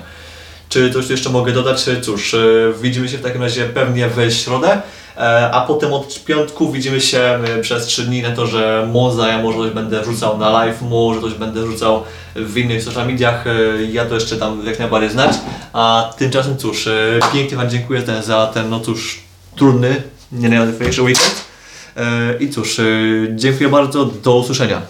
Czy 0.71 0.93
coś 0.93 1.11
jeszcze 1.11 1.31
mogę 1.31 1.53
dodać? 1.53 1.87
Cóż, 2.03 2.35
e, 2.35 2.39
widzimy 2.83 3.09
się 3.09 3.19
w 3.19 3.23
takim 3.23 3.43
razie 3.43 3.65
pewnie 3.65 4.09
w 4.09 4.33
środę, 4.33 4.83
e, 5.17 5.51
a 5.51 5.67
potem 5.67 5.93
od 5.93 6.25
piątku 6.25 6.73
widzimy 6.73 7.01
się 7.01 7.19
e, 7.19 7.61
przez 7.63 7.87
3 7.87 8.03
dni 8.03 8.23
na 8.23 8.31
to, 8.31 8.47
że 8.47 8.89
Monza, 8.93 9.29
ja 9.29 9.43
może 9.43 9.59
coś 9.59 9.71
będę 9.71 10.03
wrzucał 10.03 10.39
na 10.39 10.51
live, 10.51 10.83
może 10.83 11.21
coś 11.21 11.35
będę 11.35 11.63
wrzucał 11.63 12.03
w 12.37 12.57
innych 12.57 12.83
social 12.83 13.07
mediach, 13.07 13.47
e, 13.47 13.53
ja 13.93 14.05
to 14.05 14.15
jeszcze 14.15 14.37
tam 14.37 14.67
jak 14.67 14.79
najbardziej 14.79 15.11
znać, 15.11 15.33
a 15.73 16.11
tymczasem 16.19 16.57
cóż, 16.57 16.87
e, 16.87 17.19
pięknie 17.33 17.57
Wam 17.57 17.71
dziękuję 17.71 18.03
za 18.23 18.47
ten, 18.47 18.71
no 18.71 18.81
cóż, 18.81 19.21
trudny, 19.57 20.03
nie 20.33 20.49
najłatwiejszy 20.49 21.03
weekend. 21.03 21.45
E, 21.97 22.37
I 22.41 22.51
cóż, 22.51 22.79
e, 22.79 22.85
dziękuję 23.35 23.69
bardzo, 23.69 24.05
do 24.05 24.37
usłyszenia. 24.37 24.83